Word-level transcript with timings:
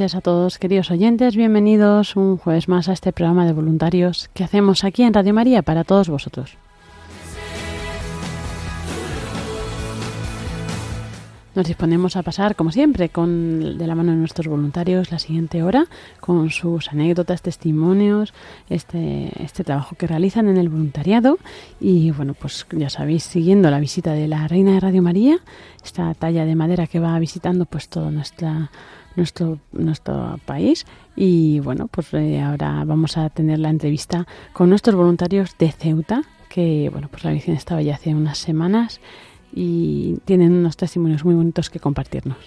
Noches 0.00 0.14
a 0.14 0.22
todos, 0.22 0.58
queridos 0.58 0.90
oyentes. 0.90 1.36
Bienvenidos 1.36 2.16
un 2.16 2.38
jueves 2.38 2.68
más 2.68 2.88
a 2.88 2.94
este 2.94 3.12
programa 3.12 3.44
de 3.44 3.52
voluntarios 3.52 4.30
que 4.32 4.44
hacemos 4.44 4.82
aquí 4.82 5.02
en 5.02 5.12
Radio 5.12 5.34
María 5.34 5.60
para 5.60 5.84
todos 5.84 6.08
vosotros. 6.08 6.56
Nos 11.54 11.66
disponemos 11.66 12.16
a 12.16 12.22
pasar, 12.22 12.56
como 12.56 12.72
siempre, 12.72 13.10
con 13.10 13.76
de 13.76 13.86
la 13.86 13.94
mano 13.94 14.12
de 14.12 14.16
nuestros 14.16 14.46
voluntarios 14.46 15.10
la 15.10 15.18
siguiente 15.18 15.62
hora, 15.62 15.84
con 16.20 16.48
sus 16.48 16.88
anécdotas, 16.88 17.42
testimonios, 17.42 18.32
este, 18.70 19.30
este 19.44 19.64
trabajo 19.64 19.96
que 19.96 20.06
realizan 20.06 20.48
en 20.48 20.56
el 20.56 20.70
voluntariado. 20.70 21.36
Y 21.78 22.10
bueno, 22.12 22.32
pues 22.32 22.66
ya 22.70 22.88
sabéis, 22.88 23.24
siguiendo 23.24 23.70
la 23.70 23.80
visita 23.80 24.14
de 24.14 24.28
la 24.28 24.48
Reina 24.48 24.72
de 24.72 24.80
Radio 24.80 25.02
María, 25.02 25.40
esta 25.84 26.14
talla 26.14 26.46
de 26.46 26.54
madera 26.54 26.86
que 26.86 27.00
va 27.00 27.18
visitando 27.18 27.66
pues 27.66 27.90
toda 27.90 28.10
nuestra 28.10 28.70
nuestro, 29.16 29.58
nuestro 29.72 30.38
país. 30.44 30.86
Y 31.16 31.60
bueno, 31.60 31.88
pues 31.88 32.12
eh, 32.14 32.40
ahora 32.40 32.84
vamos 32.84 33.16
a 33.16 33.30
tener 33.30 33.58
la 33.58 33.70
entrevista 33.70 34.26
con 34.52 34.70
nuestros 34.70 34.96
voluntarios 34.96 35.56
de 35.58 35.72
Ceuta, 35.72 36.22
que 36.48 36.88
bueno, 36.90 37.08
pues 37.10 37.24
la 37.24 37.32
visión 37.32 37.56
estaba 37.56 37.82
ya 37.82 37.94
hace 37.94 38.14
unas 38.14 38.38
semanas 38.38 39.00
y 39.52 40.16
tienen 40.24 40.52
unos 40.52 40.76
testimonios 40.76 41.24
muy 41.24 41.34
bonitos 41.34 41.70
que 41.70 41.80
compartirnos. 41.80 42.38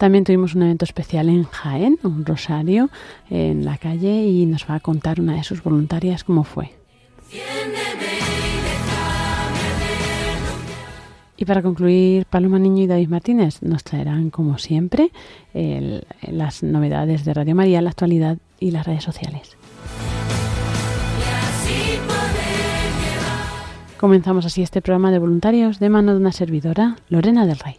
También 0.00 0.24
tuvimos 0.24 0.54
un 0.54 0.62
evento 0.62 0.86
especial 0.86 1.28
en 1.28 1.44
Jaén, 1.44 1.98
un 2.02 2.24
rosario 2.24 2.88
en 3.28 3.66
la 3.66 3.76
calle 3.76 4.24
y 4.24 4.46
nos 4.46 4.64
va 4.64 4.76
a 4.76 4.80
contar 4.80 5.20
una 5.20 5.34
de 5.34 5.44
sus 5.44 5.62
voluntarias 5.62 6.24
cómo 6.24 6.42
fue. 6.42 6.72
Y 11.40 11.46
para 11.46 11.62
concluir, 11.62 12.26
Paloma 12.26 12.58
Niño 12.58 12.82
y 12.82 12.86
David 12.86 13.08
Martínez 13.08 13.62
nos 13.62 13.82
traerán, 13.82 14.28
como 14.28 14.58
siempre, 14.58 15.10
el- 15.54 16.04
las 16.30 16.62
novedades 16.62 17.24
de 17.24 17.32
Radio 17.32 17.54
María, 17.54 17.80
la 17.80 17.88
actualidad 17.90 18.36
y 18.60 18.72
las 18.72 18.86
redes 18.86 19.04
sociales. 19.04 19.56
Comenzamos 23.98 24.44
así 24.44 24.62
este 24.62 24.82
programa 24.82 25.10
de 25.10 25.18
voluntarios 25.18 25.78
de 25.78 25.88
mano 25.88 26.12
de 26.12 26.18
una 26.18 26.32
servidora, 26.32 26.96
Lorena 27.08 27.46
del 27.46 27.58
Rey. 27.58 27.76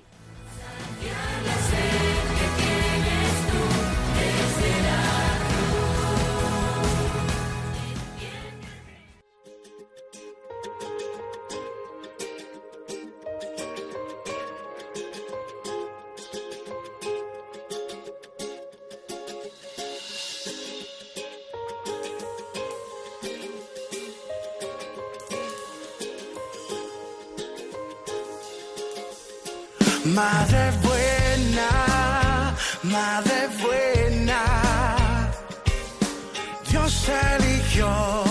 you're 37.75 38.30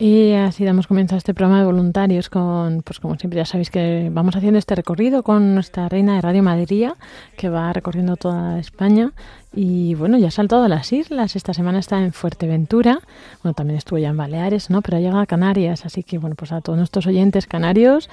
Y 0.00 0.32
así 0.34 0.64
damos 0.64 0.86
comienzo 0.86 1.16
a 1.16 1.18
este 1.18 1.34
programa 1.34 1.58
de 1.58 1.66
voluntarios 1.66 2.30
con, 2.30 2.82
pues 2.82 3.00
como 3.00 3.16
siempre 3.16 3.38
ya 3.38 3.44
sabéis 3.44 3.68
que 3.68 4.10
vamos 4.12 4.36
haciendo 4.36 4.56
este 4.56 4.76
recorrido 4.76 5.24
con 5.24 5.56
nuestra 5.56 5.88
reina 5.88 6.14
de 6.14 6.20
Radio 6.20 6.44
Madería, 6.44 6.94
que 7.36 7.48
va 7.48 7.72
recorriendo 7.72 8.16
toda 8.16 8.60
España. 8.60 9.10
Y 9.52 9.96
bueno, 9.96 10.16
ya 10.16 10.28
ha 10.28 10.30
saltado 10.30 10.62
a 10.62 10.68
las 10.68 10.92
islas. 10.92 11.34
Esta 11.34 11.52
semana 11.52 11.80
está 11.80 11.98
en 11.98 12.12
Fuerteventura. 12.12 13.00
Bueno, 13.42 13.54
también 13.54 13.76
estuvo 13.76 13.98
ya 13.98 14.10
en 14.10 14.16
Baleares, 14.16 14.70
¿no? 14.70 14.82
Pero 14.82 14.98
ha 14.98 15.00
llegado 15.00 15.20
a 15.20 15.26
Canarias. 15.26 15.84
Así 15.84 16.04
que 16.04 16.18
bueno, 16.18 16.36
pues 16.36 16.52
a 16.52 16.60
todos 16.60 16.78
nuestros 16.78 17.08
oyentes 17.08 17.48
canarios, 17.48 18.08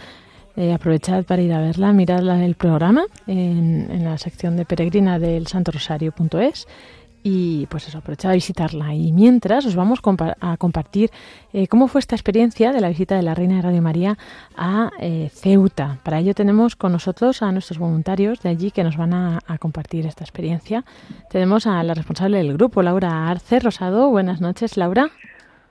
eh, 0.55 0.73
aprovechad 0.73 1.23
para 1.23 1.43
ir 1.43 1.53
a 1.53 1.59
verla, 1.59 1.93
mirad 1.93 2.41
el 2.41 2.55
programa 2.55 3.05
en, 3.27 3.91
en 3.91 4.03
la 4.05 4.17
sección 4.17 4.57
de 4.57 4.65
peregrina 4.65 5.19
del 5.19 5.45
santorosario.es 5.45 6.65
y 7.27 7.65
pues 7.71 7.87
eso, 7.87 7.97
aprovechad 7.97 8.29
a 8.29 8.35
visitarla. 8.35 8.93
Y 8.93 9.11
mientras 9.11 9.65
os 9.65 9.75
vamos 9.75 9.99
compa- 9.99 10.35
a 10.39 10.57
compartir 10.57 11.09
eh, 11.53 11.67
cómo 11.67 11.87
fue 11.87 11.97
esta 11.97 12.13
experiencia 12.15 12.71
de 12.71 12.79
la 12.81 12.89
visita 12.89 13.15
de 13.15 13.23
la 13.23 13.33
Reina 13.33 13.55
de 13.55 13.61
Radio 13.63 13.81
María 13.81 14.15
a 14.55 14.91
eh, 14.99 15.29
Ceuta. 15.33 15.97
Para 16.03 16.19
ello 16.19 16.35
tenemos 16.35 16.75
con 16.75 16.91
nosotros 16.91 17.41
a 17.41 17.51
nuestros 17.51 17.79
voluntarios 17.79 18.41
de 18.43 18.49
allí 18.49 18.69
que 18.69 18.83
nos 18.83 18.95
van 18.95 19.15
a, 19.15 19.39
a 19.47 19.57
compartir 19.57 20.05
esta 20.05 20.23
experiencia. 20.23 20.85
Tenemos 21.31 21.65
a 21.65 21.81
la 21.81 21.95
responsable 21.95 22.37
del 22.37 22.53
grupo, 22.53 22.83
Laura 22.83 23.27
Arce 23.27 23.59
Rosado. 23.59 24.11
Buenas 24.11 24.39
noches, 24.39 24.77
Laura. 24.77 25.09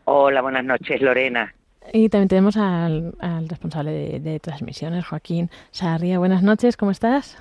Hola, 0.07 0.43
buenas 0.43 0.65
noches, 0.65 1.01
Lorena. 1.01 1.55
Y 1.93 2.09
también 2.09 2.29
tenemos 2.29 2.57
al, 2.57 3.15
al 3.21 3.49
responsable 3.49 3.93
de, 3.93 4.19
de 4.19 4.41
transmisiones, 4.41 5.07
Joaquín 5.07 5.51
Sarria. 5.71 6.19
Buenas 6.19 6.43
noches, 6.43 6.77
¿cómo 6.77 6.91
estás? 6.91 7.39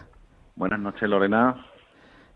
Buenas 0.56 0.80
noches, 0.80 1.10
Lorena. 1.10 1.66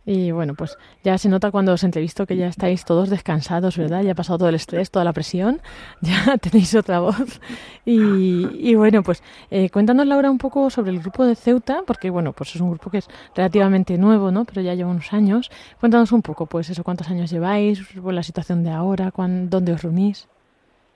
Y 0.09 0.31
bueno, 0.31 0.53
pues 0.55 0.77
ya 1.03 1.17
se 1.17 1.27
nota 1.27 1.51
cuando 1.51 1.73
os 1.73 1.83
entrevisto 1.83 2.25
que 2.25 2.37
ya 2.37 2.47
estáis 2.47 2.85
todos 2.85 3.09
descansados, 3.09 3.77
¿verdad? 3.77 4.03
Ya 4.03 4.13
ha 4.13 4.15
pasado 4.15 4.37
todo 4.37 4.47
el 4.47 4.55
estrés, 4.55 4.89
toda 4.89 5.03
la 5.03 5.11
presión, 5.11 5.59
ya 6.01 6.37
tenéis 6.37 6.73
otra 6.75 7.01
voz. 7.01 7.41
Y, 7.83 8.47
y 8.53 8.75
bueno, 8.75 9.03
pues 9.03 9.21
eh, 9.51 9.69
cuéntanos, 9.69 10.07
Laura, 10.07 10.31
un 10.31 10.37
poco 10.37 10.69
sobre 10.69 10.91
el 10.91 11.01
grupo 11.01 11.25
de 11.25 11.35
Ceuta, 11.35 11.83
porque 11.85 12.09
bueno, 12.09 12.31
pues 12.31 12.55
es 12.55 12.61
un 12.61 12.69
grupo 12.69 12.89
que 12.89 12.99
es 12.99 13.09
relativamente 13.35 13.97
nuevo, 13.97 14.31
¿no? 14.31 14.45
Pero 14.45 14.61
ya 14.61 14.75
lleva 14.75 14.91
unos 14.91 15.11
años. 15.11 15.51
Cuéntanos 15.77 16.13
un 16.13 16.21
poco, 16.21 16.45
pues 16.45 16.69
eso, 16.69 16.85
cuántos 16.85 17.09
años 17.09 17.29
lleváis, 17.29 17.85
pues, 18.01 18.15
la 18.15 18.23
situación 18.23 18.63
de 18.63 18.71
ahora, 18.71 19.11
cuán, 19.11 19.49
dónde 19.49 19.73
os 19.73 19.83
reunís. 19.83 20.29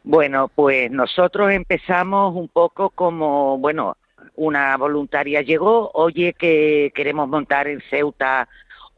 Bueno, 0.06 0.50
pues 0.56 0.90
nosotros 0.90 1.52
empezamos 1.52 2.34
un 2.34 2.48
poco 2.48 2.92
como, 2.92 3.58
bueno, 3.58 3.98
una 4.38 4.78
voluntaria 4.78 5.42
llegó, 5.42 5.92
oye 5.94 6.34
que 6.34 6.94
queremos 6.96 7.28
montar 7.28 7.68
en 7.68 7.82
Ceuta 7.90 8.48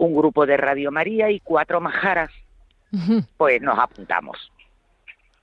un 0.06 0.16
grupo 0.16 0.46
de 0.46 0.58
Radio 0.58 0.92
María 0.92 1.30
y 1.30 1.40
cuatro 1.40 1.82
majaras, 1.82 2.32
pues 3.38 3.62
nos 3.62 3.78
apuntamos. 3.80 4.52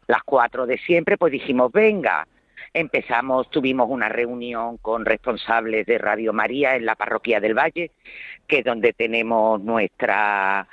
Las 0.07 0.23
cuatro 0.25 0.67
de 0.67 0.79
siempre, 0.79 1.17
pues 1.17 1.33
dijimos, 1.33 1.71
venga, 1.73 2.27
Empezamos, 2.73 3.51
tuvimos 3.51 3.89
una 3.91 4.09
reunión 4.09 4.77
con 4.77 5.05
responsables 5.05 5.87
de 5.87 5.99
Radio 5.99 6.33
María 6.33 6.77
en 6.77 6.87
la 6.87 6.95
parroquia 6.95 7.41
del 7.41 7.59
Valle, 7.59 7.91
que 8.47 8.61
es 8.61 8.65
donde 8.65 8.93
tenemos 8.93 9.61
nuestra 9.61 10.69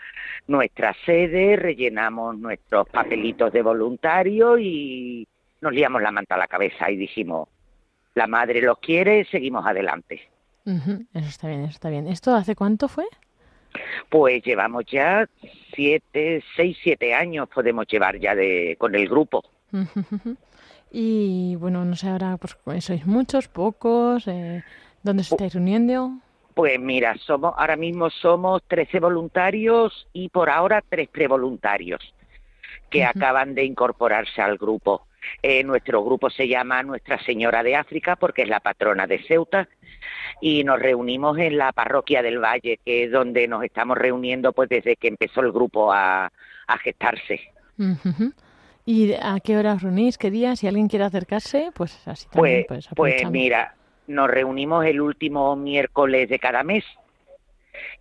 nuestra 0.46 0.96
sede, 1.06 1.56
rellenamos 1.56 2.38
nuestros 2.38 2.88
papelitos 2.90 3.52
de 3.52 3.64
voluntario 3.64 4.60
y 4.60 5.28
nos 5.60 5.74
liamos 5.74 6.02
la 6.02 6.12
manta 6.12 6.36
a 6.36 6.38
la 6.38 6.48
cabeza 6.48 6.90
y 6.92 6.98
dijimos, 6.98 7.50
la 8.14 8.28
madre 8.28 8.62
los 8.62 8.78
quiere, 8.78 9.26
seguimos 9.26 9.66
adelante. 9.66 10.22
Eso 10.66 11.28
está 11.28 11.48
bien, 11.48 11.62
eso 11.62 11.72
está 11.72 11.90
bien. 11.90 12.08
¿Esto 12.08 12.36
hace 12.36 12.56
cuánto 12.56 12.88
fue? 12.88 13.06
Pues 14.10 14.44
llevamos 14.44 14.86
ya 14.86 15.28
siete, 15.74 16.44
seis, 16.56 16.78
siete 16.82 17.14
años 17.14 17.50
podemos 17.50 17.86
llevar 17.88 18.20
ya 18.20 18.36
de 18.36 18.76
con 18.80 18.96
el 18.96 19.08
grupo. 19.08 19.44
Y 20.92 21.56
bueno, 21.58 21.84
no 21.84 21.96
sé 21.96 22.08
ahora, 22.08 22.38
pues 22.38 22.58
sois 22.84 23.06
muchos, 23.06 23.48
pocos, 23.48 24.28
eh, 24.28 24.64
¿dónde 25.04 25.22
os 25.22 25.32
estáis 25.32 25.54
reuniendo? 25.54 26.12
Pues 26.54 26.80
mira, 26.80 27.16
somos 27.18 27.54
ahora 27.58 27.76
mismo 27.76 28.10
somos 28.10 28.64
13 28.68 29.00
voluntarios 29.00 30.08
y 30.14 30.30
por 30.30 30.50
ahora 30.50 30.82
tres 30.88 31.10
prevoluntarios 31.10 32.14
que 32.90 33.04
acaban 33.04 33.54
de 33.54 33.66
incorporarse 33.66 34.42
al 34.42 34.58
grupo. 34.58 35.07
Eh, 35.42 35.64
nuestro 35.64 36.04
grupo 36.04 36.30
se 36.30 36.48
llama 36.48 36.84
Nuestra 36.84 37.22
Señora 37.24 37.64
de 37.64 37.76
África 37.76 38.16
porque 38.16 38.44
es 38.44 38.50
la 38.50 38.60
patrona 38.60 39.08
de 39.08 39.20
Ceuta 39.24 39.68
y 40.42 40.64
nos 40.64 40.80
reunimos 40.80 41.38
en 41.38 41.58
la 41.58 41.72
parroquia 41.72 42.22
del 42.22 42.40
Valle, 42.40 42.80
que 42.86 43.06
es 43.06 43.12
donde 43.12 43.48
nos 43.48 43.64
estamos 43.64 43.98
reuniendo 43.98 44.54
pues 44.54 44.70
desde 44.70 44.96
que 44.96 45.08
empezó 45.08 45.42
el 45.42 45.52
grupo 45.52 45.92
a, 45.92 46.32
a 46.68 46.78
gestarse. 46.78 47.42
¿Y 48.86 49.14
a 49.14 49.40
qué 49.44 49.58
hora 49.58 49.74
os 49.74 49.82
reunís? 49.82 50.18
¿Qué 50.18 50.32
día? 50.32 50.56
Si 50.56 50.68
alguien 50.68 50.88
quiere 50.88 51.06
acercarse, 51.06 51.72
pues 51.74 52.08
así 52.08 52.28
también, 52.30 52.66
Pues, 52.68 52.88
pues, 52.88 53.20
pues 53.22 53.32
mira, 53.32 53.76
nos 54.08 54.30
reunimos 54.30 54.86
el 54.86 55.02
último 55.02 55.56
miércoles 55.56 56.30
de 56.30 56.40
cada 56.40 56.64
mes 56.64 56.86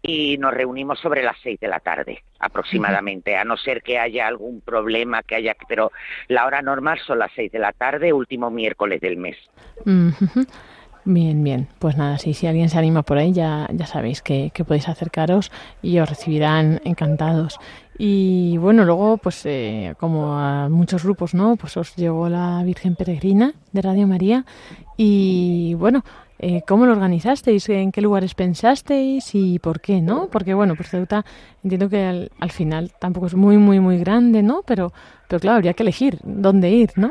y 0.02 0.38
nos 0.38 0.54
reunimos 0.54 0.98
sobre 1.00 1.22
las 1.22 1.36
seis 1.42 1.58
de 1.60 1.68
la 1.68 1.80
tarde 1.80 2.22
aproximadamente, 2.38 3.36
a 3.36 3.44
no 3.44 3.56
ser 3.56 3.82
que 3.82 3.98
haya 3.98 4.26
algún 4.26 4.60
problema 4.60 5.22
que 5.22 5.36
haya, 5.36 5.56
pero 5.68 5.90
la 6.28 6.46
hora 6.46 6.62
normal 6.62 6.98
son 7.06 7.18
las 7.18 7.32
seis 7.34 7.50
de 7.50 7.58
la 7.58 7.72
tarde, 7.72 8.12
último 8.12 8.50
miércoles 8.50 9.00
del 9.00 9.16
mes. 9.16 9.36
Bien, 11.08 11.44
bien. 11.44 11.68
Pues 11.78 11.96
nada, 11.96 12.18
sí, 12.18 12.34
si 12.34 12.48
alguien 12.48 12.68
se 12.68 12.78
anima 12.78 13.02
por 13.02 13.16
ahí, 13.16 13.32
ya, 13.32 13.68
ya 13.72 13.86
sabéis 13.86 14.22
que, 14.22 14.50
que 14.52 14.64
podéis 14.64 14.88
acercaros 14.88 15.52
y 15.80 16.00
os 16.00 16.08
recibirán 16.08 16.80
encantados. 16.84 17.60
Y 17.96 18.58
bueno, 18.58 18.84
luego, 18.84 19.16
pues 19.16 19.46
eh, 19.46 19.94
como 20.00 20.36
a 20.36 20.68
muchos 20.68 21.04
grupos, 21.04 21.32
¿no? 21.32 21.54
Pues 21.54 21.76
os 21.76 21.94
llegó 21.94 22.28
la 22.28 22.60
Virgen 22.64 22.96
Peregrina 22.96 23.52
de 23.70 23.82
Radio 23.82 24.08
María. 24.08 24.44
Y 24.96 25.74
bueno, 25.74 26.04
eh, 26.38 26.62
¿cómo 26.66 26.86
lo 26.86 26.92
organizasteis? 26.92 27.68
¿En 27.68 27.92
qué 27.92 28.00
lugares 28.02 28.34
pensasteis? 28.34 29.34
¿Y 29.34 29.58
por 29.58 29.80
qué, 29.80 30.00
no? 30.00 30.28
Porque 30.30 30.54
bueno, 30.54 30.74
pues 30.76 30.90
Ceuta 30.90 31.24
entiendo 31.62 31.88
que 31.88 32.04
al, 32.04 32.30
al 32.38 32.50
final 32.50 32.92
tampoco 32.98 33.26
es 33.26 33.34
muy, 33.34 33.56
muy, 33.56 33.80
muy 33.80 33.98
grande, 33.98 34.42
¿no? 34.42 34.62
Pero, 34.66 34.92
pero 35.28 35.40
claro, 35.40 35.56
habría 35.56 35.74
que 35.74 35.82
elegir 35.82 36.18
dónde 36.22 36.70
ir, 36.70 36.90
¿no? 36.96 37.10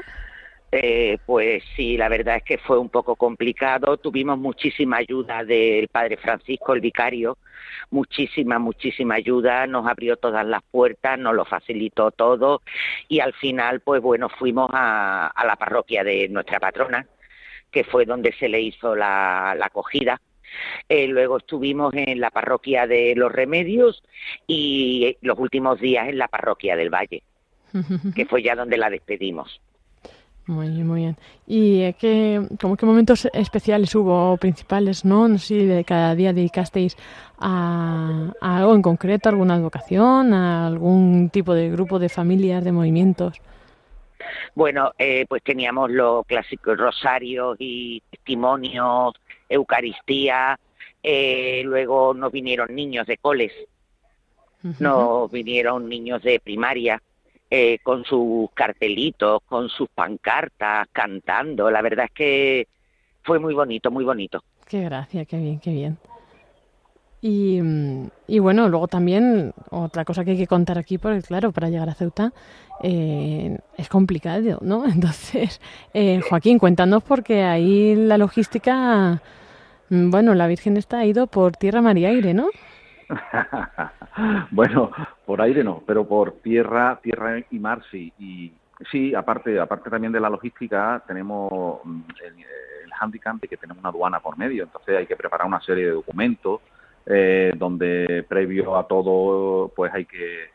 Eh, 0.78 1.20
pues 1.26 1.64
sí, 1.76 1.96
la 1.96 2.10
verdad 2.10 2.36
es 2.36 2.44
que 2.44 2.58
fue 2.58 2.78
un 2.78 2.90
poco 2.90 3.16
complicado. 3.16 3.96
Tuvimos 3.96 4.38
muchísima 4.38 4.98
ayuda 4.98 5.46
del 5.46 5.88
padre 5.88 6.18
Francisco, 6.18 6.74
el 6.74 6.82
vicario, 6.82 7.38
muchísima, 7.92 8.60
muchísima 8.60 9.16
ayuda. 9.16 9.68
Nos 9.68 9.88
abrió 9.88 10.18
todas 10.18 10.46
las 10.46 10.62
puertas, 10.64 11.18
nos 11.18 11.34
lo 11.34 11.46
facilitó 11.46 12.12
todo 12.12 12.62
y 13.08 13.22
al 13.22 13.34
final, 13.34 13.80
pues 13.80 14.02
bueno, 14.02 14.28
fuimos 14.28 14.70
a, 14.74 15.28
a 15.28 15.46
la 15.46 15.56
parroquia 15.56 16.04
de 16.04 16.28
nuestra 16.28 16.60
patrona, 16.60 17.08
que 17.76 17.84
fue 17.84 18.06
donde 18.06 18.32
se 18.32 18.48
le 18.48 18.62
hizo 18.62 18.96
la, 18.96 19.54
la 19.60 19.66
acogida. 19.66 20.22
Eh, 20.88 21.10
luego 21.10 21.40
estuvimos 21.40 21.94
en 21.94 22.22
la 22.22 22.32
parroquia 22.32 22.88
de 22.88 23.14
Los 23.18 23.34
Remedios 23.34 24.02
y 24.48 25.04
eh, 25.04 25.18
los 25.20 25.38
últimos 25.38 25.82
días 25.82 26.08
en 26.08 26.18
la 26.18 26.30
parroquia 26.30 26.78
del 26.78 26.90
Valle, 26.90 27.22
que 28.16 28.26
fue 28.26 28.42
ya 28.42 28.56
donde 28.56 28.78
la 28.78 28.90
despedimos. 28.90 29.60
Muy 30.48 30.70
bien, 30.70 30.88
muy 30.88 31.02
bien. 31.02 31.18
¿Y 31.48 31.82
eh, 31.82 31.96
qué, 32.00 32.48
como 32.62 32.78
qué 32.78 32.86
momentos 32.86 33.28
especiales 33.34 33.94
hubo, 33.94 34.32
o 34.32 34.38
principales, 34.38 35.04
no? 35.04 35.28
No 35.28 35.38
sé 35.38 35.48
si 35.48 35.66
de 35.66 35.84
cada 35.84 36.16
día 36.16 36.32
dedicasteis 36.32 36.96
a, 37.40 38.32
a 38.40 38.58
algo 38.60 38.74
en 38.74 38.82
concreto, 38.82 39.28
a 39.28 39.34
alguna 39.34 39.60
vocación, 39.60 40.34
a 40.34 40.66
algún 40.66 41.30
tipo 41.30 41.54
de 41.54 41.70
grupo 41.70 42.00
de 42.00 42.08
familias, 42.08 42.64
de 42.64 42.72
movimientos. 42.72 43.42
Bueno, 44.54 44.92
eh, 44.98 45.26
pues 45.28 45.44
teníamos 45.44 45.92
los 45.92 46.26
clásicos 46.26 46.78
rosarios 46.78 47.58
y 47.60 48.02
testimonios, 48.10 49.14
Eucaristía, 49.50 50.60
eh, 51.02 51.62
luego 51.64 52.14
nos 52.14 52.32
vinieron 52.32 52.74
niños 52.74 53.06
de 53.06 53.18
coles, 53.18 53.52
nos 54.80 55.32
vinieron 55.32 55.88
niños 55.88 56.24
de 56.24 56.40
primaria 56.40 57.00
eh, 57.50 57.78
con 57.84 58.04
sus 58.06 58.50
cartelitos, 58.56 59.42
con 59.46 59.70
sus 59.70 59.88
pancartas, 59.90 60.88
cantando. 60.92 61.70
La 61.70 61.84
verdad 61.84 62.06
es 62.06 62.12
que 62.12 62.68
fue 63.22 63.38
muy 63.38 63.54
bonito, 63.54 63.92
muy 63.92 64.04
bonito. 64.04 64.44
Qué 64.68 64.82
gracia, 64.82 65.26
qué 65.26 65.38
bien, 65.38 65.60
qué 65.60 65.72
bien. 65.72 65.98
Y, 67.22 67.60
y 68.28 68.40
bueno, 68.40 68.70
luego 68.70 68.88
también 68.88 69.54
otra 69.72 70.06
cosa 70.06 70.24
que 70.24 70.32
hay 70.32 70.38
que 70.38 70.48
contar 70.48 70.78
aquí, 70.78 70.98
porque 70.98 71.22
claro, 71.22 71.52
para 71.52 71.70
llegar 71.70 71.90
a 71.90 71.96
Ceuta 71.96 72.34
eh, 72.84 73.58
es 73.78 73.90
complicado, 73.90 74.60
¿no? 74.62 74.86
Entonces, 74.94 75.62
eh, 75.94 76.22
Joaquín, 76.22 76.60
cuéntanos 76.60 77.04
porque 77.04 77.44
ahí 77.44 77.96
la 77.96 78.18
logística, 78.18 79.22
mm, 79.90 80.10
bueno, 80.12 80.34
la 80.36 80.48
Virgen 80.48 80.78
está 80.78 81.06
ido 81.06 81.28
por 81.28 81.54
tierra, 81.54 81.82
mar 81.82 81.98
y 81.98 82.06
aire, 82.06 82.34
¿no? 82.34 82.50
bueno, 84.52 84.92
por 85.26 85.42
aire 85.42 85.64
no, 85.64 85.82
pero 85.86 86.08
por 86.08 86.34
tierra, 86.42 87.00
tierra 87.02 87.40
y 87.50 87.60
mar 87.60 87.82
sí. 87.92 88.12
Y 88.20 88.52
sí, 88.92 89.16
aparte, 89.16 89.60
aparte 89.60 89.90
también 89.90 90.12
de 90.12 90.20
la 90.20 90.30
logística, 90.30 91.02
tenemos 91.08 91.80
mm, 91.84 92.02
el, 92.24 92.34
el 92.86 92.92
handicap 93.00 93.38
de 93.38 93.48
que 93.48 93.58
tenemos 93.58 93.80
una 93.80 93.90
aduana 93.90 94.20
por 94.20 94.38
medio, 94.38 94.64
entonces 94.64 94.98
hay 94.98 95.08
que 95.08 95.16
preparar 95.16 95.48
una 95.48 95.62
serie 95.62 95.86
de 95.86 95.92
documentos 95.92 96.62
eh, 97.06 97.54
donde 97.56 98.26
previo 98.28 98.76
a 98.78 98.88
todo, 98.88 99.72
pues 99.76 99.94
hay 99.94 100.06
que 100.06 100.54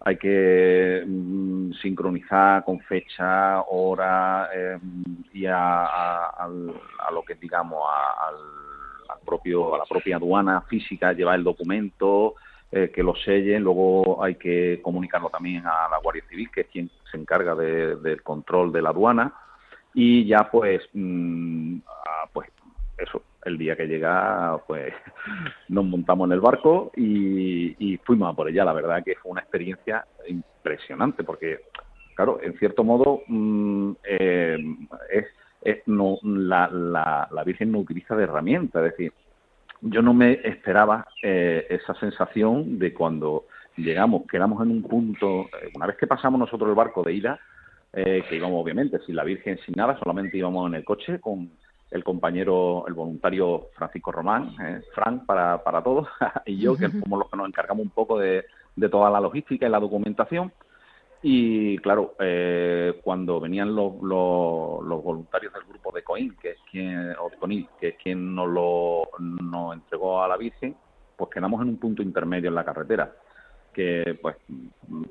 hay 0.00 0.16
que 0.16 1.02
mm, 1.06 1.72
sincronizar 1.82 2.64
con 2.64 2.78
fecha, 2.80 3.62
hora 3.62 4.48
eh, 4.54 4.78
y 5.32 5.44
a, 5.46 5.84
a- 5.86 6.44
a 6.44 7.10
lo 7.12 7.22
que 7.22 7.34
digamos 7.34 7.82
a, 7.88 8.28
al, 8.28 9.18
propio 9.26 9.74
a 9.74 9.78
la 9.78 9.84
propia 9.84 10.16
aduana 10.16 10.60
física 10.62 11.12
llevar 11.12 11.34
el 11.38 11.44
documento 11.44 12.34
eh, 12.70 12.90
que 12.94 13.02
lo 13.02 13.14
sellen, 13.16 13.62
luego 13.64 14.22
hay 14.22 14.36
que 14.36 14.80
comunicarlo 14.82 15.30
también 15.30 15.66
a 15.66 15.88
la 15.90 15.98
Guardia 16.02 16.22
Civil 16.28 16.48
que 16.52 16.60
es 16.62 16.66
quien 16.68 16.90
se 17.10 17.16
encarga 17.18 17.54
de- 17.56 17.96
del 17.96 18.22
control 18.22 18.70
de 18.72 18.82
la 18.82 18.90
aduana. 18.90 19.32
Y 19.94 20.26
ya 20.26 20.48
pues 20.50 20.82
mm, 20.92 21.78
ah, 21.88 22.28
pues 22.32 22.48
eso 22.98 23.22
el 23.44 23.56
día 23.56 23.76
que 23.76 23.86
llega 23.86 24.60
pues 24.66 24.92
nos 25.68 25.84
montamos 25.84 26.26
en 26.28 26.32
el 26.32 26.40
barco 26.40 26.90
y, 26.96 27.98
fuimos 28.04 28.32
a 28.32 28.36
por 28.36 28.48
ella. 28.48 28.64
La 28.64 28.72
verdad 28.72 29.02
que 29.04 29.16
fue 29.16 29.32
una 29.32 29.40
experiencia 29.40 30.04
impresionante 30.26 31.24
porque 31.24 31.60
claro 32.14 32.40
en 32.42 32.58
cierto 32.58 32.84
modo 32.84 33.22
mm, 33.26 33.92
eh, 34.04 34.58
es 35.10 35.26
no 35.86 36.18
la, 36.22 36.68
la, 36.68 37.28
la 37.30 37.44
Virgen 37.44 37.72
no 37.72 37.78
utiliza 37.78 38.16
de 38.16 38.24
herramienta. 38.24 38.84
Es 38.84 38.92
decir 38.92 39.12
yo 39.80 40.02
no 40.02 40.14
me 40.14 40.32
esperaba 40.44 41.06
eh, 41.22 41.66
esa 41.70 41.94
sensación 41.94 42.78
de 42.78 42.92
cuando 42.92 43.46
llegamos, 43.76 44.22
quedamos 44.30 44.62
en 44.62 44.70
un 44.70 44.82
punto, 44.82 45.42
eh, 45.42 45.70
una 45.74 45.86
vez 45.86 45.96
que 45.96 46.06
pasamos 46.06 46.40
nosotros 46.40 46.68
el 46.68 46.74
barco 46.74 47.02
de 47.02 47.12
ida, 47.12 47.40
eh, 47.92 48.22
que 48.28 48.36
íbamos 48.36 48.62
obviamente 48.62 48.98
sin 49.06 49.16
la 49.16 49.24
Virgen, 49.24 49.58
sin 49.64 49.74
nada, 49.76 49.98
solamente 49.98 50.36
íbamos 50.36 50.68
en 50.68 50.74
el 50.74 50.84
coche 50.84 51.20
con 51.20 51.50
el 51.90 52.04
compañero, 52.04 52.84
el 52.86 52.94
voluntario 52.94 53.68
Francisco 53.74 54.12
Román, 54.12 54.54
eh, 54.60 54.82
Frank 54.94 55.24
para, 55.24 55.62
para 55.62 55.82
todos, 55.82 56.08
y 56.46 56.58
yo, 56.58 56.76
que 56.76 56.88
somos 56.88 57.18
los 57.18 57.30
que 57.30 57.36
nos 57.36 57.48
encargamos 57.48 57.84
un 57.84 57.90
poco 57.90 58.18
de, 58.18 58.44
de 58.76 58.88
toda 58.88 59.10
la 59.10 59.20
logística 59.20 59.66
y 59.66 59.70
la 59.70 59.80
documentación. 59.80 60.52
Y 61.20 61.78
claro, 61.78 62.14
eh, 62.20 63.00
cuando 63.02 63.40
venían 63.40 63.74
los, 63.74 63.94
los, 64.02 64.84
los 64.84 65.02
voluntarios 65.02 65.52
del 65.52 65.64
grupo 65.64 65.90
de 65.90 66.04
Coín, 66.04 66.36
que 66.40 66.50
es 66.50 66.58
quien, 66.70 67.10
o 67.18 67.28
Conil, 67.40 67.68
que 67.80 67.88
es 67.88 67.96
quien 67.96 68.34
nos 68.34 68.48
lo 68.48 69.08
nos 69.18 69.74
entregó 69.74 70.22
a 70.22 70.28
la 70.28 70.36
Virgen, 70.36 70.76
pues 71.16 71.30
quedamos 71.30 71.60
en 71.62 71.70
un 71.70 71.78
punto 71.78 72.02
intermedio 72.02 72.50
en 72.50 72.54
la 72.54 72.64
carretera, 72.64 73.12
que 73.72 74.16
pues 74.22 74.36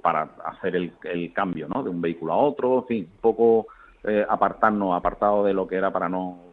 para 0.02 0.30
hacer 0.46 0.78
el, 0.78 0.94
el 1.04 1.34
cambio, 1.34 1.68
¿no? 1.68 1.84
De 1.84 1.90
un 1.90 2.00
vehículo 2.00 2.32
a 2.32 2.38
otro, 2.38 2.80
en 2.80 2.86
fin, 2.86 3.10
un 3.12 3.20
poco 3.20 3.68
eh, 4.06 4.26
apartarnos, 4.30 4.96
apartado 4.96 5.44
de 5.44 5.54
lo 5.54 5.68
que 5.68 5.76
era 5.76 5.92
para 5.92 6.08
no 6.08 6.47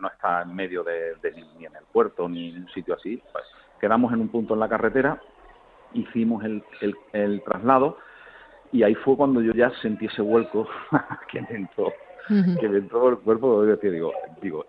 no 0.00 0.08
estar 0.08 0.46
en 0.46 0.54
medio 0.54 0.82
de, 0.84 1.14
de 1.16 1.32
ni, 1.32 1.64
en 1.64 1.74
el 1.76 1.84
puerto 1.90 2.28
ni 2.28 2.50
en 2.50 2.62
un 2.62 2.68
sitio 2.68 2.94
así, 2.94 3.22
pues 3.32 3.44
quedamos 3.80 4.12
en 4.12 4.20
un 4.20 4.28
punto 4.28 4.54
en 4.54 4.60
la 4.60 4.68
carretera, 4.68 5.20
hicimos 5.92 6.44
el, 6.44 6.64
el, 6.80 6.94
el 7.12 7.42
traslado 7.42 7.98
y 8.72 8.82
ahí 8.82 8.94
fue 8.94 9.16
cuando 9.16 9.40
yo 9.42 9.52
ya 9.52 9.70
sentí 9.82 10.06
ese 10.06 10.22
vuelco 10.22 10.68
aquí 11.08 11.38
adentro 11.38 11.94
Ujú. 12.28 12.58
que 12.58 12.68
me 12.68 12.78
entró 12.78 13.08
el 13.08 13.18
cuerpo, 13.18 13.64
digo, 13.64 14.12
digo, 14.40 14.66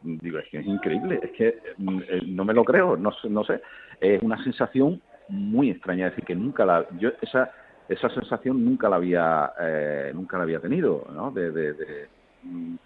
digo, 0.00 0.38
es 0.38 0.48
que 0.48 0.58
es 0.58 0.66
increíble, 0.66 1.18
es 1.22 1.32
que 1.32 1.60
mm, 1.78 2.00
eh, 2.08 2.22
no 2.26 2.44
me 2.44 2.54
lo 2.54 2.64
creo, 2.64 2.96
no, 2.96 3.10
sé- 3.12 3.28
no 3.28 3.42
sé, 3.44 3.60
es 3.98 4.22
una 4.22 4.42
sensación 4.44 5.02
muy 5.26 5.70
extraña, 5.70 6.06
es 6.06 6.12
decir, 6.12 6.24
que 6.26 6.36
nunca 6.36 6.64
la, 6.64 6.86
yo 6.98 7.10
esa 7.20 7.50
esa 7.88 8.08
sensación 8.10 8.64
nunca 8.64 8.88
la 8.88 8.96
había 8.96 9.52
eh, 9.60 10.12
nunca 10.14 10.36
la 10.38 10.44
había 10.44 10.60
tenido, 10.60 11.06
¿no? 11.12 11.30
De, 11.32 11.50
de- 11.50 11.74
de, 11.74 12.08
mm, 12.42 12.76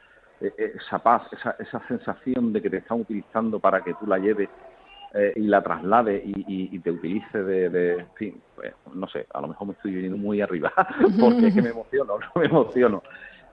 esa 0.40 0.98
paz, 0.98 1.22
esa, 1.32 1.56
esa 1.58 1.86
sensación 1.88 2.52
de 2.52 2.62
que 2.62 2.70
te 2.70 2.78
están 2.78 3.00
utilizando 3.00 3.58
para 3.60 3.82
que 3.82 3.94
tú 3.94 4.06
la 4.06 4.18
lleves 4.18 4.48
eh, 5.14 5.32
y 5.36 5.42
la 5.42 5.62
traslade 5.62 6.22
y, 6.24 6.74
y- 6.74 6.78
te 6.80 6.90
utilice 6.90 7.42
de, 7.42 8.06
fin, 8.14 8.42
pues, 8.54 8.72
no 8.94 9.08
sé, 9.08 9.26
a 9.32 9.40
lo 9.40 9.48
mejor 9.48 9.68
me 9.68 9.72
estoy 9.72 10.02
yendo 10.02 10.18
muy 10.18 10.40
arriba, 10.40 10.72
porque 11.20 11.48
es 11.48 11.54
que 11.54 11.62
me 11.62 11.70
emociono, 11.70 12.18
me 12.36 12.44
emociono. 12.44 13.02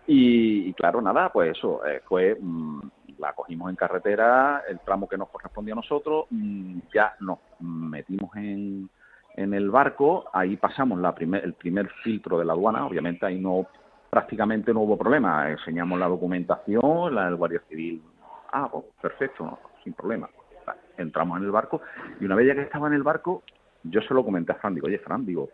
Y, 0.06 0.68
y 0.70 0.74
claro, 0.74 1.02
nada, 1.02 1.32
pues 1.32 1.58
eso, 1.58 1.84
eh, 1.86 2.02
fue, 2.06 2.38
mm, 2.40 2.80
la 3.18 3.34
cogimos 3.34 3.70
en 3.70 3.76
carretera, 3.76 4.64
el 4.68 4.80
tramo 4.82 5.08
que 5.08 5.18
nos 5.18 5.30
correspondía 5.30 5.74
a 5.74 5.78
nosotros, 5.78 6.26
mm, 6.30 6.80
ya 6.94 7.14
nos 7.22 7.40
metimos 7.60 8.36
en, 8.36 8.90
en 9.36 9.54
el 9.54 9.72
barco, 9.72 10.26
ahí 10.34 10.58
pasamos 10.58 11.00
la 11.00 11.16
primer, 11.16 11.44
el 11.44 11.54
primer 11.54 11.90
filtro 12.04 12.38
de 12.38 12.46
la 12.46 12.54
aduana, 12.54 12.86
obviamente 12.86 13.26
ahí 13.26 13.40
no 13.40 13.66
prácticamente 14.16 14.74
no 14.74 14.80
hubo 14.80 14.98
problema, 14.98 15.52
enseñamos 15.52 16.00
la 16.00 16.08
documentación, 16.08 17.14
la 17.14 17.26
del 17.26 17.36
Guardia 17.36 17.62
Civil, 17.68 18.02
ah, 18.54 18.70
pues 18.72 18.86
perfecto, 19.02 19.60
sin 19.84 19.92
problema. 19.92 20.30
Entramos 20.98 21.38
en 21.38 21.44
el 21.44 21.52
barco 21.52 21.82
y 22.22 22.24
una 22.24 22.36
vez 22.36 22.48
ya 22.48 22.56
que 22.56 22.62
estaba 22.62 22.88
en 22.88 22.94
el 22.94 23.04
barco, 23.04 23.44
yo 23.84 24.00
se 24.00 24.14
lo 24.14 24.24
comenté 24.24 24.54
a 24.54 24.56
Fran, 24.56 24.74
digo, 24.74 24.88
oye 24.88 25.00
Fran, 25.00 25.26
digo, 25.26 25.50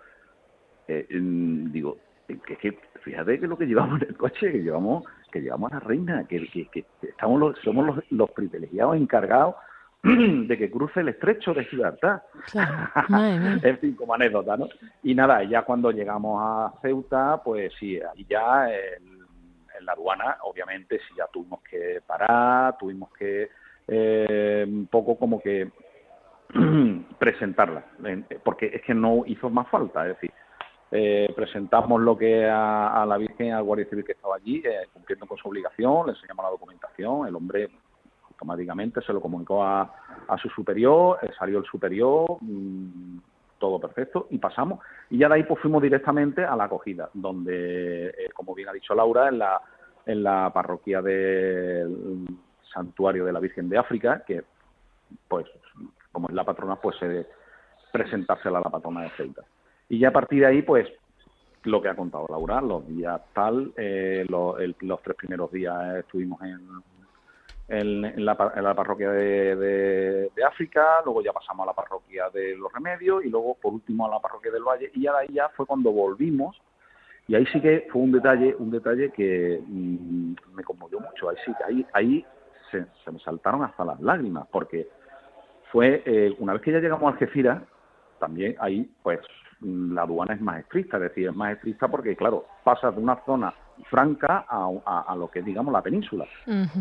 eh, 0.88 1.08
digo, 1.10 1.98
eh, 2.28 2.38
que, 2.46 2.78
fíjate 3.02 3.40
que 3.40 3.48
lo 3.48 3.58
que 3.58 3.66
llevamos 3.66 4.00
en 4.04 4.10
el 4.10 4.16
coche, 4.16 4.52
que 4.52 4.60
llevamos, 4.62 5.06
que 5.32 5.42
llevamos 5.42 5.72
a 5.72 5.76
la 5.78 5.80
reina, 5.80 6.28
que, 6.28 6.48
que, 6.72 6.86
estamos 7.02 7.40
los, 7.40 7.60
somos 7.64 8.00
los 8.12 8.30
privilegiados 8.30 8.96
encargados 8.96 9.56
de 10.48 10.58
que 10.58 10.72
cruce 10.72 11.02
el 11.02 11.10
estrecho 11.10 11.54
de 11.54 11.66
Gibraltar. 11.66 12.24
Claro, 12.52 12.90
en 13.64 13.78
fin, 13.80 13.96
como 13.96 14.14
anécdota, 14.16 14.58
¿no? 14.58 14.68
Y 15.04 15.14
nada, 15.14 15.44
ya 15.44 15.62
cuando 15.64 15.92
llegamos 15.92 16.40
a 16.42 16.74
Ceuta, 16.82 17.42
pues 17.44 17.72
sí, 17.80 18.00
ahí 18.02 18.26
ya 18.30 18.68
el- 18.70 19.20
en 19.80 19.86
la 19.86 19.94
aduana, 19.94 20.38
obviamente, 20.44 21.00
sí 21.00 21.14
ya 21.18 21.26
tuvimos 21.28 21.62
que 21.64 22.02
parar, 22.06 22.78
tuvimos 22.78 23.10
que 23.14 23.50
eh, 23.88 24.66
un 24.68 24.88
poco 24.88 25.18
como 25.18 25.40
que 25.42 25.70
presentarla, 27.20 27.84
en- 28.04 28.26
porque 28.44 28.68
es 28.74 28.82
que 28.82 28.94
no 28.94 29.24
hizo 29.26 29.50
más 29.50 29.68
falta, 29.70 30.02
es 30.08 30.16
decir, 30.16 30.32
eh, 30.92 31.32
presentamos 31.36 32.02
lo 32.02 32.18
que 32.18 32.46
a, 32.50 33.02
a 33.02 33.06
la 33.06 33.18
Virgen, 33.18 33.54
al 33.54 33.64
Guardia 33.64 33.88
Civil 33.90 34.04
que 34.04 34.12
estaba 34.12 34.36
allí, 34.36 34.62
eh, 34.66 34.88
cumpliendo 34.94 35.26
con 35.26 35.38
su 35.38 35.48
obligación, 35.48 36.08
le 36.08 36.14
enseñamos 36.14 36.44
la 36.44 36.52
documentación, 36.52 37.28
el 37.28 37.36
hombre 37.36 37.70
automáticamente 38.42 39.02
se 39.02 39.14
lo 39.14 39.22
comunicó 39.22 39.64
a, 39.64 39.94
su 40.42 40.50
superior, 40.50 41.20
eh, 41.22 41.30
salió 41.38 41.60
el 41.60 41.66
superior, 41.66 42.38
mm, 42.42 43.18
todo 43.60 43.80
perfecto, 43.80 44.28
y 44.32 44.40
pasamos. 44.40 44.80
Y 45.12 45.20
ya 45.20 45.28
de 45.30 45.36
ahí 45.36 45.44
pues 45.44 45.62
fuimos 45.62 45.84
directamente 45.84 46.44
a 46.44 46.56
la 46.56 46.64
acogida, 46.64 47.10
donde, 47.14 48.08
eh, 48.08 48.30
como 48.34 48.56
bien 48.56 48.70
ha 48.70 48.74
dicho 48.74 48.96
Laura, 48.96 49.28
en 49.28 49.38
la, 49.38 49.62
en 50.08 50.24
la 50.24 50.50
parroquia 50.52 51.02
del 51.02 52.26
Santuario 52.74 53.26
de 53.26 53.34
la 53.34 53.40
Virgen 53.40 53.70
de 53.70 53.78
África, 53.78 54.24
que 54.26 54.44
pues 55.28 55.46
como 56.12 56.28
es 56.30 56.34
la 56.34 56.44
patrona, 56.44 56.78
pues 56.78 56.98
se 56.98 57.28
presentársela 57.92 58.58
a 58.58 58.62
la 58.62 58.70
patrona 58.70 59.04
de 59.04 59.10
Ceuta. 59.12 59.44
Y 59.90 60.00
ya 60.00 60.08
a 60.10 60.14
partir 60.14 60.40
de 60.40 60.48
ahí, 60.48 60.62
pues 60.64 60.88
lo 61.64 61.82
que 61.82 61.90
ha 61.90 61.96
contado 61.96 62.26
Laura, 62.30 62.60
los 62.62 62.88
días 62.88 63.22
tal, 63.34 63.72
eh, 63.78 64.26
lo- 64.28 64.58
el- 64.58 64.76
los 64.82 65.02
tres 65.04 65.16
primeros 65.16 65.52
días 65.52 65.98
estuvimos 65.98 66.42
en, 66.42 66.60
en, 67.68 68.26
la, 68.26 68.36
parroquia 68.36 69.12
de, 69.12 69.56
de- 69.56 70.44
África, 70.46 71.02
luego 71.06 71.22
ya 71.22 71.32
pasamos 71.32 71.64
a 71.64 71.68
la 71.68 71.74
parroquia 71.74 72.30
de 72.30 72.56
Los 72.56 72.72
Remedios 72.74 73.24
y 73.24 73.30
luego 73.30 73.56
por 73.56 73.74
último 73.74 74.06
a 74.06 74.10
la 74.10 74.20
parroquia 74.20 74.52
del 74.52 74.64
Valle. 74.64 74.92
Y 74.94 75.04
ya 75.04 75.14
de 75.14 75.20
ahí 75.20 75.28
ya 75.34 75.50
fue 75.50 75.66
cuando 75.66 75.92
volvimos. 75.92 76.60
Y 77.28 77.36
ahí 77.36 77.46
sí 77.48 77.62
que 77.62 77.88
fue 77.92 78.02
un 78.02 78.12
detalle, 78.12 78.56
un 78.58 78.72
detalle 78.72 79.12
que 79.12 79.62
mm, 79.66 80.34
me 80.54 80.64
conmovió 80.64 81.00
mucho, 81.00 81.30
ahí 81.30 81.38
sí 81.46 81.54
que 81.58 81.64
ahí, 81.64 81.86
ahí 81.94 82.26
se, 82.72 82.86
se 83.06 83.12
me 83.12 83.20
saltaron 83.20 83.64
hasta 83.64 83.86
las 83.86 84.02
lágrimas 84.02 84.48
porque 84.52 84.88
fue 85.72 86.04
eh, 86.06 86.36
una 86.40 86.54
vez 86.54 86.62
que 86.62 86.72
ya 86.72 86.80
llegamos 86.80 87.06
a 87.06 87.14
Algeciras, 87.14 87.62
también 88.20 88.56
ahí 88.60 88.90
pues 89.02 89.20
mm, 89.62 89.94
la 89.94 90.02
aduana 90.02 90.34
es 90.34 90.42
más 90.42 90.60
estricta, 90.60 90.98
es 90.98 91.04
decir, 91.04 91.30
es 91.30 91.36
más 91.36 91.54
estricta 91.54 91.88
porque 91.88 92.16
claro, 92.16 92.46
pasas 92.64 92.94
de 92.96 93.02
una 93.02 93.24
zona 93.24 93.54
franca 93.90 94.46
a, 94.48 94.70
a- 94.86 95.06
a 95.08 95.16
lo 95.16 95.30
que 95.30 95.40
es 95.40 95.46
digamos 95.46 95.72
la 95.74 95.82
península. 95.82 96.26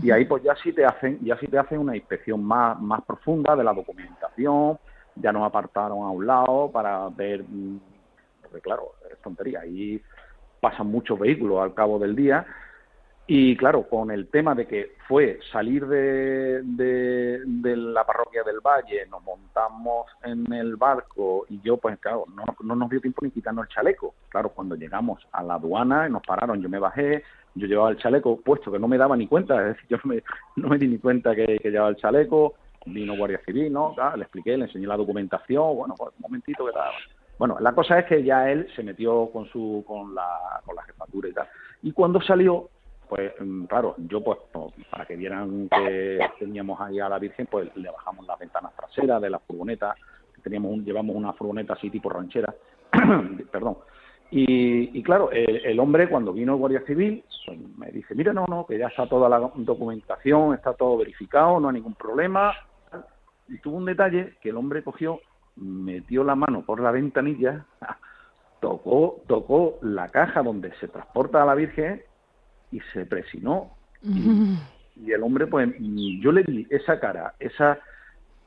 Y 0.02 0.10
ahí 0.10 0.24
pues 0.24 0.42
ya 0.42 0.54
sí 0.62 0.72
te 0.72 0.84
hacen 0.84 1.18
ya 1.20 1.36
sí 1.38 1.46
te 1.46 1.58
hacen 1.58 1.78
una 1.78 1.96
inspección 1.96 2.42
más 2.42 2.80
más 2.80 3.02
profunda 3.04 3.54
de 3.56 3.64
la 3.64 3.72
documentación 3.72 4.78
ya 5.14 5.32
nos 5.32 5.42
apartaron 5.44 5.98
a 6.04 6.10
un 6.10 6.26
lado 6.26 6.70
para 6.72 7.08
ver 7.10 7.44
mm, 7.46 7.78
porque 8.42 8.60
claro 8.60 8.92
es 9.10 9.20
tontería 9.20 9.60
ahí 9.60 10.00
pasan 10.60 10.86
muchos 10.86 11.18
vehículos 11.18 11.60
al 11.62 11.74
cabo 11.74 11.98
del 11.98 12.14
día 12.14 12.46
y 13.32 13.56
claro, 13.56 13.84
con 13.84 14.10
el 14.10 14.26
tema 14.26 14.56
de 14.56 14.66
que 14.66 14.96
fue 15.06 15.38
salir 15.52 15.86
de, 15.86 16.62
de, 16.64 17.76
la 17.76 18.04
parroquia 18.04 18.42
del 18.42 18.58
Valle, 18.58 19.06
nos 19.08 19.22
montamos 19.22 20.08
en 20.24 20.52
el 20.52 20.74
barco 20.74 21.46
y 21.48 21.60
yo, 21.60 21.76
pues 21.76 21.96
claro, 22.00 22.24
no, 22.34 22.42
no 22.60 22.74
nos 22.74 22.90
dio 22.90 23.00
tiempo 23.00 23.24
ni 23.24 23.30
quitarnos 23.30 23.68
el 23.68 23.72
chaleco. 23.72 24.16
Claro, 24.30 24.48
cuando 24.48 24.74
llegamos 24.74 25.24
a 25.30 25.44
la 25.44 25.54
aduana 25.54 26.08
nos 26.08 26.26
pararon, 26.26 26.60
yo 26.60 26.68
me 26.68 26.80
bajé, 26.80 27.22
yo 27.54 27.68
llevaba 27.68 27.90
el 27.90 27.98
chaleco 27.98 28.40
puesto 28.40 28.72
que 28.72 28.80
no 28.80 28.88
me 28.88 28.98
daba 28.98 29.16
ni 29.16 29.28
cuenta, 29.28 29.60
es 29.60 29.76
decir, 29.76 29.90
yo 29.90 29.98
me, 30.02 30.24
no 30.56 30.68
me 30.68 30.78
di 30.78 30.88
ni 30.88 30.98
cuenta 30.98 31.32
que, 31.36 31.60
llevaba 31.62 31.90
el 31.90 31.96
chaleco, 31.98 32.54
vino 32.86 33.16
Guardia 33.16 33.40
Civil, 33.46 33.72
¿no? 33.72 33.94
Le 34.16 34.22
expliqué, 34.22 34.56
le 34.56 34.64
enseñé 34.64 34.88
la 34.88 34.96
documentación, 34.96 35.76
bueno, 35.76 35.94
pues 35.96 36.12
un 36.16 36.22
momentito 36.22 36.66
que 36.66 36.72
tal. 36.72 36.90
Bueno, 37.38 37.58
la 37.60 37.72
cosa 37.74 38.00
es 38.00 38.06
que 38.06 38.24
ya 38.24 38.50
él 38.50 38.66
se 38.74 38.82
metió 38.82 39.30
con 39.32 39.46
su 39.46 39.84
con 39.86 40.16
la, 40.16 40.60
con 40.64 40.74
la 40.74 40.82
jefatura 40.82 41.28
y 41.28 41.32
tal. 41.32 41.46
Y 41.82 41.92
cuando 41.92 42.20
salió, 42.20 42.68
pues 43.10 43.32
mm, 43.40 43.64
claro, 43.64 43.96
yo 43.98 44.22
pues 44.22 44.38
para 44.88 45.04
que 45.04 45.16
vieran 45.16 45.68
que 45.68 46.20
teníamos 46.38 46.80
ahí 46.80 47.00
a 47.00 47.08
la 47.08 47.18
Virgen, 47.18 47.48
pues 47.50 47.68
le 47.76 47.90
bajamos 47.90 48.24
las 48.24 48.38
ventanas 48.38 48.72
traseras 48.76 49.20
de 49.20 49.28
la 49.28 49.40
furgoneta, 49.40 49.96
teníamos 50.44 50.72
un, 50.72 50.84
llevamos 50.84 51.16
una 51.16 51.32
furgoneta 51.32 51.72
así 51.72 51.90
tipo 51.90 52.08
ranchera, 52.08 52.54
perdón. 53.50 53.78
Y, 54.30 54.96
y 54.96 55.02
claro, 55.02 55.32
el, 55.32 55.56
el 55.56 55.80
hombre 55.80 56.08
cuando 56.08 56.32
vino 56.32 56.52
el 56.52 56.60
Guardia 56.60 56.82
Civil 56.86 57.24
pues, 57.44 57.58
me 57.76 57.90
dice, 57.90 58.14
mira, 58.14 58.32
no, 58.32 58.46
no, 58.46 58.64
que 58.64 58.78
ya 58.78 58.86
está 58.86 59.08
toda 59.08 59.28
la 59.28 59.40
documentación, 59.56 60.54
está 60.54 60.74
todo 60.74 60.98
verificado, 60.98 61.58
no 61.58 61.68
hay 61.68 61.74
ningún 61.74 61.94
problema. 61.94 62.54
Y 63.48 63.58
tuvo 63.58 63.76
un 63.76 63.86
detalle 63.86 64.34
que 64.40 64.50
el 64.50 64.56
hombre 64.56 64.84
cogió, 64.84 65.18
metió 65.56 66.22
la 66.22 66.36
mano 66.36 66.62
por 66.62 66.80
la 66.80 66.92
ventanilla, 66.92 67.66
tocó, 68.60 69.20
tocó 69.26 69.78
la 69.82 70.08
caja 70.10 70.44
donde 70.44 70.72
se 70.76 70.86
transporta 70.86 71.42
a 71.42 71.46
la 71.46 71.56
Virgen 71.56 72.04
y 72.70 72.80
se 72.92 73.06
presionó. 73.06 73.76
Y, 74.02 74.30
y 74.96 75.12
el 75.12 75.22
hombre, 75.22 75.46
pues, 75.46 75.68
yo 75.78 76.32
le 76.32 76.42
vi 76.42 76.66
esa 76.70 76.98
cara, 76.98 77.34
esa, 77.38 77.78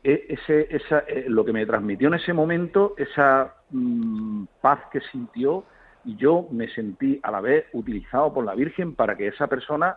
e- 0.04 0.26
ese, 0.30 0.68
esa, 0.76 1.00
eh, 1.08 1.26
lo 1.28 1.46
que 1.46 1.54
me 1.54 1.66
transmitió 1.66 2.08
en 2.08 2.16
ese 2.16 2.34
momento, 2.34 2.96
esa 2.98 3.54
mm, 3.70 4.46
paz 4.62 4.80
que 4.92 5.02
sintió, 5.12 5.66
y 6.06 6.16
yo 6.18 6.48
me 6.52 6.68
sentí 6.70 7.20
a 7.24 7.32
la 7.32 7.40
vez 7.40 7.66
utilizado 7.74 8.34
por 8.34 8.44
la 8.44 8.56
Virgen 8.56 8.96
para 8.96 9.16
que 9.16 9.28
esa 9.28 9.48
persona 9.48 9.96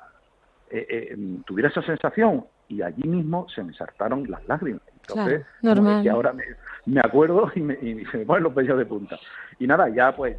eh, 0.71 0.87
eh, 0.89 1.17
tuviera 1.45 1.69
esa 1.69 1.83
sensación. 1.83 2.47
Y 2.69 2.83
allí 2.83 3.05
mismo 3.05 3.49
se 3.49 3.63
me 3.63 3.73
saltaron 3.75 4.29
las 4.29 4.45
lágrimas. 4.47 4.83
Entonces, 4.93 5.47
Claro, 5.61 5.83
normal. 5.83 5.93
como 5.95 6.03
que 6.03 6.11
ahora 6.11 6.33
me, 6.33 6.45
me 6.87 7.01
acuerdo 7.01 7.51
y, 7.55 7.61
me, 7.61 7.75
y 7.75 8.05
se 8.07 8.19
me 8.19 8.27
ponen 8.27 8.45
los 8.45 8.55
vellos 8.55 8.79
de 8.79 8.87
punta. 8.87 9.19
Y 9.59 9.67
nada, 9.67 9.89
ya 9.89 10.15
pues 10.15 10.37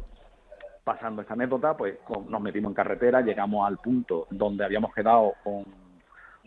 pasando 0.88 1.20
esta 1.20 1.34
anécdota, 1.34 1.76
pues 1.76 1.98
con- 2.04 2.30
nos 2.30 2.40
metimos 2.40 2.70
en 2.70 2.74
carretera, 2.74 3.20
llegamos 3.20 3.66
al 3.68 3.76
punto 3.76 4.26
donde 4.30 4.64
habíamos 4.64 4.94
quedado 4.94 5.34
con, 5.44 5.64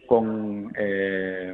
con 0.07 0.71
eh, 0.75 1.53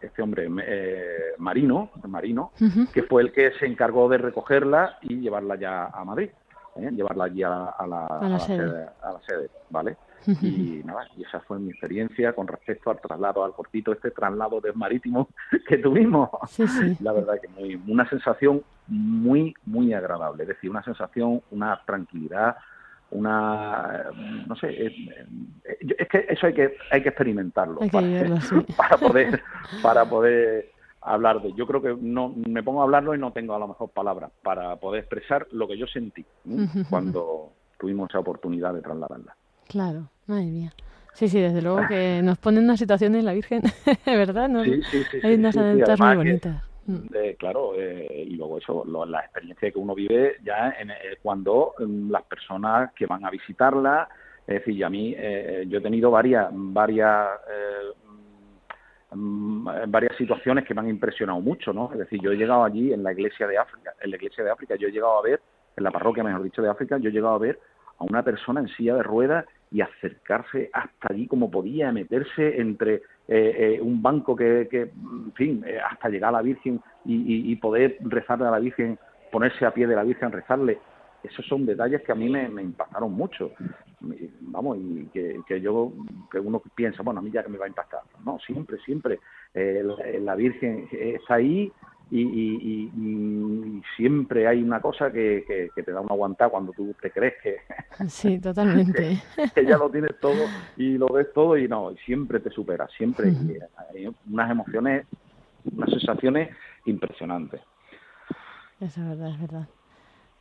este 0.00 0.22
hombre 0.22 0.48
eh, 0.66 1.34
Marino, 1.38 1.90
Marino, 2.08 2.52
que 2.92 3.02
fue 3.02 3.20
el 3.22 3.32
que 3.32 3.52
se 3.52 3.66
encargó 3.66 4.08
de 4.08 4.16
recogerla 4.18 4.96
y 5.02 5.16
llevarla 5.20 5.56
ya 5.56 5.86
a 5.86 6.04
Madrid, 6.04 6.30
¿eh? 6.76 6.90
llevarla 6.90 7.24
allí 7.24 7.42
a, 7.42 7.64
a 7.66 7.86
la, 7.86 8.06
A 8.06 8.28
la 8.28 8.38
sede. 8.40 8.86
a 9.02 9.12
la 9.12 9.20
sede, 9.20 9.50
¿vale? 9.68 9.96
Y 10.40 10.82
nada, 10.84 11.06
y 11.16 11.24
esa 11.24 11.40
fue 11.40 11.58
mi 11.58 11.70
experiencia 11.70 12.32
con 12.34 12.46
respecto 12.46 12.90
al 12.90 13.00
traslado, 13.00 13.44
al 13.44 13.52
cortito 13.52 13.92
este 13.92 14.10
traslado 14.10 14.60
de 14.60 14.72
marítimo 14.72 15.28
que 15.68 15.78
tuvimos. 15.78 16.30
Sí, 16.48 16.66
sí. 16.68 16.96
La 17.00 17.12
verdad 17.12 17.34
que 17.40 17.48
muy, 17.48 17.80
una 17.88 18.08
sensación 18.08 18.62
muy, 18.88 19.54
muy 19.66 19.92
agradable, 19.94 20.42
es 20.44 20.48
decir, 20.50 20.70
una 20.70 20.82
sensación, 20.82 21.40
una 21.50 21.80
tranquilidad, 21.86 22.56
una, 23.10 24.04
eh, 24.10 24.44
no 24.46 24.56
sé, 24.56 24.68
eh, 24.70 24.86
eh, 25.64 25.76
yo- 25.82 25.94
es 25.98 26.08
que 26.08 26.26
eso 26.28 26.46
hay 26.46 26.54
que, 26.54 26.76
hay 26.90 27.02
que 27.02 27.08
experimentarlo 27.10 27.82
Hay 27.82 27.88
que 27.90 27.92
para, 27.92 28.06
vivirlo, 28.06 28.36
sí. 28.40 28.54
para 28.76 28.96
poder, 28.96 29.42
para 29.82 30.04
poder 30.08 30.70
hablar 31.02 31.42
de. 31.42 31.52
Yo 31.54 31.66
creo 31.66 31.82
que 31.82 31.96
no 32.00 32.32
me 32.46 32.62
pongo 32.62 32.80
a 32.80 32.84
hablarlo 32.84 33.14
y 33.14 33.18
no 33.18 33.32
tengo 33.32 33.54
a 33.54 33.58
lo 33.58 33.68
mejor 33.68 33.90
palabras 33.90 34.30
para 34.42 34.76
poder 34.76 35.00
expresar 35.00 35.46
lo 35.52 35.68
que 35.68 35.76
yo 35.76 35.86
sentí 35.86 36.24
cuando 36.88 37.52
tuvimos 37.78 38.08
esa 38.10 38.20
oportunidad 38.20 38.72
de 38.74 38.80
trasladarla. 38.82 39.34
Claro. 39.68 40.08
Madre 40.26 40.44
mía. 40.44 40.72
Sí, 41.14 41.28
sí, 41.28 41.40
desde 41.40 41.60
luego 41.60 41.86
que 41.88 42.20
nos 42.22 42.38
pone 42.38 42.58
en 42.58 42.64
una 42.64 42.76
situación 42.76 43.14
en 43.14 43.24
la 43.26 43.34
Virgen, 43.34 43.62
¿verdad? 44.06 44.48
¿No? 44.48 44.64
Sí, 44.64 44.80
sí, 44.90 45.02
sí. 45.10 45.20
Hay 45.22 45.34
unas 45.34 45.54
sí, 45.54 45.60
muy 45.60 45.82
que- 45.82 46.16
bonitas. 46.16 46.62
Mm. 46.86 46.96
Eh, 47.14 47.36
claro, 47.38 47.74
eh, 47.76 48.24
y 48.26 48.34
luego 48.34 48.58
eso, 48.58 48.84
lo- 48.84 49.04
la 49.06 49.20
experiencia 49.20 49.70
que 49.70 49.78
uno 49.78 49.94
vive 49.94 50.36
ya 50.42 50.70
en, 50.80 50.90
eh, 50.90 50.94
cuando 51.22 51.74
mm, 51.78 52.10
las 52.10 52.22
personas 52.24 52.92
que 52.94 53.06
van 53.06 53.24
a 53.24 53.30
visitarla, 53.30 54.08
es 54.46 54.54
decir, 54.56 54.74
y 54.74 54.82
a 54.82 54.88
mí, 54.90 55.14
eh, 55.16 55.64
yo 55.68 55.78
he 55.78 55.80
tenido 55.82 56.10
varias, 56.10 56.48
varias, 56.52 57.28
eh, 57.48 57.92
mm, 59.14 59.68
varias 59.88 60.16
situaciones 60.16 60.64
que 60.64 60.74
me 60.74 60.80
han 60.80 60.88
impresionado 60.88 61.40
mucho, 61.40 61.72
¿no? 61.72 61.90
Es 61.92 61.98
decir, 61.98 62.20
yo 62.20 62.32
he 62.32 62.36
llegado 62.36 62.64
allí 62.64 62.92
en 62.92 63.02
la 63.04 63.12
iglesia 63.12 63.46
de 63.46 63.58
África, 63.58 63.92
en 64.00 64.10
la 64.10 64.16
iglesia 64.16 64.42
de 64.42 64.50
África, 64.50 64.74
yo 64.76 64.88
he 64.88 64.92
llegado 64.92 65.18
a 65.18 65.22
ver, 65.22 65.40
en 65.76 65.84
la 65.84 65.90
parroquia, 65.92 66.24
mejor 66.24 66.42
dicho, 66.42 66.62
de 66.62 66.68
África, 66.70 66.98
yo 66.98 67.10
he 67.10 67.12
llegado 67.12 67.34
a 67.34 67.38
ver 67.38 67.60
a 67.98 68.04
una 68.04 68.24
persona 68.24 68.60
en 68.60 68.68
silla 68.68 68.96
de 68.96 69.02
ruedas 69.04 69.44
y 69.72 69.80
acercarse 69.80 70.68
hasta 70.72 71.08
allí 71.10 71.26
como 71.26 71.50
podía, 71.50 71.90
meterse 71.92 72.60
entre 72.60 72.96
eh, 73.28 73.76
eh, 73.76 73.78
un 73.80 74.02
banco 74.02 74.36
que, 74.36 74.68
que, 74.70 74.82
en 74.82 75.32
fin, 75.34 75.64
eh, 75.66 75.78
hasta 75.78 76.08
llegar 76.08 76.28
a 76.28 76.38
la 76.38 76.42
Virgen 76.42 76.80
y, 77.04 77.50
y- 77.52 77.56
poder 77.56 77.96
rezarle 78.00 78.46
a 78.46 78.50
la 78.50 78.58
Virgen, 78.58 78.98
ponerse 79.30 79.64
a 79.64 79.72
pie 79.72 79.86
de 79.86 79.96
la 79.96 80.04
Virgen, 80.04 80.30
rezarle. 80.32 80.78
Esos 81.22 81.46
son 81.46 81.64
detalles 81.64 82.02
que 82.02 82.12
a 82.12 82.16
mí 82.16 82.28
me, 82.28 82.48
me 82.48 82.62
impactaron 82.62 83.12
mucho. 83.12 83.52
Vamos, 84.40 84.76
y 84.78 85.06
que, 85.12 85.40
que 85.46 85.60
yo, 85.60 85.92
que 86.30 86.38
uno 86.40 86.60
piensa, 86.74 87.02
bueno, 87.02 87.20
a 87.20 87.22
mí 87.22 87.30
ya 87.30 87.42
que 87.44 87.48
me 87.48 87.58
va 87.58 87.66
a 87.66 87.68
impactar. 87.68 88.00
No, 88.24 88.38
siempre, 88.40 88.76
siempre. 88.78 89.20
eh, 89.54 89.82
la, 89.84 90.18
la 90.20 90.34
Virgen 90.34 90.88
está 90.90 91.34
ahí 91.34 91.72
y, 92.12 92.20
y- 92.20 92.90
y- 92.94 93.78
y 93.78 93.82
siempre 93.96 94.46
hay 94.46 94.62
una 94.62 94.80
cosa 94.80 95.10
que, 95.10 95.44
que- 95.46 95.70
que 95.74 95.82
te 95.82 95.92
da 95.92 96.00
una 96.00 96.12
aguantada 96.12 96.50
cuando 96.50 96.72
tú 96.72 96.94
te 97.00 97.10
crees 97.10 97.34
que, 97.42 97.56
Sí, 98.08 98.38
totalmente. 98.38 99.18
que 99.54 99.64
ya 99.66 99.78
lo 99.78 99.90
tienes 99.90 100.18
todo 100.20 100.46
y 100.76 100.98
lo 100.98 101.08
ves 101.08 101.32
todo 101.34 101.56
y 101.56 101.66
no, 101.68 101.90
y 101.90 101.96
siempre 101.98 102.40
te 102.40 102.50
supera, 102.50 102.86
siempre. 102.96 103.28
Y 103.30 103.96
hay 103.96 104.08
unas 104.30 104.50
emociones, 104.50 105.06
unas 105.74 105.90
sensaciones 105.90 106.50
impresionantes. 106.84 107.60
Eso 108.80 109.00
es 109.00 109.08
verdad, 109.08 109.30
es 109.30 109.40
verdad. 109.40 109.68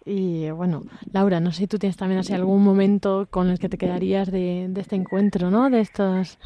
Y 0.03 0.49
bueno, 0.49 0.81
Laura, 1.13 1.39
no 1.39 1.51
sé 1.51 1.59
si 1.59 1.67
tú 1.67 1.77
tienes 1.77 1.95
también 1.95 2.19
así 2.19 2.33
algún 2.33 2.63
momento 2.63 3.27
con 3.29 3.49
el 3.49 3.59
que 3.59 3.69
te 3.69 3.77
quedarías 3.77 4.31
de, 4.31 4.67
de 4.69 4.81
este 4.81 4.95
encuentro, 4.95 5.51
¿no? 5.51 5.69
De 5.69 5.79
estos 5.79 6.39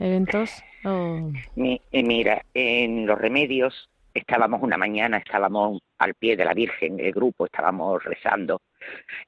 eventos. 0.00 0.62
O... 0.84 1.30
Mi- 1.54 1.80
eh, 1.92 2.02
mira, 2.02 2.42
en 2.54 3.06
los 3.06 3.18
remedios 3.20 3.90
estábamos 4.14 4.62
una 4.62 4.76
mañana, 4.76 5.18
estábamos 5.18 5.80
al 5.98 6.14
pie 6.14 6.36
de 6.36 6.44
la 6.44 6.54
Virgen, 6.54 7.00
el 7.00 7.12
grupo, 7.12 7.46
estábamos 7.46 8.02
rezando, 8.04 8.60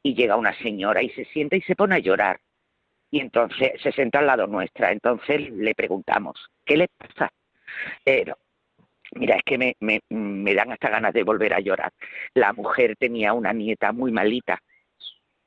y 0.03 0.15
llega 0.15 0.37
una 0.37 0.57
señora 0.59 1.03
y 1.03 1.11
se 1.11 1.25
sienta 1.27 1.57
y 1.57 1.63
se 1.63 1.77
pone 1.77 1.97
a 1.97 1.99
llorar. 1.99 2.41
Y 3.11 3.21
entonces 3.21 3.73
se 3.81 3.93
senta 3.93 4.19
al 4.19 4.27
lado 4.27 4.47
nuestra. 4.47 4.91
Entonces 4.91 5.51
le 5.51 5.75
preguntamos, 5.75 6.35
¿qué 6.65 6.77
le 6.77 6.89
pasa? 6.89 7.31
Pero, 8.05 8.37
mira, 9.15 9.37
es 9.37 9.43
que 9.45 9.57
me, 9.57 9.77
me, 9.81 10.01
me 10.09 10.55
dan 10.55 10.73
hasta 10.73 10.91
ganas 10.91 11.15
de 11.15 11.23
volver 11.23 11.55
a 11.55 11.61
llorar. 11.61 11.93
La 12.35 12.53
mujer 12.53 12.97
tenía 12.97 13.33
una 13.33 13.53
nieta 13.53 13.93
muy 13.93 14.11
malita, 14.11 14.59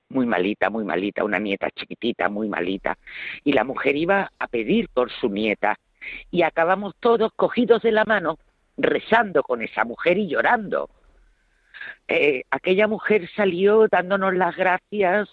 muy 0.09 0.25
malita, 0.25 0.69
muy 0.69 0.85
malita, 0.85 1.23
una 1.25 1.39
nieta 1.39 1.69
chiquitita, 1.71 2.29
muy 2.29 2.47
malita. 2.47 2.97
Y 3.43 3.51
la 3.51 3.65
mujer 3.65 3.97
iba 3.97 4.31
a 4.39 4.47
pedir 4.47 4.87
por 4.93 5.11
su 5.11 5.29
nieta 5.29 5.77
y 6.31 6.43
acabamos 6.43 6.95
todos 6.99 7.31
cogidos 7.35 7.81
de 7.81 7.91
la 7.91 8.05
mano 8.05 8.37
rezando 8.77 9.43
con 9.43 9.61
esa 9.61 9.83
mujer 9.83 10.17
y 10.17 10.27
llorando. 10.27 10.89
Eh, 12.07 12.43
aquella 12.51 12.87
mujer 12.87 13.29
salió 13.35 13.87
dándonos 13.87 14.33
las 14.33 14.55
gracias, 14.55 15.29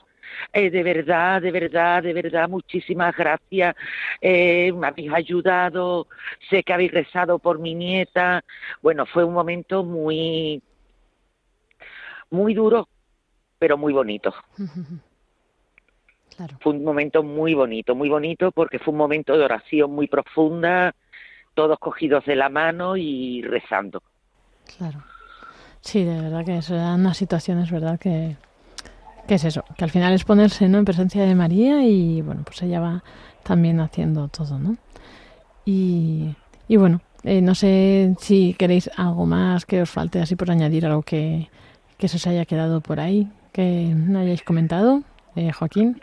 eh, 0.53 0.71
de 0.71 0.83
verdad, 0.83 1.43
de 1.43 1.51
verdad, 1.51 2.03
de 2.03 2.13
verdad, 2.13 2.49
muchísimas 2.49 3.17
gracias. 3.17 3.77
Eh, 4.21 4.73
me 4.73 4.89
habéis 4.89 5.13
ayudado, 5.13 6.09
sé 6.51 6.63
que 6.63 6.73
habéis 6.73 6.93
rezado 6.93 7.39
por 7.39 7.59
mi 7.59 7.75
nieta. 7.75 8.45
Bueno, 8.83 9.07
fue 9.07 9.25
un 9.25 9.35
momento 9.35 9.85
muy, 9.85 10.63
muy 12.31 12.55
duro, 12.55 12.89
pero 13.59 13.77
muy 13.77 13.93
bonito. 13.93 14.35
Claro. 16.37 16.57
Fue 16.61 16.73
un 16.73 16.83
momento 16.83 17.23
muy 17.23 17.55
bonito, 17.55 17.95
muy 17.95 18.09
bonito 18.09 18.51
porque 18.51 18.81
fue 18.81 18.91
un 18.91 18.99
momento 18.99 19.39
de 19.39 19.45
oración 19.45 19.93
muy 19.93 20.09
profunda, 20.09 20.93
todos 21.55 21.79
cogidos 21.79 22.25
de 22.27 22.37
la 22.37 22.49
mano 22.49 22.97
y 22.97 23.43
rezando. 23.43 24.03
Claro. 24.77 25.03
Sí, 25.81 26.03
de 26.03 26.21
verdad 26.21 26.45
que 26.45 26.59
eso 26.59 26.75
eran 26.75 27.01
unas 27.01 27.17
situaciones, 27.17 27.71
¿verdad? 27.71 27.99
Que, 27.99 28.37
que 29.29 29.35
es 29.35 29.45
eso, 29.45 29.65
que 29.77 29.85
al 29.85 29.91
final 29.91 30.13
es 30.13 30.25
ponerse 30.25 30.69
¿no? 30.69 30.79
en 30.79 30.85
presencia 30.85 31.25
de 31.25 31.35
María 31.35 31.83
y 31.83 32.23
bueno, 32.23 32.43
pues 32.45 32.63
ella 32.63 32.81
va 32.81 33.03
también 33.43 33.81
haciendo 33.81 34.29
todo, 34.29 34.59
¿no? 34.59 34.77
Y, 35.67 36.35
y 36.69 36.77
bueno, 36.77 37.01
eh, 37.23 37.41
no 37.41 37.55
sé 37.55 38.15
si 38.19 38.55
queréis 38.55 38.91
algo 38.97 39.27
más 39.27 39.65
que 39.67 39.83
os 39.83 39.91
falte 39.91 40.21
así 40.21 40.37
por 40.37 40.51
añadir 40.51 40.87
algo 40.87 41.03
que, 41.03 41.49
que 41.99 42.09
se 42.09 42.17
os 42.17 42.27
haya 42.27 42.45
quedado 42.45 42.81
por 42.81 43.01
ahí, 43.01 43.31
que 43.53 43.93
no 43.95 44.19
hayáis 44.19 44.43
comentado, 44.43 45.03
eh, 45.37 45.53
Joaquín. 45.53 46.01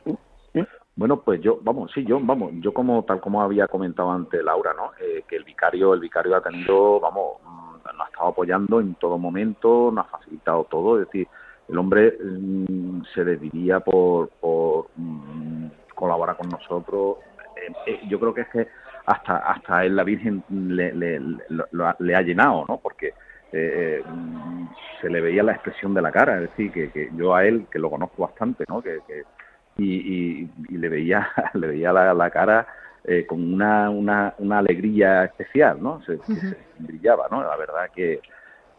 Bueno, 0.96 1.22
pues 1.22 1.42
yo, 1.42 1.60
vamos, 1.62 1.92
sí, 1.94 2.04
yo, 2.06 2.20
vamos, 2.22 2.52
yo 2.56 2.74
como 2.74 3.04
tal 3.06 3.22
como 3.22 3.42
había 3.42 3.68
comentado 3.68 4.12
antes 4.12 4.44
Laura, 4.44 4.74
¿no? 4.74 4.92
Eh, 5.00 5.24
que 5.28 5.38
el 5.38 5.44
vicario, 5.44 5.94
el 5.94 6.00
vicario 6.02 6.36
ha 6.36 6.42
tenido, 6.42 7.00
vamos, 7.00 7.38
mm, 7.44 7.72
nos 7.98 8.02
ha 8.02 8.10
estado 8.10 8.28
apoyando 8.30 8.80
en 8.82 8.96
todo 8.96 9.18
momento, 9.18 9.90
nos 9.92 10.06
ha 10.06 10.10
facilitado 10.10 10.66
todo, 10.70 11.00
es 11.00 11.08
decir, 11.08 11.28
el 11.70 11.78
hombre 11.78 12.18
mm, 12.22 13.04
se 13.14 13.24
decidiría 13.24 13.80
por, 13.80 14.30
por 14.42 14.88
mm, 14.96 15.68
colaborar 15.96 16.36
con 16.36 16.50
nosotros. 16.50 17.18
Eh, 17.56 17.74
eh, 17.88 18.00
yo 18.10 18.20
creo 18.20 18.34
que 18.34 18.42
es 18.42 18.50
que 18.50 18.68
hasta 19.06 19.38
hasta 19.38 19.86
él 19.86 19.96
la 19.96 20.04
Virgen 20.04 20.44
le, 20.50 20.94
le, 20.94 21.20
le- 21.20 21.40
le 22.00 22.16
ha 22.16 22.22
llenado, 22.22 22.66
¿no? 22.68 22.78
Porque 22.78 23.14
eh, 23.54 24.04
mm, 24.06 24.66
se 25.00 25.10
le 25.10 25.22
veía 25.22 25.42
la 25.42 25.54
expresión 25.54 25.94
de 25.94 26.02
la 26.02 26.12
cara, 26.12 26.36
es 26.36 26.50
decir, 26.50 26.72
que, 26.72 26.92
que 26.92 27.10
yo 27.16 27.34
a 27.34 27.46
él, 27.46 27.68
que 27.72 27.80
lo 27.80 27.90
conozco 27.90 28.24
bastante, 28.24 28.66
¿no? 28.68 28.82
Que, 28.82 29.00
que- 29.08 29.24
y, 29.78 29.94
y- 29.96 30.50
y 30.70 30.78
le 30.78 30.90
veía 30.90 31.28
le 31.54 31.68
veía 31.68 31.92
la, 31.94 32.14
la 32.14 32.30
cara 32.30 32.68
eh, 33.04 33.26
con 33.26 33.54
una, 33.54 33.90
una, 33.90 34.34
una 34.38 34.60
alegría 34.60 35.26
especial, 35.26 35.82
¿no? 35.82 36.02
Se, 36.04 36.18
se 36.18 36.58
brillaba, 36.78 37.28
¿no? 37.32 37.42
La 37.42 37.56
verdad 37.58 37.90
que 37.96 38.20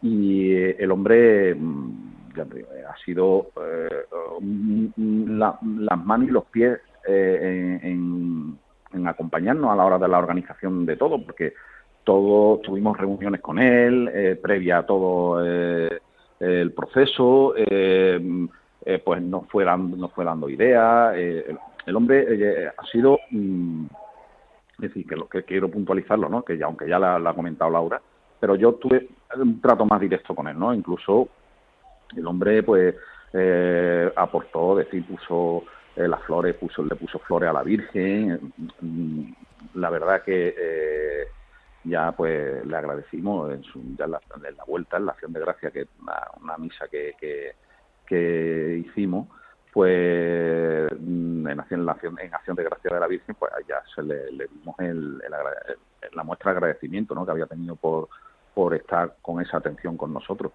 y 0.01 0.51
eh, 0.53 0.75
el 0.79 0.91
hombre 0.91 1.55
mm, 1.55 2.13
eh, 2.35 2.65
ha 2.89 2.95
sido 3.03 3.47
eh, 3.61 4.05
la- 5.27 5.57
las 5.61 6.05
manos 6.05 6.27
y 6.29 6.31
los 6.31 6.45
pies 6.45 6.79
eh, 7.07 7.79
en, 7.83 8.57
en- 8.93 9.07
acompañarnos 9.07 9.71
a 9.71 9.75
la 9.75 9.85
hora 9.85 9.97
de 9.97 10.07
la 10.07 10.19
organización 10.19 10.85
de 10.85 10.95
todo, 10.97 11.23
porque 11.25 11.53
todo 12.03 12.59
tuvimos 12.59 12.97
reuniones 12.97 13.41
con 13.41 13.57
él 13.59 14.09
eh, 14.13 14.39
previa 14.41 14.79
a 14.79 14.85
todo 14.85 15.43
eh, 15.45 15.99
el 16.39 16.71
proceso, 16.73 17.53
eh, 18.85 18.95
eh, 18.95 18.99
pues 18.99 19.21
nos 19.21 19.47
fue 19.47 19.63
dando, 19.65 19.97
nos 19.97 20.11
fue 20.13 20.25
dando 20.25 20.49
ideas. 20.49 21.13
eh, 21.17 21.55
el, 21.85 21.95
hombre 21.95 22.25
eh, 22.29 22.71
ha 22.75 22.85
sido, 22.87 23.19
mm, 23.31 23.85
es 24.75 24.81
decir, 24.81 25.07
que 25.07 25.15
lo 25.15 25.27
que 25.27 25.43
quiero 25.43 25.69
puntualizarlo, 25.69 26.29
¿no? 26.29 26.43
Que 26.43 26.57
ya, 26.57 26.65
aunque 26.65 26.87
ya 26.87 26.99
la, 26.99 27.15
ha 27.15 27.33
comentado 27.33 27.71
Laura, 27.71 28.01
pero 28.39 28.55
yo 28.55 28.73
tuve 28.73 29.09
un 29.35 29.61
trato 29.61 29.85
más 29.85 29.99
directo 30.01 30.35
con 30.35 30.47
él, 30.47 30.57
¿no? 30.57 30.73
Incluso 30.73 31.29
el 32.15 32.27
hombre, 32.27 32.63
pues, 32.63 32.95
eh, 33.33 34.11
aportó, 34.15 34.75
decir, 34.75 35.05
puso 35.07 35.63
eh, 35.95 36.07
las 36.07 36.21
flores, 36.23 36.55
puso, 36.55 36.83
le 36.83 36.95
puso 36.95 37.19
flores 37.19 37.49
a 37.49 37.53
la 37.53 37.63
Virgen. 37.63 38.53
mm, 38.81 39.23
La 39.75 39.89
verdad 39.89 40.23
que 40.23 40.55
eh, 40.57 41.27
ya, 41.83 42.11
pues, 42.11 42.65
le 42.65 42.75
agradecimos 42.77 43.51
en, 43.51 43.63
su, 43.63 43.81
ya 43.97 44.05
en 44.05 44.11
la 44.11 44.63
vuelta, 44.67 44.97
en 44.97 45.05
la 45.05 45.13
acción 45.13 45.33
de 45.33 45.39
gracia, 45.39 45.71
que 45.71 45.87
una, 46.01 46.21
una 46.41 46.57
misa 46.57 46.87
que, 46.87 47.15
que, 47.19 47.53
que 48.05 48.83
hicimos, 48.85 49.27
pues 49.71 50.87
mm, 50.99 51.47
en 51.47 51.59
acción, 51.59 51.81
en, 51.81 51.89
acción, 51.89 52.19
en 52.19 52.33
acción 52.33 52.55
de 52.55 52.63
gracia 52.63 52.91
de 52.93 52.99
la 52.99 53.07
Virgen, 53.07 53.35
pues 53.35 53.51
ya 53.67 53.81
se 53.95 54.03
le, 54.03 54.31
le 54.31 54.47
dimos 54.47 54.75
el, 54.79 55.21
el 55.23 56.13
la 56.13 56.23
muestra 56.23 56.51
de 56.51 56.57
agradecimiento 56.57 57.15
¿no? 57.15 57.25
que 57.25 57.31
había 57.31 57.45
tenido 57.47 57.75
por, 57.75 58.09
por 58.53 58.73
estar 58.75 59.15
con 59.21 59.41
esa 59.41 59.57
atención 59.57 59.97
con 59.97 60.13
nosotros. 60.13 60.51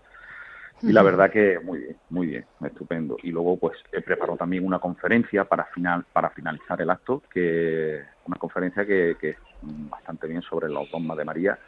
Y 0.83 0.93
la 0.93 1.03
verdad 1.03 1.31
que 1.31 1.59
muy 1.59 1.79
bien, 1.81 1.97
muy 2.11 2.27
bien, 2.29 2.47
estupendo. 2.65 3.17
Y 3.25 3.33
luego 3.33 3.59
pues 3.59 3.77
he 3.91 4.01
preparado 4.01 4.37
también 4.39 4.65
una 4.65 4.79
conferencia 4.79 5.45
para 5.45 5.65
final 5.67 6.05
para 6.13 6.31
finalizar 6.31 6.81
el 6.81 6.91
acto, 6.91 7.23
que 7.33 8.01
una 8.27 8.37
conferencia 8.37 8.87
que, 8.87 9.17
que 9.21 9.31
es 9.31 9.37
bastante 9.63 10.29
bien 10.29 10.43
sobre 10.43 10.69
la 10.69 10.85
dogmas 10.93 11.17
de 11.17 11.25
María 11.25 11.59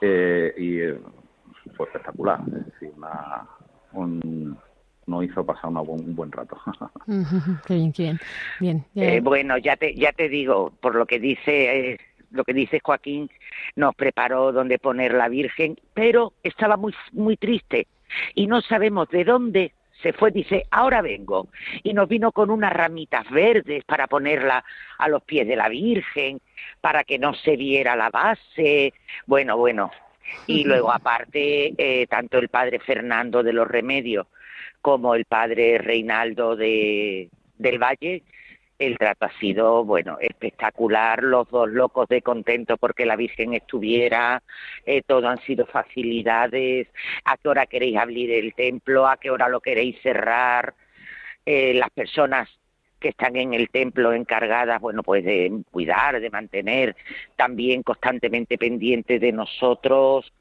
eh, 0.00 0.52
y 0.56 0.80
eh, 0.80 1.00
fue 1.76 1.86
espectacular. 1.86 2.40
Es 2.58 2.66
decir, 2.66 2.92
una, 2.96 3.48
un- 3.92 4.58
nos 5.06 5.24
hizo 5.24 5.44
pasar 5.44 5.70
una 5.70 5.80
un 5.82 6.14
buen 6.14 6.32
rato. 6.32 6.58
qué 7.66 7.74
bien, 7.74 7.92
qué 7.92 8.02
bien. 8.02 8.20
Bien. 8.60 8.84
ya- 8.94 9.04
Eh, 9.14 9.20
bueno, 9.20 9.58
ya 9.58 9.76
te, 9.76 9.94
ya 9.94 10.12
te 10.12 10.28
digo, 10.28 10.72
por 10.80 10.94
lo 10.94 11.06
que 11.06 11.18
dice, 11.18 11.92
eh, 11.92 11.98
lo 12.30 12.44
que 12.44 12.52
dice 12.52 12.80
Joaquín, 12.82 13.30
nos 13.76 13.94
preparó 13.94 14.52
donde 14.52 14.78
poner 14.78 15.14
la 15.14 15.28
Virgen, 15.28 15.76
pero 15.94 16.32
estaba 16.42 16.76
muy, 16.76 16.94
muy 17.12 17.36
triste 17.36 17.86
y 18.34 18.46
no 18.46 18.60
sabemos 18.62 19.08
de 19.10 19.24
dónde 19.24 19.72
se 20.02 20.12
fue, 20.12 20.30
dice, 20.30 20.64
ahora 20.70 21.00
vengo. 21.00 21.48
Y 21.82 21.94
nos 21.94 22.06
vino 22.08 22.30
con 22.30 22.50
unas 22.50 22.72
ramitas 22.72 23.28
verdes 23.30 23.82
para 23.84 24.06
ponerla 24.06 24.62
a 24.98 25.08
los 25.08 25.22
pies 25.22 25.46
de 25.48 25.56
la 25.56 25.68
Virgen, 25.70 26.40
para 26.82 27.02
que 27.04 27.18
no 27.18 27.32
se 27.32 27.56
viera 27.56 27.96
la 27.96 28.10
base. 28.10 28.92
Bueno, 29.26 29.56
bueno. 29.56 29.90
Y 30.46 30.64
luego, 30.64 30.92
aparte, 30.92 31.72
eh, 31.78 32.06
tanto 32.08 32.36
el 32.38 32.48
padre 32.50 32.78
Fernando 32.80 33.42
de 33.42 33.52
los 33.54 33.66
Remedios 33.66 34.26
como 34.86 35.16
el 35.16 35.24
padre 35.24 35.78
Reinaldo 35.78 36.54
de, 36.54 37.28
del 37.58 37.76
Valle, 37.76 38.22
el 38.78 38.96
trato 38.96 39.24
ha 39.24 39.38
sido, 39.40 39.84
bueno, 39.84 40.16
espectacular, 40.20 41.24
los 41.24 41.50
dos 41.50 41.68
locos 41.68 42.08
de 42.08 42.22
contento 42.22 42.76
porque 42.76 43.04
la 43.04 43.16
Virgen 43.16 43.52
estuviera, 43.54 44.44
eh, 44.84 45.02
todo 45.04 45.26
han 45.26 45.40
sido 45.40 45.66
facilidades, 45.66 46.86
a 47.24 47.36
qué 47.36 47.48
hora 47.48 47.66
queréis 47.66 47.96
abrir 47.96 48.30
el 48.30 48.54
templo, 48.54 49.08
a 49.08 49.16
qué 49.16 49.32
hora 49.32 49.48
lo 49.48 49.58
queréis 49.60 50.00
cerrar, 50.02 50.74
eh, 51.44 51.74
las 51.74 51.90
personas 51.90 52.48
que 53.00 53.08
están 53.08 53.34
en 53.34 53.54
el 53.54 53.70
templo 53.70 54.12
encargadas, 54.12 54.80
bueno, 54.80 55.02
pues 55.02 55.24
de 55.24 55.64
cuidar, 55.72 56.20
de 56.20 56.30
mantener, 56.30 56.94
también 57.34 57.82
constantemente 57.82 58.56
pendientes 58.56 59.20
de 59.20 59.32
nosotros, 59.32 60.32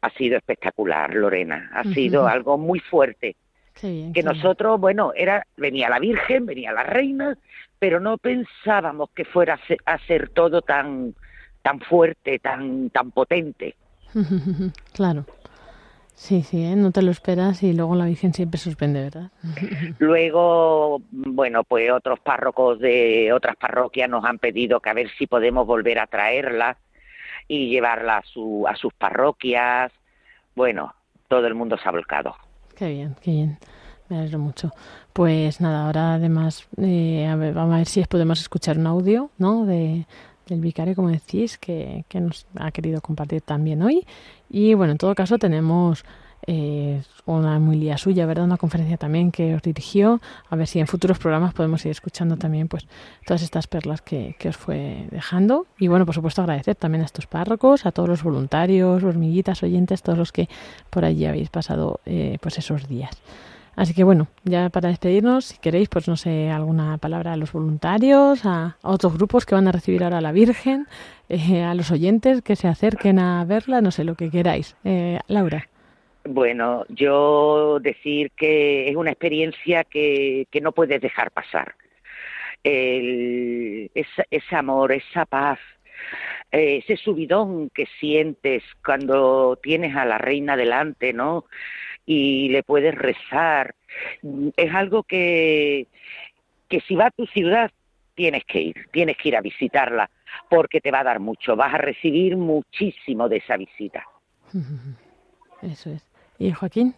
ha 0.00 0.10
sido 0.10 0.36
espectacucular, 0.36 1.14
Lorena, 1.14 1.70
ha 1.72 1.84
sido 1.84 2.26
algo 2.26 2.58
muy 2.58 2.80
fuerte 2.80 3.36
bien, 3.82 4.12
que 4.12 4.22
nosotros, 4.22 4.80
bueno, 4.80 5.12
era 5.14 5.46
venía 5.56 5.88
la 5.88 5.98
Virgen, 5.98 6.46
venía 6.46 6.72
la 6.72 6.82
Reina, 6.82 7.36
pero 7.78 8.00
no 8.00 8.18
pensábamos 8.18 9.10
que 9.10 9.24
fuera 9.24 9.54
a 9.54 9.66
ser, 9.66 9.78
a 9.84 9.98
ser 9.98 10.30
todo 10.30 10.62
tan 10.62 11.14
tan 11.62 11.80
fuerte, 11.80 12.38
tan 12.38 12.90
tan 12.90 13.10
potente. 13.10 13.74
claro. 14.92 15.26
Sí, 16.16 16.42
sí, 16.42 16.64
¿eh? 16.64 16.76
no 16.76 16.92
te 16.92 17.02
lo 17.02 17.10
esperas 17.10 17.62
y 17.62 17.74
luego 17.74 17.94
la 17.94 18.06
Virgen 18.06 18.32
siempre 18.32 18.58
suspende, 18.58 19.02
¿verdad? 19.02 19.30
Luego, 19.98 21.02
bueno, 21.10 21.62
pues 21.62 21.90
otros 21.90 22.18
párrocos 22.20 22.78
de 22.78 23.34
otras 23.34 23.54
parroquias 23.56 24.08
nos 24.08 24.24
han 24.24 24.38
pedido 24.38 24.80
que 24.80 24.88
a 24.88 24.94
ver 24.94 25.10
si 25.18 25.26
podemos 25.26 25.66
volver 25.66 25.98
a 25.98 26.06
traerla 26.06 26.78
y 27.48 27.68
llevarla 27.68 28.16
a 28.16 28.22
su 28.22 28.66
a 28.66 28.74
sus 28.76 28.94
parroquias. 28.94 29.92
Bueno, 30.54 30.94
todo 31.28 31.46
el 31.46 31.54
mundo 31.54 31.76
se 31.76 31.86
ha 31.86 31.92
volcado. 31.92 32.34
Qué 32.76 32.88
bien, 32.90 33.16
qué 33.22 33.30
bien. 33.30 33.58
Me 34.08 34.18
alegro 34.18 34.38
mucho. 34.38 34.70
Pues 35.14 35.60
nada, 35.62 35.86
ahora 35.86 36.14
además 36.14 36.68
eh, 36.76 37.26
a 37.26 37.34
ver, 37.34 37.54
vamos 37.54 37.74
a 37.74 37.78
ver 37.78 37.86
si 37.86 38.04
podemos 38.04 38.38
escuchar 38.40 38.78
un 38.78 38.86
audio, 38.86 39.30
¿no? 39.38 39.64
De, 39.64 40.06
del 40.46 40.60
vicario, 40.60 40.94
como 40.94 41.08
decís, 41.08 41.56
que, 41.56 42.04
que 42.08 42.20
nos 42.20 42.46
ha 42.54 42.70
querido 42.72 43.00
compartir 43.00 43.40
también 43.40 43.82
hoy. 43.82 44.06
Y 44.50 44.74
bueno, 44.74 44.92
en 44.92 44.98
todo 44.98 45.14
caso 45.14 45.38
tenemos 45.38 46.04
una 46.46 47.58
humilía 47.58 47.98
suya, 47.98 48.24
¿verdad? 48.26 48.44
Una 48.44 48.56
conferencia 48.56 48.96
también 48.96 49.32
que 49.32 49.54
os 49.54 49.62
dirigió. 49.62 50.20
A 50.48 50.56
ver 50.56 50.66
si 50.66 50.78
en 50.78 50.86
futuros 50.86 51.18
programas 51.18 51.54
podemos 51.54 51.84
ir 51.84 51.90
escuchando 51.90 52.36
también 52.36 52.68
pues 52.68 52.86
todas 53.26 53.42
estas 53.42 53.66
perlas 53.66 54.00
que, 54.00 54.36
que 54.38 54.48
os 54.48 54.56
fue 54.56 55.08
dejando. 55.10 55.66
Y 55.78 55.88
bueno, 55.88 56.06
por 56.06 56.14
supuesto 56.14 56.42
agradecer 56.42 56.76
también 56.76 57.02
a 57.02 57.06
estos 57.06 57.26
párrocos, 57.26 57.86
a 57.86 57.92
todos 57.92 58.08
los 58.08 58.22
voluntarios, 58.22 59.02
hormiguitas, 59.02 59.62
oyentes, 59.62 60.02
todos 60.02 60.18
los 60.18 60.32
que 60.32 60.48
por 60.90 61.04
allí 61.04 61.26
habéis 61.26 61.50
pasado 61.50 62.00
eh, 62.06 62.38
pues 62.40 62.58
esos 62.58 62.86
días. 62.88 63.10
Así 63.76 63.92
que 63.92 64.04
bueno, 64.04 64.28
ya 64.44 64.70
para 64.70 64.88
despedirnos, 64.88 65.44
si 65.44 65.58
queréis, 65.58 65.90
pues 65.90 66.08
no 66.08 66.16
sé, 66.16 66.50
alguna 66.50 66.96
palabra 66.96 67.34
a 67.34 67.36
los 67.36 67.52
voluntarios, 67.52 68.46
a, 68.46 68.76
a 68.82 68.90
otros 68.90 69.12
grupos 69.12 69.44
que 69.44 69.54
van 69.54 69.68
a 69.68 69.72
recibir 69.72 70.02
ahora 70.02 70.18
a 70.18 70.22
la 70.22 70.32
Virgen, 70.32 70.86
eh, 71.28 71.62
a 71.62 71.74
los 71.74 71.90
oyentes 71.90 72.40
que 72.40 72.56
se 72.56 72.68
acerquen 72.68 73.18
a 73.18 73.44
verla, 73.44 73.82
no 73.82 73.90
sé, 73.90 74.04
lo 74.04 74.14
que 74.14 74.30
queráis. 74.30 74.76
Eh, 74.84 75.20
Laura. 75.28 75.68
Bueno, 76.28 76.84
yo 76.88 77.78
decir 77.80 78.30
que 78.32 78.88
es 78.88 78.96
una 78.96 79.10
experiencia 79.10 79.84
que, 79.84 80.46
que 80.50 80.60
no 80.60 80.72
puedes 80.72 81.00
dejar 81.00 81.30
pasar. 81.30 81.74
El, 82.64 83.90
esa- 83.94 84.24
ese 84.30 84.56
amor, 84.56 84.92
esa 84.92 85.24
paz, 85.24 85.58
ese 86.50 86.96
subidón 86.96 87.70
que 87.70 87.86
sientes 88.00 88.62
cuando 88.84 89.56
tienes 89.62 89.94
a 89.96 90.04
la 90.04 90.18
reina 90.18 90.56
delante, 90.56 91.12
¿no? 91.12 91.44
Y 92.06 92.48
le 92.50 92.62
puedes 92.62 92.94
rezar. 92.94 93.74
Es 94.56 94.74
algo 94.74 95.02
que, 95.02 95.86
que 96.68 96.80
si 96.80 96.94
va 96.96 97.06
a 97.06 97.10
tu 97.10 97.26
ciudad 97.26 97.70
tienes 98.14 98.44
que 98.44 98.60
ir, 98.60 98.88
tienes 98.92 99.16
que 99.18 99.28
ir 99.28 99.36
a 99.36 99.40
visitarla, 99.42 100.10
porque 100.48 100.80
te 100.80 100.90
va 100.90 101.00
a 101.00 101.04
dar 101.04 101.20
mucho, 101.20 101.54
vas 101.54 101.74
a 101.74 101.78
recibir 101.78 102.36
muchísimo 102.36 103.28
de 103.28 103.36
esa 103.38 103.56
visita. 103.56 104.04
Eso 105.62 105.90
es. 105.90 106.06
¿Y 106.38 106.52
Joaquín? 106.52 106.94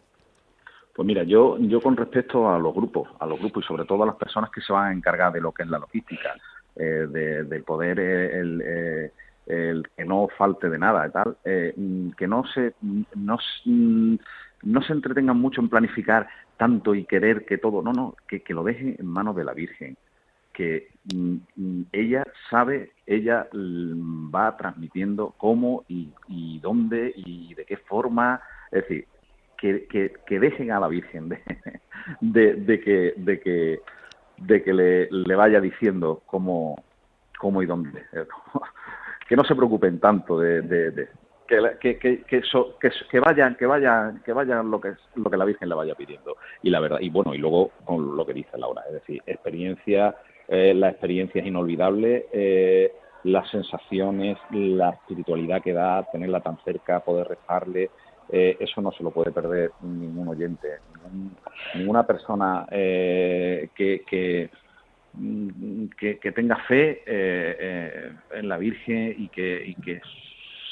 Pues 0.95 1.07
mira, 1.07 1.23
yo, 1.23 1.59
yo 1.59 1.81
con 1.81 1.97
respecto 1.97 2.51
a 2.51 2.59
los 2.59 2.75
grupos, 2.75 3.09
a 3.21 3.27
los 3.27 3.39
grupos 3.39 3.65
y 3.65 3.69
sobre 3.69 3.85
todo 3.85 4.03
a 4.03 4.07
las 4.07 4.17
personas 4.17 4.51
que 4.51 4.61
se 4.61 4.73
van 4.73 4.89
a 4.89 4.93
encargar 4.93 5.33
de 5.33 5.41
lo 5.41 5.53
que 5.53 5.63
es 5.63 5.69
la 5.69 5.79
logística, 5.79 6.35
eh, 6.75 7.07
de, 7.09 7.45
de 7.45 7.63
poder 7.63 8.01
eh, 8.01 8.41
el, 8.41 8.63
eh, 8.65 9.13
el 9.47 9.89
que 9.97 10.05
no 10.05 10.29
falte 10.37 10.69
de 10.69 10.79
nada 10.79 11.07
y 11.07 11.11
tal, 11.13 11.37
eh, 11.45 11.73
mm, 11.77 12.11
que 12.11 12.27
no 12.27 12.45
se, 12.47 12.75
no, 13.15 13.39
mm, 13.65 14.15
no 14.65 14.83
se 14.83 14.93
entretengan 14.93 15.39
mucho 15.39 15.61
en 15.61 15.69
planificar 15.69 16.29
tanto 16.57 16.95
y 16.95 17.05
querer 17.05 17.47
que 17.47 17.59
todo, 17.59 17.81
no, 17.81 17.93
no, 17.93 18.17
que, 18.27 18.43
que 18.43 18.53
lo 18.53 18.65
dejen 18.65 18.97
en 18.99 19.07
manos 19.07 19.37
de 19.37 19.45
la 19.45 19.55
Virgen, 19.55 19.97
que 20.53 20.89
mm, 21.15 21.83
ella 21.93 22.25
sabe, 22.51 22.91
ella 23.07 23.49
va 23.55 24.57
transmitiendo 24.57 25.33
cómo 25.39 25.85
y, 25.87 26.11
y 26.27 26.59
dónde 26.59 27.13
y 27.15 27.55
de 27.55 27.65
qué 27.65 27.77
forma, 27.77 28.41
es 28.73 28.83
decir, 28.83 29.07
que, 29.59 29.87
que, 29.87 30.13
que 30.27 30.41
dejen 30.41 30.71
a 30.73 30.81
la 30.81 30.89
Virgen 30.89 31.29
de, 32.21 32.55
de, 32.55 32.81
que 32.81 33.15
de 33.17 33.41
que 33.41 33.81
de 34.39 34.63
que 34.63 34.73
le, 34.73 35.09
le 35.11 35.35
vaya 35.35 35.61
diciendo 35.61 36.23
cómo, 36.27 36.77
cómo 37.39 37.63
y 37.63 37.67
dónde. 37.67 38.03
Que 39.29 39.37
no 39.37 39.45
se 39.45 39.55
preocupen 39.55 40.01
tanto 40.01 40.39
de, 40.41 40.63
de- 40.63 41.09
que, 41.47 41.99
que, 41.99 42.23
que, 42.25 42.43
so- 42.43 42.79
que, 42.79 43.21
vayan 43.21 43.57
que 43.57 43.67
vayan 43.67 44.23
que 44.25 44.33
vayan 44.33 44.71
lo 44.71 44.81
que 44.81 44.93
lo 45.17 45.31
que 45.31 45.37
la 45.37 45.45
Virgen 45.45 45.69
le 45.69 45.75
vaya 45.75 45.95
pidiendo 45.95 46.37
y 46.63 46.71
la 46.71 46.81
verdad 46.81 46.99
y 47.01 47.11
bueno 47.11 47.35
y 47.35 47.39
luego 47.39 47.71
con 47.85 48.17
lo 48.17 48.25
que 48.27 48.33
dice 48.35 48.57
Laura 48.59 48.83
es 48.87 48.93
decir 48.95 49.23
experiencia 49.27 50.15
eh, 50.49 50.73
la 50.75 50.91
experiencia 50.91 51.41
es 51.41 51.47
inolvidable 51.47 52.27
eh, 52.33 52.93
las 53.25 53.51
sensaciones 53.51 54.39
la 54.51 54.91
espiritualidad 54.91 55.63
que 55.63 55.73
da 55.73 56.05
tenerla 56.13 56.41
tan 56.41 56.59
cerca 56.65 57.01
poder 57.01 57.29
rezarle 57.29 57.91
eh, 58.31 58.57
eso 58.61 58.81
no 58.83 58.93
se 58.93 59.03
lo 59.03 59.11
puede 59.11 59.33
perder 59.33 59.73
ningún 59.81 60.29
oyente, 60.29 60.69
ningún- 60.95 61.37
ninguna 61.75 62.07
persona 62.07 62.67
eh, 62.71 63.71
que, 63.75 64.05
que, 64.07 64.51
mm, 65.15 65.87
que, 65.99 66.19
que 66.19 66.33
tenga 66.33 66.57
fe 66.57 67.03
eh, 67.07 67.57
eh, 67.59 68.13
en 68.33 68.49
la 68.49 68.59
Virgen 68.59 69.15
y 69.17 69.29
que, 69.29 69.63
y 69.67 69.75
que 69.77 70.01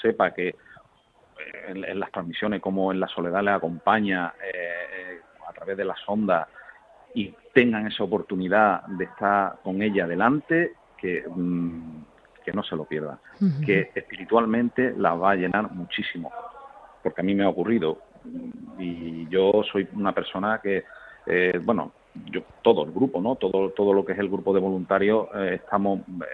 sepa 0.03 0.33
que 0.35 0.55
en, 1.69 1.85
en 1.85 1.99
las 2.01 2.11
transmisiones 2.13 2.61
como 2.61 2.93
en 2.93 3.01
la 3.01 3.09
soledad 3.09 3.43
le 3.43 3.51
acompaña 3.51 4.35
eh, 4.43 4.51
eh, 4.55 5.21
a 5.49 5.53
través 5.53 5.77
de 5.77 5.85
las 5.85 5.99
ondas 6.07 6.49
y 7.15 7.35
tengan 7.55 7.87
esa 7.87 8.05
oportunidad 8.05 8.83
de 8.87 9.05
estar 9.05 9.57
con 9.63 9.81
ella 9.81 10.07
delante, 10.07 10.73
que, 10.99 11.25
mm, 11.27 12.05
que 12.45 12.53
no 12.53 12.63
se 12.63 12.77
lo 12.77 12.85
pierdan, 12.85 13.19
que 13.65 13.91
espiritualmente 13.95 14.93
la 14.97 15.15
va 15.15 15.31
a 15.33 15.37
llenar 15.37 15.71
muchísimo 15.73 16.31
porque 17.07 17.21
a 17.21 17.25
mí 17.25 17.37
me 17.37 17.45
ha 17.45 17.49
ocurrido. 17.49 17.99
Y 18.81 19.29
yo 19.29 19.63
soy 19.71 19.87
una 19.95 20.11
persona 20.11 20.59
que, 20.61 20.83
eh, 21.25 21.61
bueno, 21.63 21.93
yo 22.33 22.43
todo 22.63 22.83
el 22.83 22.91
grupo, 22.91 23.21
¿no? 23.21 23.37
Todo 23.37 23.71
todo 23.71 23.93
lo 23.93 24.05
que 24.05 24.15
es 24.15 24.19
el 24.19 24.29
grupo 24.29 24.53
de 24.53 24.59
voluntarios 24.59 25.29
eh, 25.37 25.61
estamos, 25.63 26.01
eh, 26.01 26.25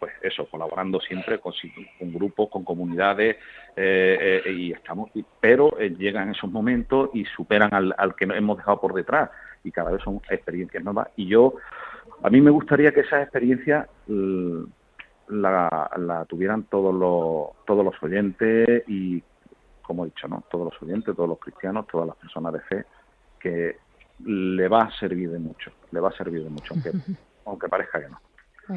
pues 0.00 0.14
eso, 0.22 0.46
colaborando 0.46 0.98
siempre 0.98 1.40
con, 1.40 1.52
con 1.98 2.14
grupos, 2.14 2.48
con 2.48 2.64
comunidades 2.64 3.36
eh, 3.76 4.40
eh, 4.46 4.50
y 4.50 4.72
estamos, 4.72 5.10
pero 5.42 5.76
llegan 5.76 6.30
esos 6.30 6.50
momentos 6.50 7.10
y 7.12 7.26
superan 7.26 7.74
al, 7.74 7.94
al 7.98 8.14
que 8.14 8.24
hemos 8.24 8.56
dejado 8.56 8.80
por 8.80 8.94
detrás. 8.94 9.28
Y 9.62 9.72
cada 9.72 9.90
vez 9.90 10.02
son 10.02 10.22
experiencias 10.30 10.82
nuevas. 10.82 11.08
Y 11.16 11.26
yo 11.26 11.56
a 12.22 12.30
mí 12.30 12.40
me 12.40 12.50
gustaría 12.50 12.92
que 12.92 13.00
esas 13.00 13.24
experiencias 13.24 13.86
mm, 14.06 14.62
la, 15.28 15.90
la 15.98 16.24
tuvieran 16.24 16.62
todos 16.64 16.94
los 16.94 17.64
todos 17.66 17.84
los 17.84 18.02
oyentes 18.02 18.84
y 18.88 19.22
como 19.84 20.04
he 20.04 20.08
dicho, 20.08 20.26
¿no? 20.28 20.44
Todos 20.50 20.72
los 20.72 20.82
oyentes, 20.82 21.14
todos 21.14 21.28
los 21.28 21.38
cristianos, 21.38 21.86
todas 21.86 22.08
las 22.08 22.16
personas 22.16 22.52
de 22.52 22.60
fe, 22.60 22.84
que 23.38 23.76
le 24.24 24.68
va 24.68 24.82
a 24.82 24.98
servir 24.98 25.30
de 25.30 25.38
mucho, 25.38 25.70
le 25.90 26.00
va 26.00 26.08
a 26.08 26.16
servir 26.16 26.42
de 26.42 26.50
mucho, 26.50 26.74
aunque, 26.74 26.92
aunque 27.44 27.68
parezca 27.68 28.00
que 28.00 28.08
no. 28.08 28.20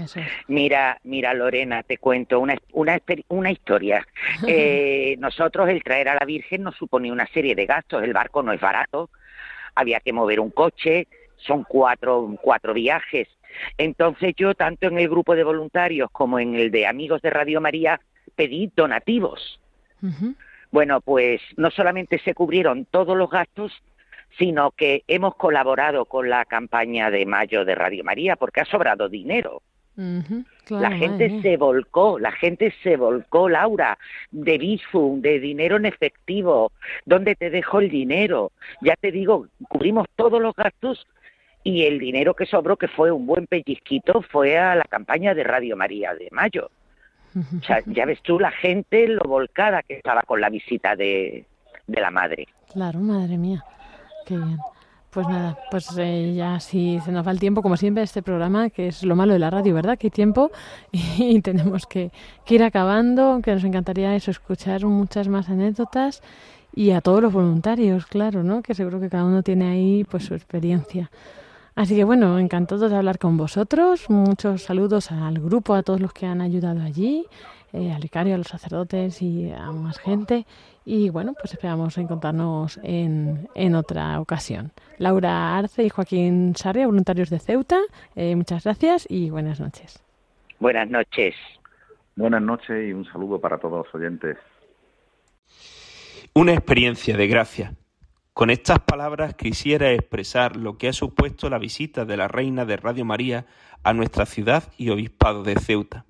Eso 0.04 0.20
es. 0.20 0.28
Mira, 0.48 1.00
mira 1.04 1.34
Lorena, 1.34 1.82
te 1.84 1.98
cuento 1.98 2.39
una, 2.39 2.56
una, 2.74 3.00
una 3.30 3.52
historia. 3.52 4.06
Eh, 4.48 5.15
nosotros 5.20 5.67
el 5.70 5.82
traer 5.82 6.10
a 6.10 6.15
la 6.15 6.26
Virgen 6.26 6.62
nos 6.62 6.76
suponía 6.76 7.12
una 7.12 7.26
serie 7.28 7.56
de 7.56 7.65
gastos, 7.65 8.04
el 8.04 8.13
barco 8.13 8.43
no 8.43 8.52
es 8.52 8.62
barato, 8.62 9.10
había 9.74 10.00
que 10.00 10.13
mover 10.13 10.39
un 10.39 10.52
coche, 10.52 11.08
son 11.38 11.63
cuatro, 11.63 12.36
cuatro 12.41 12.74
viajes. 12.74 13.28
Entonces 13.78 14.34
yo, 14.36 14.54
tanto 14.54 14.88
en 14.88 15.00
el 15.00 15.10
grupo 15.10 15.36
de 15.36 15.43
voluntarios 15.43 16.12
como 16.12 16.39
en 16.39 16.56
el 16.56 16.70
de 16.72 16.86
amigos 16.86 17.22
de 17.22 17.30
Radio 17.30 17.62
María, 17.62 18.00
pedí 18.36 18.72
donativos. 18.76 19.60
Ujú. 20.02 20.36
Bueno, 20.72 21.02
pues 21.02 21.42
no 21.56 21.72
solamente 21.72 22.20
se 22.20 22.34
cubrieron 22.34 22.86
todos 22.86 23.18
los 23.18 23.30
gastos, 23.30 23.72
sino 24.38 24.72
que 24.72 25.04
hemos 25.08 25.36
colaborado 25.36 26.06
con 26.06 26.30
la 26.30 26.46
campaña 26.46 27.10
de 27.10 27.26
mayo 27.26 27.66
de 27.66 27.76
Radio 27.76 28.04
María 28.04 28.36
porque 28.36 28.62
ha 28.62 28.66
sobrado 28.66 29.10
dinero. 29.10 29.62
Claro, 30.66 30.90
la 30.90 30.92
gente 30.92 31.42
se 31.42 31.58
volcó, 31.58 32.20
la 32.20 32.32
gente 32.32 32.72
se 32.84 32.98
volcó, 32.98 33.50
Laura, 33.50 33.98
de 34.30 34.60
Bizum, 34.60 35.22
de 35.22 35.40
dinero 35.40 35.78
en 35.78 35.88
efectivo, 35.88 36.72
¿dónde 37.06 37.34
te 37.36 37.50
dejo 37.50 37.80
el 37.80 37.90
dinero? 37.90 38.52
Ya 38.82 38.96
te 38.96 39.12
digo, 39.12 39.48
cubrimos 39.70 40.06
todos 40.16 40.40
los 40.40 40.54
gastos 40.56 41.08
y 41.64 41.86
el 41.86 41.98
dinero 41.98 42.36
que 42.36 42.46
sobró, 42.46 42.78
que 42.78 42.88
fue 42.88 43.12
un 43.12 43.26
buen 43.26 43.48
pellizquito, 43.48 44.22
fue 44.22 44.58
a 44.58 44.76
la 44.76 44.84
campaña 44.84 45.34
de 45.34 45.44
Radio 45.44 45.76
María 45.76 46.14
de 46.14 46.30
mayo. 46.32 46.70
O 47.60 47.63
sea, 47.63 47.82
ya 47.86 48.06
ves 48.06 48.21
tú 48.21 48.39
la 48.39 48.52
gente, 48.52 49.08
lo 49.08 49.23
volcada 49.23 49.84
que 49.84 49.95
estaba 49.95 50.21
con 50.23 50.41
la 50.41 50.50
visita 50.50 50.95
de, 50.95 51.45
de 51.86 52.02
la 52.02 52.12
madre. 52.12 52.47
Claro, 52.71 53.00
madre 53.00 53.38
mía. 53.38 53.63
Qué 54.26 54.36
bien. 54.36 54.58
Pues 55.10 55.28
nada, 55.28 55.58
pues 55.71 55.97
eh, 55.97 56.34
ya 56.36 56.60
si 56.60 57.00
se 57.00 57.12
nos 57.12 57.26
va 57.26 57.32
el 57.32 57.39
tiempo, 57.39 57.62
como 57.62 57.78
siempre, 57.78 58.04
este 58.04 58.21
programa, 58.21 58.69
que 58.69 58.88
es 58.88 59.04
lo 59.04 59.15
malo 59.15 59.34
de 59.34 59.39
la 59.39 59.50
radio, 59.50 59.73
¿verdad? 59.73 59.97
Que 59.97 60.08
hay 60.08 60.12
tiempo 60.12 60.52
y 60.91 61.41
tenemos 61.41 61.88
que, 61.88 62.12
que 62.45 62.56
ir 62.56 62.63
acabando, 62.63 63.39
que 63.41 63.54
nos 63.54 63.63
encantaría 63.63 64.15
eso, 64.15 64.32
escuchar 64.32 64.86
muchas 64.86 65.28
más 65.28 65.50
anécdotas 65.50 66.21
y 66.76 66.91
a 66.91 67.02
todos 67.02 67.21
los 67.21 67.34
voluntarios, 67.34 68.06
claro, 68.06 68.43
¿no? 68.43 68.62
Que 68.62 68.76
seguro 68.76 69.00
que 69.00 69.10
cada 69.10 69.26
uno 69.26 69.41
tiene 69.41 69.71
ahí 69.71 70.04
pues 70.04 70.26
su 70.26 70.36
experiencia. 70.36 71.10
Así 71.78 71.96
que 71.96 72.04
bueno, 72.06 72.40
encantado 72.40 72.90
de 72.90 72.96
hablar 72.96 73.20
con 73.20 73.38
vosotros. 73.38 74.10
Muchos 74.10 74.63
saludos 74.63 75.12
al 75.12 75.38
grupo, 75.40 75.76
a 75.76 75.84
todos 75.84 76.02
los 76.02 76.12
que 76.12 76.26
han 76.26 76.42
ayudado 76.42 76.82
allí, 76.82 77.28
eh, 77.72 77.92
al 77.92 78.02
vicario, 78.02 78.34
a 78.34 78.40
los 78.40 78.48
sacerdotes 78.48 79.22
y 79.22 79.52
a 79.52 79.72
más 79.72 80.00
gente. 80.00 80.48
Y 80.86 81.12
bueno, 81.12 81.36
pues 81.40 81.54
esperamos 81.54 81.96
encontrarnos 82.00 82.80
en, 82.82 83.48
en 83.54 83.76
otra 83.76 84.20
ocasión. 84.20 84.72
Laura 84.98 85.56
Arce 85.56 85.84
y 85.84 85.90
Joaquín 85.90 86.56
Sarria, 86.56 86.88
voluntarios 86.88 87.30
de 87.30 87.38
Ceuta, 87.38 87.80
eh, 88.16 88.36
muchas 88.36 88.63
gracias 88.63 89.06
y 89.08 89.30
buenas 89.30 89.60
noches. 89.60 90.04
Buenas 90.60 90.90
noches. 90.90 91.36
Buenas 92.16 92.42
noches 92.42 92.90
y 92.90 92.92
un 92.92 93.06
saludo 93.06 93.40
para 93.40 93.60
todos 93.60 93.86
los 93.86 93.94
oyentes. 93.94 94.36
Una 96.34 96.54
experiencia 96.54 97.16
de 97.16 97.28
gracia. 97.28 97.74
Con 98.38 98.52
estas 98.52 98.78
palabras 98.78 99.34
quisiera 99.34 99.91
expresar 99.93 100.58
lo 100.58 100.78
que 100.78 100.89
ha 100.89 100.93
supuesto 100.93 101.50
la 101.50 101.58
visita 101.58 102.06
de 102.06 102.17
la 102.17 102.28
Reina 102.28 102.65
de 102.65 102.78
Radio 102.78 103.04
María 103.04 103.47
a 103.82 103.93
nuestra 103.93 104.28
ciudad 104.28 104.71
y 104.78 104.91
obispado 104.91 105.41
de 105.41 105.56
Ceuta. 105.56 106.06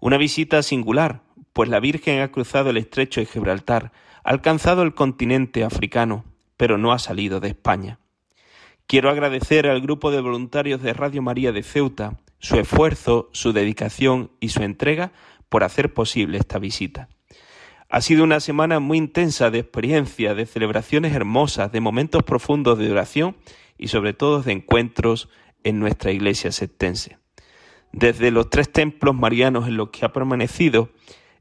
Una 0.00 0.16
visita 0.16 0.64
singular, 0.64 1.22
pues 1.52 1.68
la 1.68 1.78
Virgen 1.78 2.22
ha 2.22 2.32
cruzado 2.32 2.70
el 2.70 2.76
estrecho 2.76 3.20
de 3.20 3.26
Gibraltar, 3.26 3.92
ha 4.24 4.30
alcanzado 4.30 4.82
el 4.82 4.96
continente 4.96 5.62
africano, 5.62 6.24
pero 6.56 6.76
no 6.76 6.92
ha 6.92 6.98
salido 6.98 7.38
de 7.38 7.50
España. 7.50 8.00
Quiero 8.88 9.08
agradecer 9.08 9.68
al 9.68 9.80
grupo 9.80 10.10
de 10.10 10.20
voluntarios 10.20 10.82
de 10.82 10.92
Radio 10.92 11.22
María 11.22 11.52
de 11.52 11.62
Ceuta 11.62 12.18
su 12.40 12.58
esfuerzo, 12.58 13.30
su 13.30 13.52
dedicación 13.52 14.32
y 14.40 14.48
su 14.48 14.64
entrega 14.64 15.12
por 15.48 15.62
hacer 15.62 15.94
posible 15.94 16.36
esta 16.36 16.58
visita. 16.58 17.08
Ha 17.88 18.00
sido 18.00 18.24
una 18.24 18.40
semana 18.40 18.80
muy 18.80 18.98
intensa 18.98 19.50
de 19.50 19.60
experiencia, 19.60 20.34
de 20.34 20.46
celebraciones 20.46 21.14
hermosas, 21.14 21.70
de 21.70 21.80
momentos 21.80 22.22
profundos 22.22 22.78
de 22.78 22.90
oración 22.90 23.36
y 23.78 23.88
sobre 23.88 24.14
todo 24.14 24.42
de 24.42 24.52
encuentros 24.52 25.28
en 25.62 25.80
nuestra 25.80 26.10
iglesia 26.10 26.52
septense. 26.52 27.18
Desde 27.92 28.30
los 28.30 28.50
tres 28.50 28.72
templos 28.72 29.14
marianos 29.14 29.68
en 29.68 29.76
los 29.76 29.90
que 29.90 30.04
ha 30.04 30.12
permanecido, 30.12 30.90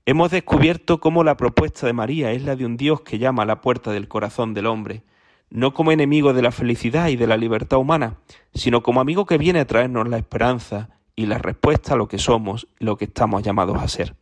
hemos 0.06 0.32
descubierto 0.32 1.00
cómo 1.00 1.24
la 1.24 1.38
propuesta 1.38 1.88
de 1.88 1.94
María 1.94 2.32
es 2.32 2.44
la 2.44 2.56
de 2.56 2.66
un 2.66 2.78
Dios 2.78 3.02
que 3.02 3.18
llama 3.18 3.44
a 3.44 3.48
la 3.48 3.62
puerta 3.62 3.92
del 3.92 4.08
corazón 4.08 4.54
del 4.54 4.68
hombre, 4.68 5.04
no 5.50 5.74
como 5.74 5.92
enemigo 5.92 6.34
de 6.34 6.42
la 6.42 6.52
felicidad 6.52 7.08
y 7.08 7.16
de 7.16 7.28
la 7.28 7.38
libertad 7.38 7.80
humana, 7.80 8.18
sino 8.54 8.84
como 8.84 9.02
amigo 9.02 9.26
que 9.26 9.38
viene 9.38 9.60
a 9.60 9.68
traernos 9.68 10.08
la 10.08 10.18
esperanza 10.18 10.90
y 11.16 11.26
la 11.26 11.38
respuesta 11.38 11.94
a 11.94 11.98
lo 11.98 12.08
que 12.08 12.20
somos 12.20 12.68
y 12.80 12.86
lo 12.86 12.98
que 12.98 13.06
estamos 13.06 13.44
llamados 13.44 13.82
a 13.82 13.88
ser. 13.88 14.16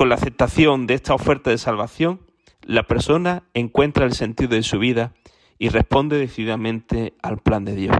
Con 0.00 0.08
la 0.08 0.14
aceptación 0.14 0.86
de 0.86 0.94
esta 0.94 1.12
oferta 1.12 1.50
de 1.50 1.58
salvación, 1.58 2.22
la 2.62 2.84
persona 2.84 3.42
encuentra 3.52 4.06
el 4.06 4.14
sentido 4.14 4.52
de 4.54 4.62
su 4.62 4.78
vida 4.78 5.12
y 5.58 5.68
responde 5.68 6.16
decididamente 6.16 7.12
al 7.20 7.36
plan 7.36 7.66
de 7.66 7.74
Dios. 7.74 7.98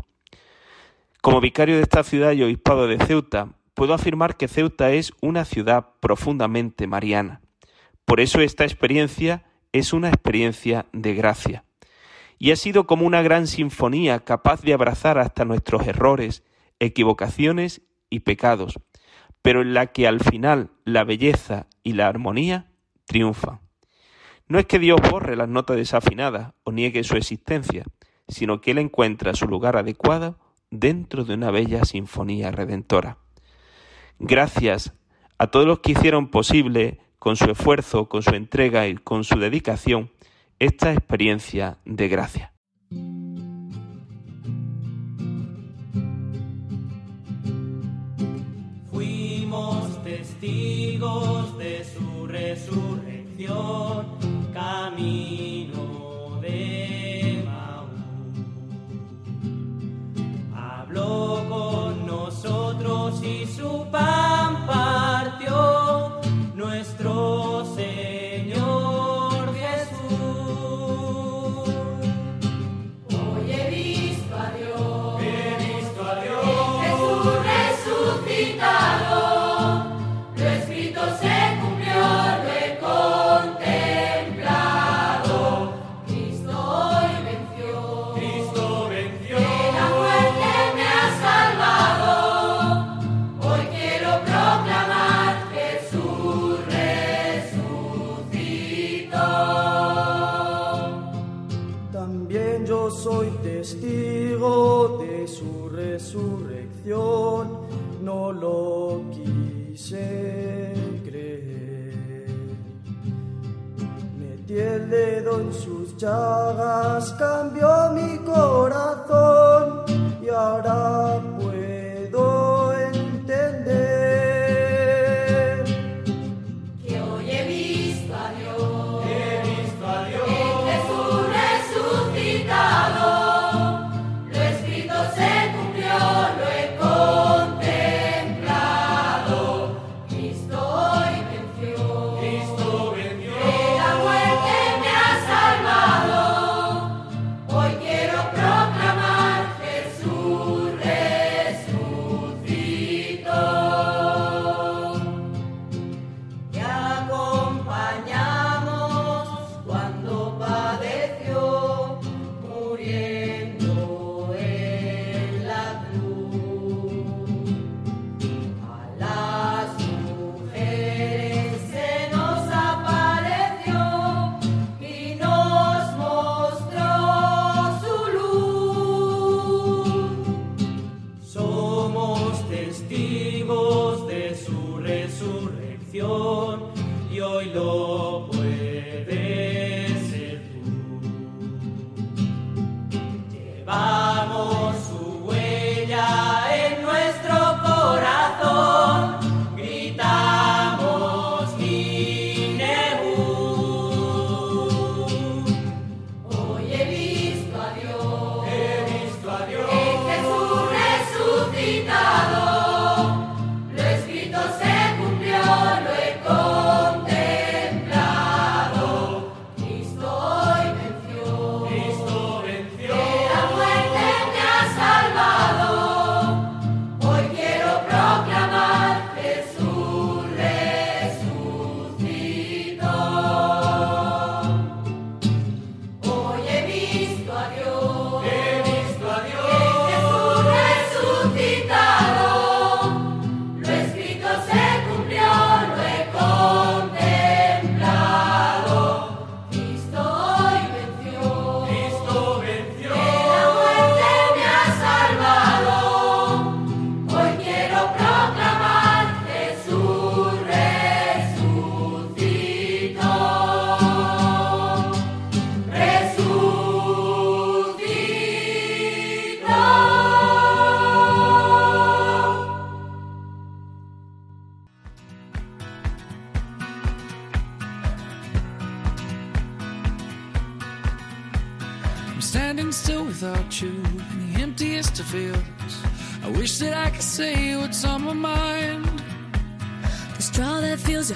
Como 1.21 1.43
vicario 1.43 1.77
de 1.77 1.83
esta 1.83 2.03
ciudad 2.03 2.33
y 2.33 2.43
obispado 2.43 2.87
de 2.87 2.99
Ceuta, 3.05 3.53
puedo 3.75 3.93
afirmar 3.93 4.39
que 4.39 4.49
Ceuta 4.49 4.93
es 4.93 5.13
una 5.21 5.45
ciudad 5.45 5.89
profundamente 6.01 6.87
mariana. 6.87 7.43
Por 8.07 8.21
eso 8.21 8.41
esta 8.41 8.65
experiencia 8.65 9.45
es 9.75 9.93
una 9.93 10.09
experiencia 10.09 10.87
de 10.95 11.15
gracia. 11.15 11.65
Y 12.39 12.53
ha 12.53 12.57
sido 12.57 12.87
como 12.87 13.05
una 13.05 13.21
gran 13.21 13.47
sinfonía 13.47 14.21
capaz 14.21 14.63
de 14.63 14.73
abrazar 14.73 15.19
hasta 15.19 15.45
nuestros 15.45 15.87
errores, 15.87 16.45
equivocaciones 16.79 17.83
y 18.09 18.21
pecados, 18.21 18.81
pero 19.43 19.63
en 19.63 19.75
la 19.75 19.87
que 19.87 20.07
al 20.07 20.21
final 20.21 20.71
la 20.85 21.05
belleza 21.05 21.67
y 21.83 21.95
la 21.95 22.07
armonía 22.09 22.71
triunfan. 23.07 23.61
No 24.49 24.59
es 24.59 24.67
que 24.67 24.79
Dios 24.79 25.01
borre 25.11 25.37
las 25.37 25.49
notas 25.49 25.77
desafinadas 25.77 26.55
o 26.65 26.73
niegue 26.73 27.05
su 27.05 27.17
existencia, 27.17 27.85
sino 28.29 28.61
que 28.61 28.73
Él 28.73 28.79
encuentra 28.79 29.35
su 29.35 29.47
lugar 29.47 29.77
adecuado 29.77 30.39
dentro 30.71 31.25
de 31.25 31.35
una 31.35 31.51
bella 31.51 31.85
sinfonía 31.85 32.51
redentora. 32.51 33.19
Gracias 34.19 34.93
a 35.39 35.47
todos 35.47 35.67
los 35.67 35.81
que 35.81 35.93
hicieron 35.93 36.31
posible, 36.31 37.01
con 37.19 37.37
su 37.37 37.51
esfuerzo, 37.51 38.09
con 38.09 38.23
su 38.23 38.35
entrega 38.35 38.89
y 38.89 38.97
con 38.97 39.25
su 39.25 39.39
dedicación, 39.39 40.11
esta 40.59 40.93
experiencia 40.93 41.79
de 41.85 42.09
gracia. 42.09 42.53
Testigos 50.41 51.59
de 51.59 51.85
su 51.85 52.27
resurrección, 52.27 54.07
camino 54.55 56.39
de 56.41 57.45
Maús. 57.45 57.91
Habló 60.55 61.45
con 61.49 62.07
nosotros 62.07 63.23
y 63.23 63.45
su 63.47 63.87
pan 63.91 64.67
partió 64.67 66.21
nuestro 66.55 67.65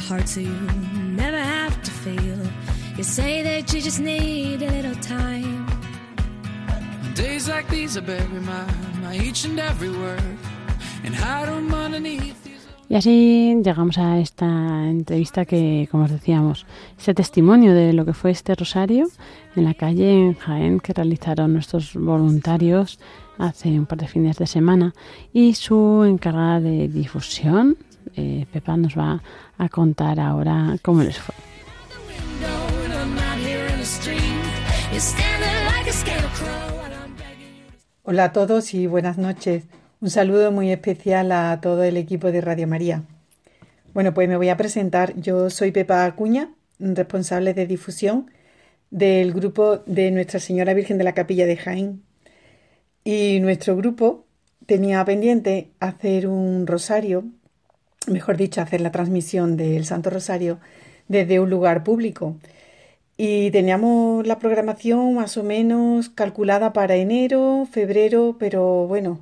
heart 0.09 0.29
so 0.29 0.41
you 0.41 0.55
never 1.17 1.39
have 1.39 1.83
to 1.83 1.91
feel. 1.91 2.39
You 2.97 3.05
say 3.05 3.43
that 3.43 3.73
you 3.73 3.81
just 3.81 4.01
need 4.01 4.63
a 4.63 4.71
little 4.71 4.95
time. 4.97 5.67
Days 7.15 7.49
like 7.49 7.69
these, 7.69 7.97
I 7.97 8.01
bury 8.01 8.41
my, 8.41 8.65
my 9.03 9.17
each 9.17 9.45
and 9.45 9.59
every 9.59 9.91
word 9.91 10.23
and 11.05 11.15
hide 11.15 11.49
underneath. 11.49 12.45
Y 12.87 12.97
así 12.97 13.61
llegamos 13.65 13.97
a 13.97 14.21
esta 14.21 14.47
entrevista 14.89 15.47
que, 15.47 15.89
como 15.91 16.05
os 16.05 16.11
decíamos, 16.11 16.67
ese 16.99 17.15
testimonio 17.15 17.73
de 17.73 17.95
lo 17.95 18.05
que 18.05 18.13
fue 18.13 18.31
este 18.31 18.55
rosario 18.55 19.07
en 19.57 19.65
la 19.65 19.73
calle 19.73 20.13
en 20.13 20.35
Jaén 20.35 20.81
que 20.81 20.93
realizaron 20.93 21.55
nuestros 21.55 21.95
voluntarios 21.95 22.99
hace 23.39 23.71
un 23.71 23.87
par 23.87 23.99
de 23.99 24.07
fines 24.07 24.37
de 24.37 24.47
semana 24.47 24.93
y 25.33 25.55
su 25.55 26.05
encargada 26.05 26.61
de 26.61 26.89
difusión, 26.89 27.79
eh, 28.17 28.47
Pepa, 28.53 28.77
nos 28.77 28.97
va 28.97 29.23
a 29.59 29.69
contar 29.69 30.21
ahora 30.21 30.77
cómo 30.83 31.03
les 31.03 31.19
fue. 31.19 31.35
Hola 38.03 38.25
a 38.25 38.33
todos 38.33 38.75
y 38.75 38.87
buenas 38.87 39.19
noches. 39.19 39.65
Un 40.01 40.11
saludo 40.11 40.53
muy 40.53 40.71
especial 40.71 41.33
a 41.33 41.61
todo 41.61 41.85
el 41.85 41.97
equipo 41.97 42.31
de 42.31 42.41
Radio 42.41 42.69
María. 42.69 43.05
Bueno, 43.95 44.13
pues 44.13 44.29
me 44.29 44.37
voy 44.37 44.49
a 44.49 44.57
presentar. 44.57 45.15
Yo 45.17 45.51
soy 45.51 45.71
Pepa 45.71 46.05
Acuña, 46.05 46.51
responsable 46.79 47.55
de 47.55 47.67
difusión 47.67 48.31
del 48.91 49.33
grupo 49.33 49.79
de 49.87 50.11
Nuestra 50.11 50.41
Señora 50.41 50.75
Virgen 50.75 50.99
de 50.99 51.05
la 51.05 51.15
Capilla 51.15 51.47
de 51.47 51.57
Jaén. 51.57 52.03
Y 53.03 53.41
nuestro 53.41 53.77
grupo 53.77 54.27
tenía 54.67 55.05
pendiente 55.05 55.71
hacer 55.81 56.27
un 56.27 56.67
rosario, 56.67 57.25
mejor 58.09 58.37
dicho, 58.37 58.61
hacer 58.61 58.81
la 58.81 58.93
transmisión 58.93 59.57
del 59.57 59.85
Santo 59.85 60.11
Rosario 60.11 60.59
desde 61.09 61.41
un 61.41 61.51
lugar 61.51 61.85
público. 61.85 62.37
Y 63.17 63.51
teníamos 63.53 64.27
la 64.27 64.39
programación 64.39 65.15
más 65.15 65.37
o 65.37 65.45
menos 65.45 66.09
calculada 66.09 66.73
para 66.73 66.97
enero, 66.97 67.67
febrero, 67.71 68.37
pero 68.39 68.87
bueno, 68.89 69.21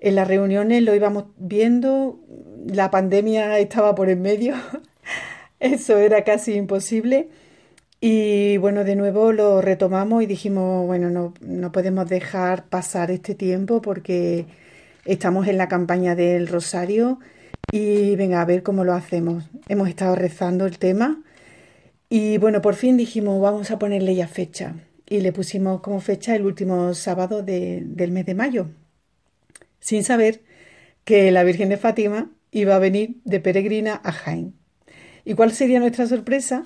en 0.00 0.14
las 0.14 0.28
reuniones 0.28 0.82
lo 0.82 0.94
íbamos 0.94 1.24
viendo, 1.38 2.20
la 2.66 2.90
pandemia 2.90 3.58
estaba 3.58 3.94
por 3.94 4.10
en 4.10 4.22
medio, 4.22 4.54
eso 5.60 5.98
era 5.98 6.24
casi 6.24 6.54
imposible. 6.54 7.28
Y 8.02 8.56
bueno, 8.58 8.84
de 8.84 8.96
nuevo 8.96 9.32
lo 9.32 9.60
retomamos 9.60 10.22
y 10.22 10.26
dijimos, 10.26 10.86
bueno, 10.86 11.10
no, 11.10 11.34
no 11.40 11.72
podemos 11.72 12.08
dejar 12.08 12.64
pasar 12.66 13.10
este 13.10 13.34
tiempo 13.34 13.82
porque 13.82 14.46
estamos 15.04 15.48
en 15.48 15.58
la 15.58 15.68
campaña 15.68 16.14
del 16.14 16.48
Rosario 16.48 17.18
y 17.72 18.16
venga 18.16 18.40
a 18.40 18.44
ver 18.44 18.62
cómo 18.62 18.84
lo 18.84 18.92
hacemos. 18.94 19.44
Hemos 19.68 19.88
estado 19.88 20.16
rezando 20.16 20.66
el 20.66 20.78
tema 20.78 21.22
y 22.08 22.38
bueno, 22.38 22.60
por 22.62 22.74
fin 22.74 22.96
dijimos, 22.96 23.40
vamos 23.40 23.70
a 23.70 23.78
ponerle 23.78 24.14
ya 24.14 24.28
fecha. 24.28 24.74
Y 25.08 25.20
le 25.20 25.32
pusimos 25.32 25.80
como 25.80 26.00
fecha 26.00 26.36
el 26.36 26.46
último 26.46 26.94
sábado 26.94 27.42
de- 27.42 27.82
del 27.84 28.12
mes 28.12 28.26
de 28.26 28.34
mayo, 28.34 28.68
sin 29.80 30.04
saber 30.04 30.42
que 31.04 31.32
la 31.32 31.42
Virgen 31.42 31.68
de 31.68 31.76
Fátima 31.76 32.30
iba 32.52 32.76
a 32.76 32.78
venir 32.78 33.16
de 33.24 33.40
peregrina 33.40 34.00
a 34.04 34.12
Jaén. 34.12 34.54
¿Y 35.24 35.34
cuál 35.34 35.52
sería 35.52 35.80
nuestra 35.80 36.06
sorpresa? 36.06 36.64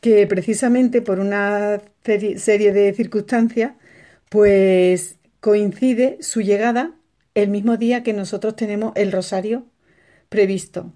Que 0.00 0.26
precisamente 0.26 1.00
por 1.02 1.20
una 1.20 1.80
seri- 2.04 2.36
serie 2.38 2.72
de 2.72 2.92
circunstancias, 2.92 3.72
pues 4.28 5.16
coincide 5.40 6.18
su 6.20 6.42
llegada 6.42 6.94
el 7.34 7.48
mismo 7.48 7.76
día 7.78 8.02
que 8.02 8.12
nosotros 8.12 8.56
tenemos 8.56 8.92
el 8.94 9.10
rosario 9.12 9.64
previsto, 10.30 10.94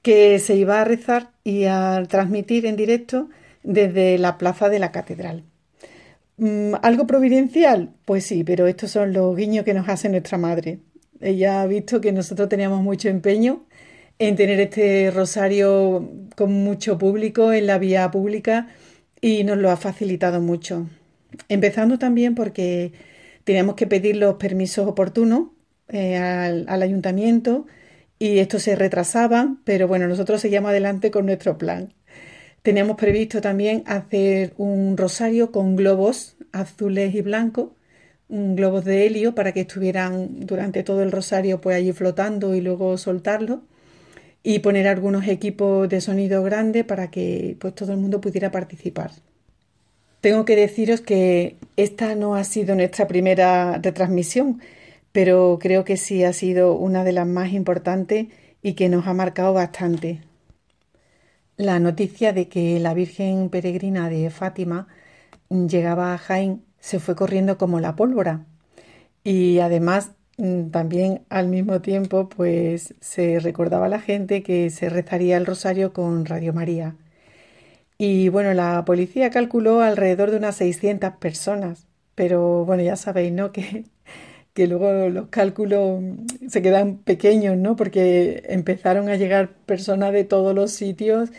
que 0.00 0.38
se 0.38 0.56
iba 0.56 0.80
a 0.80 0.84
rezar 0.84 1.32
y 1.44 1.64
a 1.64 2.02
transmitir 2.08 2.64
en 2.64 2.76
directo 2.76 3.28
desde 3.62 4.16
la 4.16 4.38
plaza 4.38 4.70
de 4.70 4.78
la 4.78 4.92
catedral. 4.92 5.44
Mm, 6.38 6.74
¿Algo 6.82 7.06
providencial? 7.06 7.92
Pues 8.06 8.24
sí, 8.24 8.44
pero 8.44 8.66
estos 8.66 8.92
son 8.92 9.12
los 9.12 9.36
guiños 9.36 9.64
que 9.64 9.74
nos 9.74 9.88
hace 9.88 10.08
nuestra 10.08 10.38
madre. 10.38 10.78
Ella 11.20 11.62
ha 11.62 11.66
visto 11.66 12.00
que 12.00 12.12
nosotros 12.12 12.48
teníamos 12.48 12.82
mucho 12.82 13.08
empeño 13.08 13.66
en 14.18 14.36
tener 14.36 14.60
este 14.60 15.10
rosario 15.10 16.10
con 16.36 16.52
mucho 16.52 16.98
público 16.98 17.52
en 17.52 17.66
la 17.66 17.78
vía 17.78 18.10
pública 18.10 18.68
y 19.20 19.44
nos 19.44 19.58
lo 19.58 19.70
ha 19.70 19.76
facilitado 19.76 20.40
mucho. 20.40 20.88
Empezando 21.48 21.98
también 21.98 22.34
porque 22.34 22.92
teníamos 23.44 23.74
que 23.74 23.86
pedir 23.86 24.16
los 24.16 24.36
permisos 24.36 24.86
oportunos 24.86 25.48
eh, 25.88 26.16
al, 26.16 26.66
al 26.68 26.82
ayuntamiento 26.82 27.66
y 28.18 28.38
esto 28.38 28.58
se 28.58 28.76
retrasaba, 28.76 29.56
pero 29.64 29.88
bueno, 29.88 30.08
nosotros 30.08 30.40
seguíamos 30.40 30.70
adelante 30.70 31.10
con 31.10 31.26
nuestro 31.26 31.58
plan. 31.58 31.92
Teníamos 32.62 32.96
previsto 32.96 33.40
también 33.40 33.82
hacer 33.86 34.52
un 34.56 34.96
rosario 34.96 35.52
con 35.52 35.76
globos 35.76 36.36
azules 36.52 37.14
y 37.14 37.20
blancos, 37.22 37.70
globos 38.28 38.84
de 38.84 39.06
helio 39.06 39.34
para 39.34 39.52
que 39.52 39.60
estuvieran 39.60 40.46
durante 40.46 40.82
todo 40.82 41.02
el 41.02 41.12
rosario 41.12 41.60
pues 41.60 41.76
allí 41.76 41.92
flotando 41.92 42.54
y 42.54 42.60
luego 42.60 42.98
soltarlo 42.98 43.62
y 44.42 44.58
poner 44.60 44.86
algunos 44.88 45.26
equipos 45.28 45.88
de 45.88 46.00
sonido 46.00 46.42
grande 46.42 46.84
para 46.84 47.10
que 47.10 47.56
pues 47.58 47.74
todo 47.74 47.92
el 47.92 47.98
mundo 47.98 48.20
pudiera 48.20 48.50
participar. 48.50 49.12
Tengo 50.20 50.44
que 50.44 50.56
deciros 50.56 51.00
que 51.00 51.56
esta 51.76 52.14
no 52.14 52.34
ha 52.34 52.44
sido 52.44 52.74
nuestra 52.74 53.06
primera 53.06 53.78
retransmisión, 53.78 54.60
pero 55.12 55.58
creo 55.60 55.84
que 55.84 55.96
sí 55.96 56.24
ha 56.24 56.32
sido 56.32 56.74
una 56.74 57.04
de 57.04 57.12
las 57.12 57.26
más 57.26 57.52
importantes 57.52 58.28
y 58.62 58.74
que 58.74 58.88
nos 58.88 59.06
ha 59.06 59.14
marcado 59.14 59.52
bastante. 59.54 60.22
La 61.56 61.78
noticia 61.80 62.32
de 62.32 62.48
que 62.48 62.78
la 62.80 62.94
Virgen 62.94 63.50
Peregrina 63.50 64.08
de 64.08 64.30
Fátima 64.30 64.86
llegaba 65.50 66.14
a 66.14 66.18
Jaén 66.18 66.64
se 66.80 67.00
fue 67.00 67.16
corriendo 67.16 67.58
como 67.58 67.80
la 67.80 67.96
pólvora 67.96 68.46
y 69.24 69.60
además 69.60 70.12
mm, 70.38 70.70
también 70.70 71.24
al 71.30 71.48
mismo 71.48 71.80
tiempo 71.82 72.28
pues 72.28 72.94
se 73.00 73.40
recordaba 73.40 73.86
a 73.86 73.88
la 73.90 74.00
gente 74.00 74.42
que 74.42 74.70
se 74.70 74.88
rezaría 74.90 75.36
el 75.36 75.46
rosario 75.46 75.92
con 75.92 76.26
Radio 76.26 76.52
María 76.54 76.96
Y 77.98 78.28
bueno, 78.28 78.54
la 78.54 78.84
policía 78.84 79.30
calculó 79.30 79.80
alrededor 79.82 80.30
de 80.30 80.36
unas 80.38 80.56
600 80.56 81.14
personas. 81.16 81.86
Pero 82.14 82.64
bueno, 82.64 82.82
ya 82.82 82.96
sabéis, 82.96 83.32
¿no? 83.32 83.52
Que, 83.52 83.84
luego 84.66 85.08
los 85.08 85.28
cálculos 85.28 86.02
se 86.48 86.62
quedan 86.62 86.98
pequeños, 86.98 87.56
¿no? 87.56 87.76
Porque 87.76 88.42
empezaron 88.48 89.08
a 89.08 89.16
llegar 89.16 89.50
personas 89.66 90.12
de 90.12 90.24
todos 90.24 90.54
los 90.54 90.72
sitios 90.72 91.30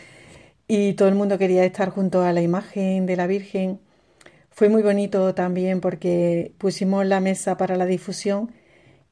y 0.68 0.94
todo 0.94 1.08
el 1.08 1.14
mundo 1.16 1.38
quería 1.38 1.64
estar 1.64 1.90
junto 1.90 2.22
a 2.22 2.32
la 2.32 2.42
imagen 2.42 3.06
de 3.06 3.16
la 3.16 3.26
Virgen. 3.26 3.80
Fue 4.50 4.68
muy 4.68 4.82
bonito 4.82 5.34
también 5.34 5.80
porque 5.80 6.52
pusimos 6.58 7.06
la 7.06 7.20
mesa 7.20 7.56
para 7.56 7.76
la 7.76 7.86
difusión 7.86 8.52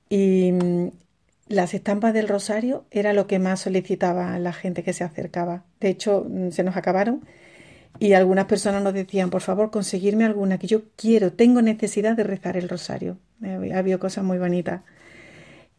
y 0.09 0.53
mm, 0.53 0.89
las 1.49 1.75
estampas 1.75 2.15
del 2.15 2.29
rosario 2.29 2.85
era 2.91 3.13
lo 3.13 3.27
que 3.27 3.39
más 3.39 3.61
solicitaba 3.61 4.39
la 4.39 4.53
gente 4.53 4.83
que 4.83 4.93
se 4.93 5.05
acercaba. 5.05 5.65
De 5.81 5.89
hecho, 5.91 6.27
mm, 6.29 6.51
se 6.51 6.63
nos 6.65 6.77
acabaron 6.77 7.25
y 7.99 8.13
algunas 8.15 8.47
personas 8.47 8.83
nos 8.83 8.95
decían, 8.95 9.31
por 9.31 9.43
favor, 9.43 9.71
conseguirme 9.71 10.25
alguna 10.25 10.59
que 10.59 10.67
yo 10.69 10.83
quiero, 10.97 11.33
tengo 11.33 11.63
necesidad 11.63 12.17
de 12.17 12.25
rezar 12.25 12.57
el 12.57 12.69
rosario. 12.69 13.19
Había 13.43 13.99
cosas 13.99 14.25
muy 14.25 14.39
bonitas. 14.39 14.83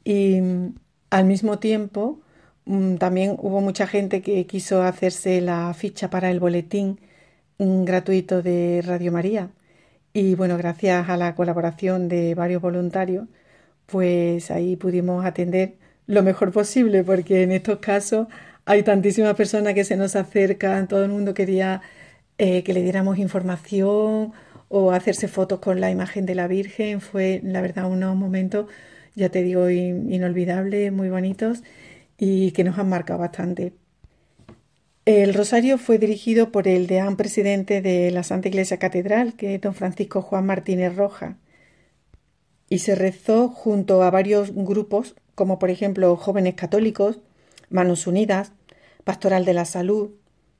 Y 0.03 0.41
mm, 0.41 0.75
al 1.11 1.25
mismo 1.25 1.59
tiempo, 1.59 2.21
también 2.99 3.35
hubo 3.39 3.61
mucha 3.61 3.87
gente 3.87 4.21
que 4.21 4.45
quiso 4.45 4.83
hacerse 4.83 5.41
la 5.41 5.73
ficha 5.73 6.09
para 6.09 6.29
el 6.31 6.39
boletín 6.39 6.99
gratuito 7.57 8.41
de 8.41 8.81
Radio 8.85 9.11
María. 9.11 9.49
Y 10.13 10.35
bueno, 10.35 10.57
gracias 10.57 11.09
a 11.09 11.17
la 11.17 11.35
colaboración 11.35 12.07
de 12.09 12.35
varios 12.35 12.61
voluntarios, 12.61 13.27
pues 13.87 14.51
ahí 14.51 14.75
pudimos 14.75 15.25
atender 15.25 15.77
lo 16.07 16.23
mejor 16.23 16.51
posible, 16.51 17.03
porque 17.03 17.43
en 17.43 17.51
estos 17.51 17.79
casos 17.79 18.27
hay 18.65 18.83
tantísimas 18.83 19.35
personas 19.35 19.73
que 19.73 19.83
se 19.83 19.97
nos 19.97 20.15
acercan, 20.15 20.87
todo 20.87 21.03
el 21.03 21.11
mundo 21.11 21.33
quería 21.33 21.81
eh, 22.37 22.63
que 22.63 22.73
le 22.73 22.81
diéramos 22.83 23.17
información 23.19 24.33
o 24.69 24.91
hacerse 24.91 25.27
fotos 25.27 25.59
con 25.59 25.81
la 25.81 25.91
imagen 25.91 26.25
de 26.25 26.35
la 26.35 26.47
Virgen. 26.47 27.01
Fue, 27.01 27.41
la 27.43 27.61
verdad, 27.61 27.91
unos 27.91 28.15
momentos, 28.15 28.67
ya 29.15 29.29
te 29.29 29.43
digo, 29.43 29.69
inolvidables, 29.69 30.93
muy 30.93 31.09
bonitos 31.09 31.63
y 32.17 32.51
que 32.51 32.63
nos 32.63 32.77
han 32.77 32.89
marcado 32.89 33.19
bastante. 33.19 33.73
El 35.05 35.33
rosario 35.33 35.77
fue 35.79 35.97
dirigido 35.97 36.51
por 36.51 36.67
el 36.67 36.85
deán 36.85 37.17
presidente 37.17 37.81
de 37.81 38.11
la 38.11 38.23
Santa 38.23 38.49
Iglesia 38.49 38.77
Catedral, 38.77 39.33
que 39.33 39.55
es 39.55 39.61
don 39.61 39.73
Francisco 39.73 40.21
Juan 40.21 40.45
Martínez 40.45 40.95
Roja, 40.95 41.37
y 42.69 42.79
se 42.79 42.93
rezó 42.93 43.49
junto 43.49 44.03
a 44.03 44.11
varios 44.11 44.51
grupos, 44.53 45.15
como 45.33 45.57
por 45.57 45.71
ejemplo 45.71 46.15
Jóvenes 46.15 46.53
Católicos, 46.53 47.19
Manos 47.69 48.05
Unidas, 48.05 48.51
Pastoral 49.03 49.45
de 49.45 49.53
la 49.55 49.65
Salud, 49.65 50.11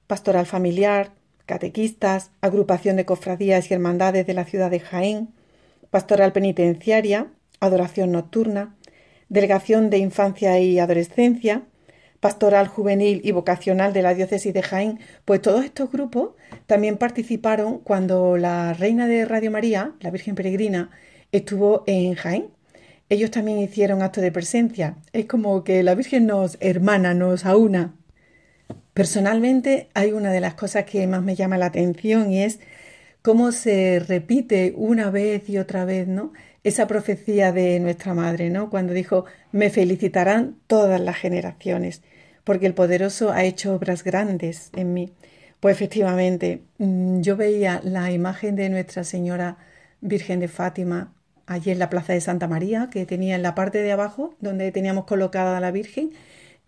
Pastoral 0.08 0.48
Familiar, 0.48 1.12
Catequistas, 1.50 2.30
Agrupación 2.42 2.96
de 2.96 3.06
Cofradías 3.06 3.72
y 3.72 3.74
Hermandades 3.74 4.28
de 4.28 4.36
la 4.36 4.46
ciudad 4.46 4.70
de 4.70 4.80
Jaén, 4.80 5.30
Pastoral 5.90 6.32
Penitenciaria, 6.32 7.26
Adoración 7.60 8.12
Nocturna, 8.12 8.76
Delegación 9.30 9.90
de 9.90 9.98
Infancia 9.98 10.60
y 10.60 10.78
Adolescencia, 10.78 11.64
Pastoral 12.20 12.68
Juvenil 12.68 13.22
y 13.24 13.32
Vocacional 13.32 13.94
de 13.94 14.04
la 14.04 14.14
Diócesis 14.14 14.54
de 14.54 14.62
Jaén, 14.62 15.00
pues 15.26 15.42
todos 15.42 15.66
estos 15.66 15.92
grupos 15.92 16.36
también 16.68 16.98
participaron 16.98 17.80
cuando 17.80 18.38
la 18.38 18.74
Reina 18.74 19.08
de 19.08 19.26
Radio 19.26 19.50
María, 19.50 19.94
la 20.02 20.12
Virgen 20.12 20.36
Peregrina, 20.36 20.92
estuvo 21.32 21.84
en 21.88 22.14
Jaén. 22.14 22.52
Ellos 23.10 23.32
también 23.32 23.58
hicieron 23.58 24.04
acto 24.04 24.22
de 24.22 24.32
presencia. 24.32 24.98
Es 25.14 25.26
como 25.26 25.64
que 25.64 25.82
la 25.82 25.96
Virgen 25.96 26.28
nos 26.28 26.58
hermana, 26.60 27.16
nos 27.16 27.44
aúna. 27.44 27.96
Personalmente 29.00 29.88
hay 29.94 30.12
una 30.12 30.30
de 30.30 30.42
las 30.42 30.56
cosas 30.56 30.84
que 30.84 31.08
más 31.08 31.24
me 31.24 31.34
llama 31.34 31.58
la 31.58 31.68
atención 31.68 32.34
y 32.34 32.44
es 32.44 32.60
cómo 33.22 33.54
se 33.54 34.04
repite 34.06 34.74
una 34.76 35.10
vez 35.10 35.48
y 35.48 35.58
otra 35.58 35.86
vez, 35.86 36.06
¿no? 36.06 36.34
esa 36.66 36.86
profecía 36.86 37.54
de 37.54 37.80
nuestra 37.80 38.14
madre, 38.14 38.50
¿no? 38.50 38.70
Cuando 38.70 38.92
dijo, 38.92 39.24
me 39.54 39.70
felicitarán 39.70 40.58
todas 40.68 41.00
las 41.00 41.16
generaciones, 41.16 42.02
porque 42.44 42.66
el 42.66 42.74
poderoso 42.74 43.32
ha 43.32 43.46
hecho 43.46 43.74
obras 43.74 44.04
grandes 44.04 44.70
en 44.76 44.94
mí. 44.94 45.14
Pues 45.62 45.78
efectivamente, 45.78 46.64
mm, 46.78 47.22
yo 47.22 47.38
veía 47.38 47.80
la 47.86 48.12
imagen 48.12 48.58
de 48.58 48.68
Nuestra 48.68 49.06
Señora 49.06 49.60
Virgen 50.02 50.42
de 50.42 50.50
Fátima 50.50 51.14
allí 51.46 51.72
en 51.72 51.80
la 51.80 51.90
Plaza 51.90 52.12
de 52.12 52.20
Santa 52.20 52.50
María, 52.50 52.90
que 52.92 53.06
tenía 53.06 53.36
en 53.36 53.44
la 53.44 53.56
parte 53.56 53.82
de 53.82 53.94
abajo, 53.94 54.36
donde 54.42 54.74
teníamos 54.74 55.06
colocada 55.06 55.58
a 55.58 55.62
la 55.62 55.72
Virgen, 55.72 56.12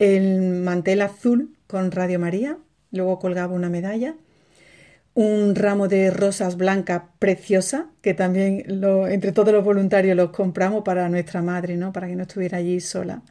el 0.02 0.42
mantel 0.64 1.02
azul 1.02 1.56
con 1.68 1.92
Radio 1.92 2.20
María, 2.20 2.58
luego 2.92 3.20
colgaba 3.20 3.54
una 3.54 3.70
medalla 3.70 4.16
un 5.14 5.56
ramo 5.56 5.88
de 5.88 6.10
rosas 6.10 6.58
blancas 6.58 7.04
preciosa, 7.20 7.88
que 8.02 8.14
también 8.14 8.64
entre 9.10 9.32
todos 9.32 9.54
los 9.54 9.64
voluntarios 9.64 10.16
los 10.16 10.30
compramos 10.32 10.84
para 10.84 11.10
nuestra 11.10 11.42
madre, 11.42 11.76
¿no? 11.76 11.92
Para 11.92 12.08
que 12.08 12.16
no 12.16 12.24
estuviera 12.24 12.60
allí 12.60 12.80
sola 12.80 13.22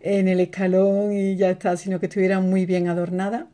en 0.00 0.28
el 0.28 0.40
escalón 0.40 1.12
y 1.12 1.36
ya 1.36 1.50
está, 1.50 1.76
sino 1.76 1.98
que 1.98 2.06
estuviera 2.06 2.40
muy 2.40 2.66
bien 2.66 2.88
adornada. 2.88 3.48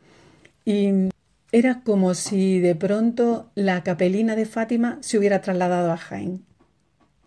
Y 0.64 1.08
era 1.52 1.80
como 1.82 2.14
si 2.14 2.60
de 2.60 2.74
pronto 2.74 3.50
la 3.54 3.82
capelina 3.82 4.36
de 4.36 4.44
Fátima 4.44 4.98
se 5.00 5.18
hubiera 5.18 5.40
trasladado 5.40 5.90
a 5.90 5.96
Jaén. 5.96 6.44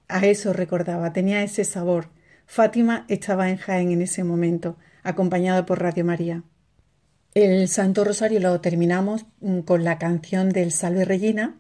A 0.08 0.26
eso 0.28 0.54
recordaba, 0.54 1.14
tenía 1.14 1.42
ese 1.42 1.64
sabor. 1.64 2.10
Fátima 2.46 3.06
estaba 3.08 3.50
en 3.50 3.58
Jaén 3.58 3.92
en 3.92 4.02
ese 4.04 4.24
momento, 4.24 4.78
acompañada 5.04 5.66
por 5.66 5.82
Radio 5.82 6.06
María. 6.06 6.44
El 7.34 7.68
Santo 7.70 8.04
Rosario 8.04 8.40
lo 8.40 8.60
terminamos 8.62 9.26
mm, 9.40 9.60
con 9.62 9.84
la 9.84 9.98
canción 9.98 10.50
del 10.50 10.72
Salve 10.72 11.06
Regina 11.06 11.58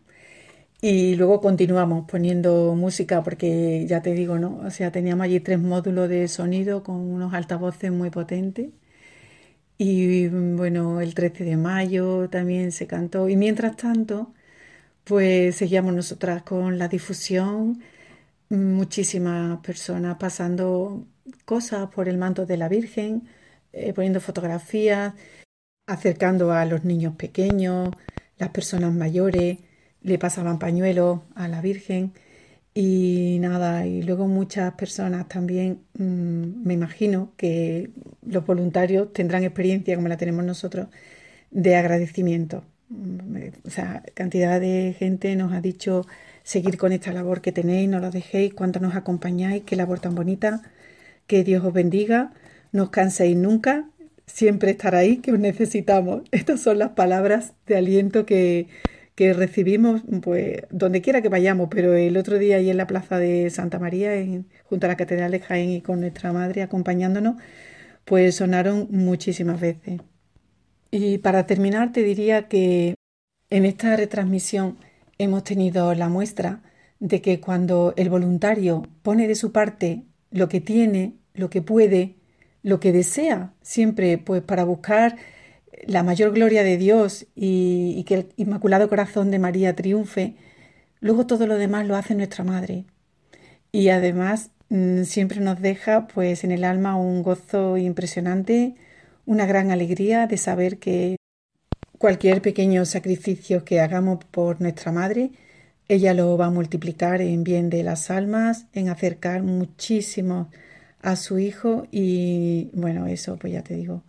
y 0.82 1.16
luego 1.16 1.42
continuamos 1.42 2.06
poniendo 2.10 2.76
música 2.76 3.24
porque 3.24 3.86
ya 3.88 4.02
te 4.02 4.14
digo, 4.14 4.40
¿no? 4.40 4.58
O 4.66 4.72
sea, 4.72 4.92
teníamos 4.92 5.26
allí 5.26 5.40
tres 5.40 5.60
módulos 5.60 6.10
de 6.10 6.28
sonido 6.28 6.84
con 6.84 6.96
unos 6.98 7.34
altavoces 7.34 7.92
muy 7.92 8.10
potentes. 8.10 8.70
Y 9.78 10.28
mm, 10.30 10.58
bueno, 10.58 11.02
el 11.02 11.14
13 11.14 11.44
de 11.44 11.58
mayo 11.58 12.30
también 12.30 12.72
se 12.72 12.88
cantó. 12.88 13.30
Y 13.30 13.36
mientras 13.36 13.76
tanto, 13.78 14.34
pues 15.04 15.56
seguíamos 15.58 15.94
nosotras 15.94 16.44
con 16.44 16.78
la 16.80 16.88
difusión, 16.88 17.82
muchísimas 18.52 19.60
personas 19.62 20.18
pasando 20.20 21.08
cosas 21.46 21.90
por 21.90 22.10
el 22.10 22.18
manto 22.18 22.46
de 22.46 22.58
la 22.58 22.68
Virgen, 22.68 23.28
eh, 23.74 23.94
poniendo 23.94 24.20
fotografías 24.20 25.14
acercando 25.88 26.52
a 26.52 26.66
los 26.66 26.84
niños 26.86 27.16
pequeños, 27.16 27.90
las 28.38 28.50
personas 28.50 28.94
mayores, 28.94 29.58
le 30.02 30.18
pasaban 30.20 30.60
pañuelos 30.60 31.22
a 31.36 31.48
la 31.48 31.62
Virgen 31.62 32.14
y 32.74 33.38
nada, 33.42 33.86
y 33.86 34.02
luego 34.04 34.28
muchas 34.28 34.74
personas 34.76 35.28
también, 35.28 35.82
mm, 35.98 36.64
me 36.66 36.74
imagino 36.74 37.34
que 37.38 37.92
los 38.26 38.46
voluntarios 38.46 39.14
tendrán 39.14 39.44
experiencia 39.44 39.96
como 39.96 40.08
la 40.08 40.18
tenemos 40.18 40.46
nosotros 40.46 40.88
de 41.52 41.76
agradecimiento. 41.76 42.64
Mm, 42.90 43.38
o 43.68 43.70
sea, 43.70 44.04
cantidad 44.14 44.60
de 44.60 44.96
gente 44.98 45.36
nos 45.36 45.54
ha 45.54 45.62
dicho 45.62 46.06
seguir 46.44 46.78
con 46.78 46.92
esta 46.92 47.14
labor 47.14 47.42
que 47.42 47.52
tenéis, 47.52 47.90
no 47.90 48.00
la 48.00 48.12
dejéis, 48.12 48.54
cuánto 48.54 48.80
nos 48.80 48.96
acompañáis, 48.96 49.64
qué 49.64 49.76
labor 49.76 50.00
tan 50.00 50.16
bonita, 50.16 50.62
que 51.28 51.44
Dios 51.44 51.64
os 51.66 51.74
bendiga, 51.74 52.34
no 52.72 52.84
os 52.84 52.90
canséis 52.90 53.38
nunca 53.38 53.90
siempre 54.26 54.72
estar 54.72 54.96
ahí, 54.96 55.18
que 55.18 55.32
os 55.34 55.40
necesitamos. 55.40 56.24
Estas 56.32 56.62
son 56.62 56.80
las 56.80 56.92
palabras 56.92 57.54
de 57.68 57.78
aliento 57.78 58.26
que, 58.26 58.68
que 59.16 59.34
recibimos, 59.34 60.02
pues, 60.22 60.64
donde 60.72 61.02
quiera 61.02 61.22
que 61.22 61.30
vayamos, 61.30 61.70
pero 61.70 61.94
el 61.94 62.18
otro 62.18 62.40
día 62.40 62.58
ahí 62.58 62.70
en 62.70 62.78
la 62.78 62.88
plaza 62.88 63.18
de 63.20 63.50
Santa 63.50 63.80
María, 63.80 64.12
junto 64.64 64.88
a 64.88 64.90
la 64.90 64.98
Catedral 64.98 65.32
de 65.32 65.40
Jaén 65.40 65.70
y 65.72 65.82
con 65.82 66.00
nuestra 66.02 66.34
madre 66.34 66.62
acompañándonos, 66.64 67.36
pues 68.06 68.36
sonaron 68.36 68.88
muchísimas 68.92 69.60
veces. 69.60 70.02
Y 70.92 71.20
para 71.20 71.46
terminar, 71.46 71.92
te 71.94 72.04
diría 72.04 72.48
que 72.48 72.96
en 73.50 73.66
esta 73.66 73.96
retransmisión 73.96 74.78
hemos 75.24 75.44
tenido 75.44 75.94
la 75.94 76.10
muestra 76.10 76.62
de 77.00 77.22
que 77.22 77.40
cuando 77.40 77.94
el 77.98 78.10
voluntario 78.10 78.84
pone 79.02 79.28
de 79.28 79.36
su 79.36 79.52
parte 79.52 80.04
lo 80.30 80.50
que 80.50 80.62
tiene, 80.62 81.16
lo 81.34 81.50
que 81.50 81.62
puede, 81.62 82.16
lo 82.64 82.80
que 82.80 82.92
desea, 82.92 83.54
siempre 83.62 84.18
pues 84.18 84.42
para 84.42 84.64
buscar 84.64 85.18
la 85.88 86.04
mayor 86.04 86.32
gloria 86.32 86.64
de 86.64 86.78
Dios 86.78 87.26
y, 87.36 88.04
que 88.06 88.14
el 88.16 88.30
Inmaculado 88.38 88.90
Corazón 88.90 89.32
de 89.32 89.40
María 89.40 89.76
triunfe, 89.76 90.36
luego 91.00 91.26
todo 91.26 91.48
lo 91.48 91.58
demás 91.58 91.88
lo 91.88 91.96
hace 91.96 92.16
nuestra 92.16 92.44
Madre. 92.44 92.86
Y 93.72 93.90
además 93.90 94.52
mm, 94.70 95.04
siempre 95.04 95.40
nos 95.40 95.62
deja 95.62 96.08
pues 96.08 96.44
en 96.44 96.52
el 96.52 96.64
alma 96.64 96.98
un 96.98 97.24
gozo 97.24 97.78
impresionante, 97.78 98.76
una 99.26 99.46
gran 99.46 99.72
alegría 99.72 100.28
de 100.28 100.38
saber 100.38 100.78
que 100.78 101.16
cualquier 102.02 102.42
pequeño 102.42 102.84
sacrificio 102.86 103.64
que 103.64 103.80
hagamos 103.80 104.26
por 104.32 104.60
nuestra 104.60 104.92
Madre, 104.92 105.30
ella 105.88 106.16
lo 106.16 106.36
va 106.36 106.48
a 106.48 106.50
multiplicar 106.50 107.22
en 107.22 107.44
bien 107.44 107.70
de 107.70 107.84
las 107.84 108.10
almas, 108.10 108.66
en 108.74 108.90
acercar 108.90 109.44
muchísimo 109.44 110.50
a 111.04 111.16
su 111.16 111.38
hijo 111.38 111.86
y 111.92 112.72
bueno, 112.74 113.06
eso 113.06 113.38
pues 113.38 113.54
ya 113.54 113.62
te 113.62 113.76
digo, 113.76 114.02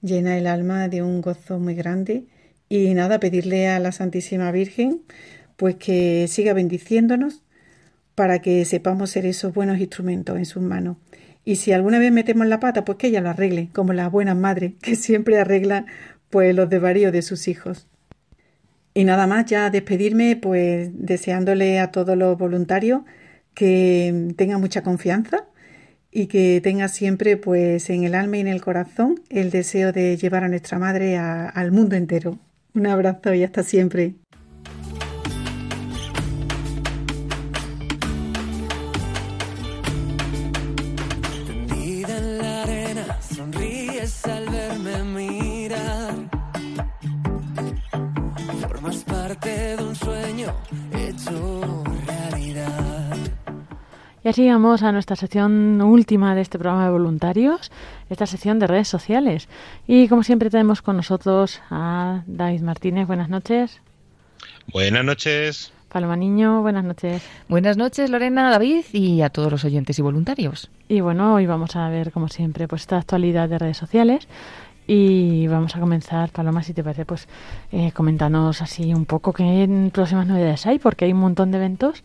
llena 0.00 0.38
el 0.38 0.46
alma 0.46 0.88
de 0.88 1.02
un 1.02 1.20
gozo 1.20 1.58
muy 1.58 1.74
grande 1.74 2.24
Y 2.70 2.94
nada, 2.94 3.20
pedirle 3.20 3.68
a 3.68 3.78
la 3.78 3.92
Santísima 3.92 4.50
Virgen 4.50 5.02
pues 5.58 5.76
que 5.76 6.26
siga 6.28 6.54
bendiciéndonos 6.54 7.42
para 8.14 8.38
que 8.40 8.64
sepamos 8.64 9.10
ser 9.10 9.26
esos 9.26 9.52
buenos 9.52 9.78
instrumentos 9.80 10.38
en 10.38 10.46
sus 10.46 10.62
manos. 10.62 10.96
Y 11.44 11.56
si 11.56 11.72
alguna 11.72 11.98
vez 11.98 12.10
metemos 12.10 12.46
la 12.46 12.58
pata, 12.58 12.86
pues 12.86 12.96
que 12.96 13.08
ella 13.08 13.20
lo 13.20 13.28
arregle, 13.28 13.68
como 13.74 13.92
las 13.92 14.10
buenas 14.10 14.36
madres, 14.36 14.72
que 14.80 14.96
siempre 14.96 15.38
arreglan 15.38 15.86
pues 16.34 16.52
los 16.52 16.68
desvaríos 16.68 17.12
de 17.12 17.22
sus 17.22 17.46
hijos. 17.46 17.86
Y 18.92 19.04
nada 19.04 19.28
más, 19.28 19.46
ya 19.46 19.70
despedirme, 19.70 20.34
pues 20.34 20.90
deseándole 20.92 21.78
a 21.78 21.92
todos 21.92 22.18
los 22.18 22.36
voluntarios 22.36 23.02
que 23.54 24.32
tengan 24.36 24.60
mucha 24.60 24.82
confianza 24.82 25.44
y 26.10 26.26
que 26.26 26.60
tenga 26.60 26.88
siempre 26.88 27.36
pues 27.36 27.88
en 27.88 28.02
el 28.02 28.16
alma 28.16 28.38
y 28.38 28.40
en 28.40 28.48
el 28.48 28.60
corazón 28.60 29.22
el 29.30 29.52
deseo 29.52 29.92
de 29.92 30.16
llevar 30.16 30.42
a 30.42 30.48
nuestra 30.48 30.80
madre 30.80 31.16
al 31.18 31.70
mundo 31.70 31.94
entero. 31.94 32.36
Un 32.74 32.88
abrazo 32.88 33.32
y 33.32 33.44
hasta 33.44 33.62
siempre. 33.62 34.14
Y 54.24 54.28
así 54.28 54.48
vamos 54.48 54.82
a 54.82 54.90
nuestra 54.90 55.16
sección 55.16 55.82
última 55.82 56.34
de 56.34 56.40
este 56.40 56.58
programa 56.58 56.86
de 56.86 56.92
voluntarios, 56.92 57.70
esta 58.08 58.24
sección 58.26 58.58
de 58.58 58.66
redes 58.66 58.88
sociales. 58.88 59.50
Y 59.86 60.08
como 60.08 60.22
siempre 60.22 60.48
tenemos 60.48 60.80
con 60.80 60.96
nosotros 60.96 61.60
a 61.70 62.22
David 62.26 62.62
Martínez. 62.62 63.06
Buenas 63.06 63.28
noches. 63.28 63.82
Buenas 64.72 65.04
noches. 65.04 65.74
Paloma 65.90 66.16
Niño, 66.16 66.62
buenas 66.62 66.84
noches. 66.84 67.22
Buenas 67.48 67.76
noches, 67.76 68.08
Lorena, 68.08 68.50
David 68.50 68.86
y 68.94 69.20
a 69.20 69.28
todos 69.28 69.52
los 69.52 69.64
oyentes 69.66 69.98
y 69.98 70.02
voluntarios. 70.02 70.70
Y 70.88 71.02
bueno, 71.02 71.34
hoy 71.34 71.44
vamos 71.44 71.76
a 71.76 71.86
ver, 71.90 72.10
como 72.10 72.28
siempre, 72.28 72.66
pues 72.66 72.80
esta 72.80 72.96
actualidad 72.96 73.50
de 73.50 73.58
redes 73.58 73.76
sociales. 73.76 74.26
Y 74.86 75.46
vamos 75.48 75.76
a 75.76 75.80
comenzar, 75.80 76.30
Paloma, 76.30 76.62
si 76.62 76.72
te 76.72 76.82
parece, 76.82 77.04
pues 77.04 77.28
eh, 77.72 77.92
coméntanos 77.92 78.62
así 78.62 78.94
un 78.94 79.04
poco 79.04 79.34
qué 79.34 79.90
próximas 79.92 80.26
novedades 80.26 80.66
hay, 80.66 80.78
porque 80.78 81.04
hay 81.04 81.12
un 81.12 81.20
montón 81.20 81.50
de 81.50 81.58
eventos 81.58 82.04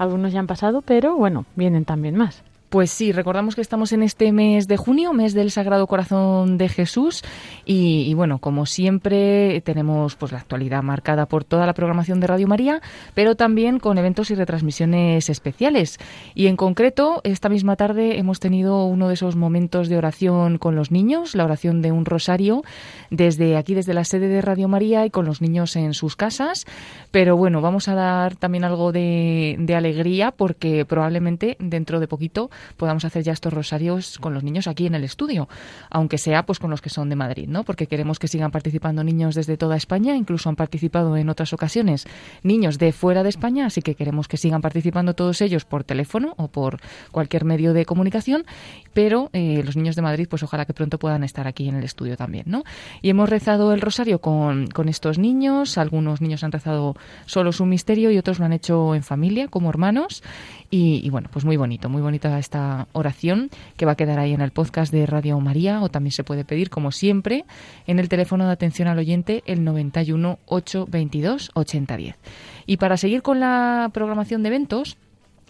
algunos 0.00 0.32
ya 0.32 0.40
han 0.40 0.46
pasado, 0.46 0.80
pero 0.80 1.14
bueno, 1.14 1.44
vienen 1.56 1.84
también 1.84 2.16
más. 2.16 2.42
Pues 2.70 2.92
sí, 2.92 3.10
recordamos 3.10 3.56
que 3.56 3.62
estamos 3.62 3.92
en 3.92 4.04
este 4.04 4.30
mes 4.30 4.68
de 4.68 4.76
junio, 4.76 5.12
mes 5.12 5.34
del 5.34 5.50
Sagrado 5.50 5.88
Corazón 5.88 6.56
de 6.56 6.68
Jesús, 6.68 7.24
y, 7.64 8.14
bueno, 8.14 8.38
como 8.38 8.64
siempre 8.64 9.60
tenemos 9.62 10.14
pues 10.14 10.30
la 10.30 10.38
actualidad 10.38 10.80
marcada 10.84 11.26
por 11.26 11.42
toda 11.42 11.66
la 11.66 11.74
programación 11.74 12.20
de 12.20 12.28
Radio 12.28 12.46
María, 12.46 12.80
pero 13.12 13.34
también 13.34 13.80
con 13.80 13.98
eventos 13.98 14.30
y 14.30 14.36
retransmisiones 14.36 15.28
especiales. 15.28 15.98
Y 16.36 16.46
en 16.46 16.56
concreto, 16.56 17.20
esta 17.24 17.48
misma 17.48 17.74
tarde 17.74 18.20
hemos 18.20 18.38
tenido 18.38 18.84
uno 18.84 19.08
de 19.08 19.14
esos 19.14 19.34
momentos 19.34 19.88
de 19.88 19.96
oración 19.96 20.58
con 20.58 20.76
los 20.76 20.92
niños, 20.92 21.34
la 21.34 21.46
oración 21.46 21.82
de 21.82 21.90
un 21.90 22.04
rosario 22.04 22.62
desde 23.10 23.56
aquí, 23.56 23.74
desde 23.74 23.94
la 23.94 24.04
sede 24.04 24.28
de 24.28 24.42
Radio 24.42 24.68
María 24.68 25.04
y 25.04 25.10
con 25.10 25.26
los 25.26 25.40
niños 25.40 25.74
en 25.74 25.92
sus 25.92 26.14
casas. 26.14 26.66
Pero 27.10 27.36
bueno, 27.36 27.60
vamos 27.60 27.88
a 27.88 27.96
dar 27.96 28.36
también 28.36 28.62
algo 28.62 28.92
de, 28.92 29.56
alegría 29.76 30.30
porque 30.30 30.84
probablemente 30.84 31.56
dentro 31.60 32.00
de 32.00 32.08
poquito 32.08 32.50
podamos 32.76 33.04
hacer 33.04 33.22
ya 33.22 33.32
estos 33.32 33.52
rosarios 33.52 34.18
con 34.18 34.34
los 34.34 34.42
niños 34.42 34.66
aquí 34.66 34.86
en 34.86 34.94
el 34.94 35.04
estudio, 35.04 35.48
aunque 35.90 36.18
sea 36.18 36.44
pues 36.44 36.58
con 36.58 36.70
los 36.70 36.80
que 36.80 36.90
son 36.90 37.08
de 37.08 37.16
Madrid, 37.16 37.48
¿no? 37.48 37.64
Porque 37.64 37.86
queremos 37.86 38.18
que 38.18 38.28
sigan 38.28 38.50
participando 38.50 39.04
niños 39.04 39.34
desde 39.34 39.56
toda 39.56 39.76
España, 39.76 40.16
incluso 40.16 40.48
han 40.48 40.56
participado 40.56 41.16
en 41.16 41.28
otras 41.28 41.52
ocasiones 41.52 42.06
niños 42.42 42.78
de 42.78 42.92
fuera 42.92 43.22
de 43.22 43.28
España, 43.28 43.66
así 43.66 43.82
que 43.82 43.94
queremos 43.94 44.28
que 44.28 44.36
sigan 44.36 44.60
participando 44.60 45.14
todos 45.14 45.40
ellos 45.40 45.64
por 45.64 45.84
teléfono 45.84 46.34
o 46.36 46.48
por 46.48 46.80
cualquier 47.10 47.44
medio 47.44 47.72
de 47.72 47.84
comunicación, 47.84 48.44
pero 48.92 49.30
eh, 49.32 49.62
los 49.64 49.76
niños 49.76 49.96
de 49.96 50.02
Madrid 50.02 50.26
pues 50.28 50.42
ojalá 50.42 50.64
que 50.64 50.74
pronto 50.74 50.98
puedan 50.98 51.24
estar 51.24 51.46
aquí 51.46 51.68
en 51.68 51.76
el 51.76 51.84
estudio 51.84 52.16
también, 52.16 52.44
¿no? 52.46 52.64
Y 53.02 53.10
hemos 53.10 53.28
rezado 53.28 53.72
el 53.72 53.80
rosario 53.80 54.20
con, 54.20 54.68
con 54.68 54.88
estos 54.88 55.18
niños, 55.18 55.78
algunos 55.78 56.20
niños 56.20 56.44
han 56.44 56.52
rezado 56.52 56.96
solo 57.26 57.52
su 57.52 57.66
misterio 57.66 58.10
y 58.10 58.18
otros 58.18 58.38
lo 58.38 58.44
han 58.44 58.52
hecho 58.52 58.94
en 58.94 59.02
familia, 59.02 59.48
como 59.48 59.70
hermanos, 59.70 60.22
y, 60.70 61.00
y 61.04 61.10
bueno, 61.10 61.28
pues 61.32 61.44
muy 61.44 61.56
bonito, 61.56 61.88
muy 61.88 62.02
bonita 62.02 62.38
esta 62.50 62.88
oración 62.94 63.48
que 63.76 63.86
va 63.86 63.92
a 63.92 63.94
quedar 63.94 64.18
ahí 64.18 64.32
en 64.32 64.40
el 64.40 64.50
podcast 64.50 64.92
de 64.92 65.06
Radio 65.06 65.38
María 65.38 65.80
o 65.82 65.88
también 65.88 66.10
se 66.10 66.24
puede 66.24 66.44
pedir, 66.44 66.68
como 66.68 66.90
siempre, 66.90 67.44
en 67.86 68.00
el 68.00 68.08
teléfono 68.08 68.44
de 68.44 68.50
atención 68.50 68.88
al 68.88 68.98
oyente 68.98 69.44
el 69.46 69.62
91 69.62 70.40
822 70.46 71.52
8010. 71.54 72.16
Y 72.66 72.76
para 72.78 72.96
seguir 72.96 73.22
con 73.22 73.38
la 73.38 73.88
programación 73.94 74.42
de 74.42 74.48
eventos, 74.48 74.98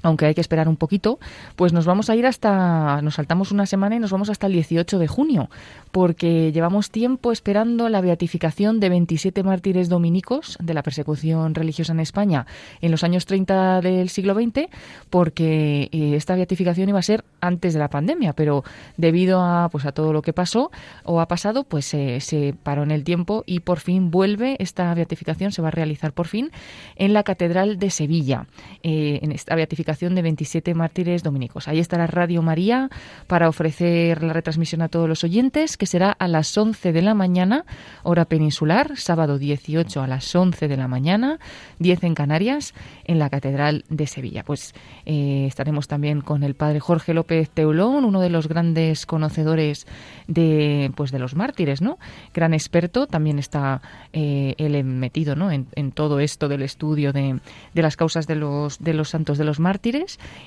aunque 0.02 0.26
hay 0.26 0.34
que 0.34 0.40
esperar 0.40 0.68
un 0.68 0.76
poquito, 0.76 1.18
pues 1.56 1.72
nos 1.72 1.86
vamos 1.86 2.10
a 2.10 2.16
ir 2.16 2.26
hasta, 2.26 3.02
nos 3.02 3.14
saltamos 3.14 3.52
una 3.52 3.66
semana 3.66 3.96
y 3.96 3.98
nos 3.98 4.10
vamos 4.10 4.30
hasta 4.30 4.46
el 4.46 4.54
18 4.54 4.98
de 4.98 5.08
junio, 5.08 5.50
porque 5.92 6.52
llevamos 6.52 6.90
tiempo 6.90 7.32
esperando 7.32 7.88
la 7.88 8.00
beatificación 8.00 8.80
de 8.80 8.88
27 8.88 9.42
mártires 9.42 9.88
dominicos 9.88 10.56
de 10.60 10.74
la 10.74 10.82
persecución 10.82 11.54
religiosa 11.54 11.92
en 11.92 12.00
España 12.00 12.46
en 12.80 12.90
los 12.90 13.04
años 13.04 13.26
30 13.26 13.80
del 13.80 14.08
siglo 14.08 14.34
XX, 14.34 14.68
porque 15.10 15.88
eh, 15.92 16.14
esta 16.16 16.34
beatificación 16.34 16.88
iba 16.88 16.98
a 16.98 17.02
ser 17.02 17.24
antes 17.40 17.74
de 17.74 17.80
la 17.80 17.88
pandemia, 17.88 18.32
pero 18.32 18.64
debido 18.96 19.40
a, 19.40 19.68
pues, 19.70 19.84
a 19.84 19.92
todo 19.92 20.12
lo 20.12 20.22
que 20.22 20.32
pasó 20.32 20.70
o 21.04 21.20
ha 21.20 21.28
pasado, 21.28 21.64
pues 21.64 21.86
se 21.86 22.54
paró 22.62 22.82
en 22.82 22.90
el 22.90 23.04
tiempo 23.04 23.44
y 23.46 23.60
por 23.60 23.80
fin 23.80 24.10
vuelve 24.10 24.56
esta 24.60 24.92
beatificación, 24.94 25.52
se 25.52 25.62
va 25.62 25.68
a 25.68 25.72
realizar 25.72 26.12
por 26.12 26.26
fin 26.26 26.50
en 26.96 27.12
la 27.12 27.22
Catedral 27.22 27.78
de 27.78 27.90
Sevilla, 27.90 28.46
eh, 28.82 29.20
en 29.22 29.32
esta 29.32 29.54
beatificación 29.54 29.89
de 29.98 30.22
27 30.22 30.72
mártires 30.74 31.22
dominicos. 31.24 31.66
Ahí 31.66 31.80
estará 31.80 32.06
Radio 32.06 32.42
María 32.42 32.90
para 33.26 33.48
ofrecer 33.48 34.22
la 34.22 34.32
retransmisión 34.32 34.82
a 34.82 34.88
todos 34.88 35.08
los 35.08 35.24
oyentes, 35.24 35.76
que 35.76 35.86
será 35.86 36.12
a 36.12 36.28
las 36.28 36.56
11 36.56 36.92
de 36.92 37.02
la 37.02 37.14
mañana, 37.14 37.64
hora 38.04 38.24
peninsular, 38.24 38.96
sábado 38.96 39.36
18 39.38 40.00
a 40.00 40.06
las 40.06 40.32
11 40.34 40.68
de 40.68 40.76
la 40.76 40.86
mañana, 40.86 41.40
10 41.80 42.04
en 42.04 42.14
Canarias, 42.14 42.72
en 43.04 43.18
la 43.18 43.30
Catedral 43.30 43.84
de 43.88 44.06
Sevilla. 44.06 44.44
Pues 44.44 44.74
eh, 45.06 45.46
estaremos 45.46 45.88
también 45.88 46.20
con 46.20 46.44
el 46.44 46.54
padre 46.54 46.78
Jorge 46.78 47.12
López 47.12 47.50
Teulón, 47.50 48.04
uno 48.04 48.20
de 48.20 48.30
los 48.30 48.46
grandes 48.46 49.06
conocedores 49.06 49.86
de, 50.28 50.92
pues, 50.94 51.10
de 51.10 51.18
los 51.18 51.34
mártires, 51.34 51.82
¿no? 51.82 51.98
Gran 52.32 52.54
experto, 52.54 53.08
también 53.08 53.40
está 53.40 53.82
eh, 54.12 54.54
él 54.56 54.82
metido 54.84 55.34
¿no? 55.34 55.50
en, 55.50 55.66
todo 55.92 56.20
esto 56.20 56.48
del 56.48 56.62
estudio 56.62 57.12
de, 57.12 57.40
de 57.74 57.82
las 57.82 57.96
causas 57.96 58.28
de 58.28 58.36
los, 58.36 58.78
de 58.78 58.94
los 58.94 59.08
santos 59.08 59.36
de 59.36 59.44
los 59.44 59.58
mártires 59.58 59.79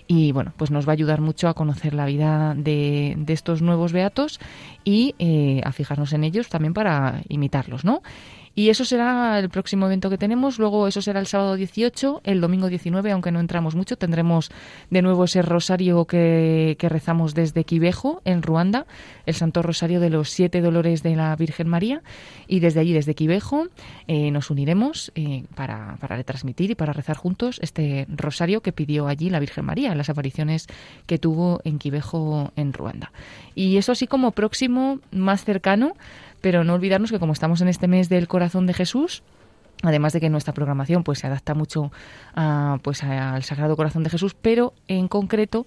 y 0.08 0.32
bueno, 0.32 0.54
pues 0.58 0.72
nos 0.72 0.88
va 0.88 0.92
a 0.92 0.94
ayudar 0.94 1.22
mucho 1.22 1.48
a 1.48 1.54
conocer 1.54 1.94
la 1.94 2.06
vida 2.06 2.54
de, 2.56 3.18
estos 3.28 3.62
nuevos 3.62 3.92
beatos 3.92 4.40
y 4.84 5.16
eh, 5.20 5.62
a 5.64 5.72
fijarnos 5.72 6.14
en 6.14 6.24
ellos 6.24 6.50
también 6.50 6.74
para 6.74 7.22
imitarlos, 7.30 7.84
¿no? 7.84 8.02
Y 8.56 8.70
eso 8.70 8.86
será 8.86 9.40
el 9.40 9.50
próximo 9.50 9.88
evento 9.88 10.10
que 10.10 10.18
tenemos. 10.18 10.60
Luego 10.60 10.88
eso 10.88 11.02
será 11.02 11.20
el 11.20 11.28
sábado 11.28 11.56
18, 11.56 12.22
el 12.24 12.40
domingo 12.40 12.68
19, 12.68 13.12
aunque 13.12 13.32
no 13.32 13.40
entramos 13.40 13.76
mucho. 13.76 13.98
Tendremos 13.98 14.52
de 14.92 15.02
nuevo 15.02 15.24
ese 15.24 15.42
rosario 15.42 16.06
que, 16.06 16.78
rezamos 16.80 17.34
desde 17.34 17.64
Quivejo, 17.64 18.22
en 18.26 18.44
Ruanda, 18.44 18.86
el 19.26 19.34
Santo 19.34 19.64
Rosario 19.64 20.00
de 20.00 20.12
los 20.12 20.30
Siete 20.30 20.62
Dolores 20.62 21.02
de 21.02 21.16
la 21.16 21.36
Virgen 21.36 21.68
María. 21.68 22.04
Y 22.48 22.60
desde 22.60 22.82
allí, 22.82 22.94
desde 22.94 23.16
Quivejo, 23.16 23.68
eh, 24.08 24.30
nos 24.30 24.52
uniremos 24.52 25.12
eh, 25.16 25.46
para, 25.56 25.96
retransmitir 26.02 26.72
y 26.72 26.76
para 26.76 26.94
rezar 26.94 27.18
juntos 27.18 27.60
este 27.64 28.06
rosario 28.10 28.62
que 28.62 28.72
pidió 28.72 29.08
allí 29.08 29.30
la 29.30 29.40
Virgen 29.40 29.66
María 29.66 29.96
las 29.96 30.10
apariciones 30.10 30.68
que 31.06 31.18
tuvo 31.18 31.62
en 31.64 31.80
Quivejo, 31.80 32.52
en 32.56 32.74
Ruanda. 32.74 33.12
Y 33.56 33.78
eso 33.78 33.92
así 33.92 34.08
como 34.08 34.32
próximo, 34.32 35.00
más 35.12 35.44
cercano, 35.44 35.94
pero 36.44 36.66
no 36.66 36.74
olvidarnos 36.74 37.10
que 37.10 37.20
como 37.20 37.32
estamos 37.32 37.62
en 37.62 37.70
este 37.70 37.88
mes 37.88 38.10
del 38.10 38.28
corazón 38.28 38.68
de 38.68 38.74
Jesús, 38.74 39.24
además 39.82 40.12
de 40.12 40.20
que 40.20 40.30
nuestra 40.30 40.54
programación 40.54 41.06
pues 41.06 41.20
se 41.20 41.28
adapta 41.28 41.54
mucho 41.54 41.90
a, 42.36 42.80
pues 42.82 43.02
al 43.02 43.44
Sagrado 43.44 43.78
Corazón 43.78 44.04
de 44.04 44.10
Jesús, 44.10 44.36
pero 44.40 44.74
en 44.90 45.08
concreto 45.08 45.66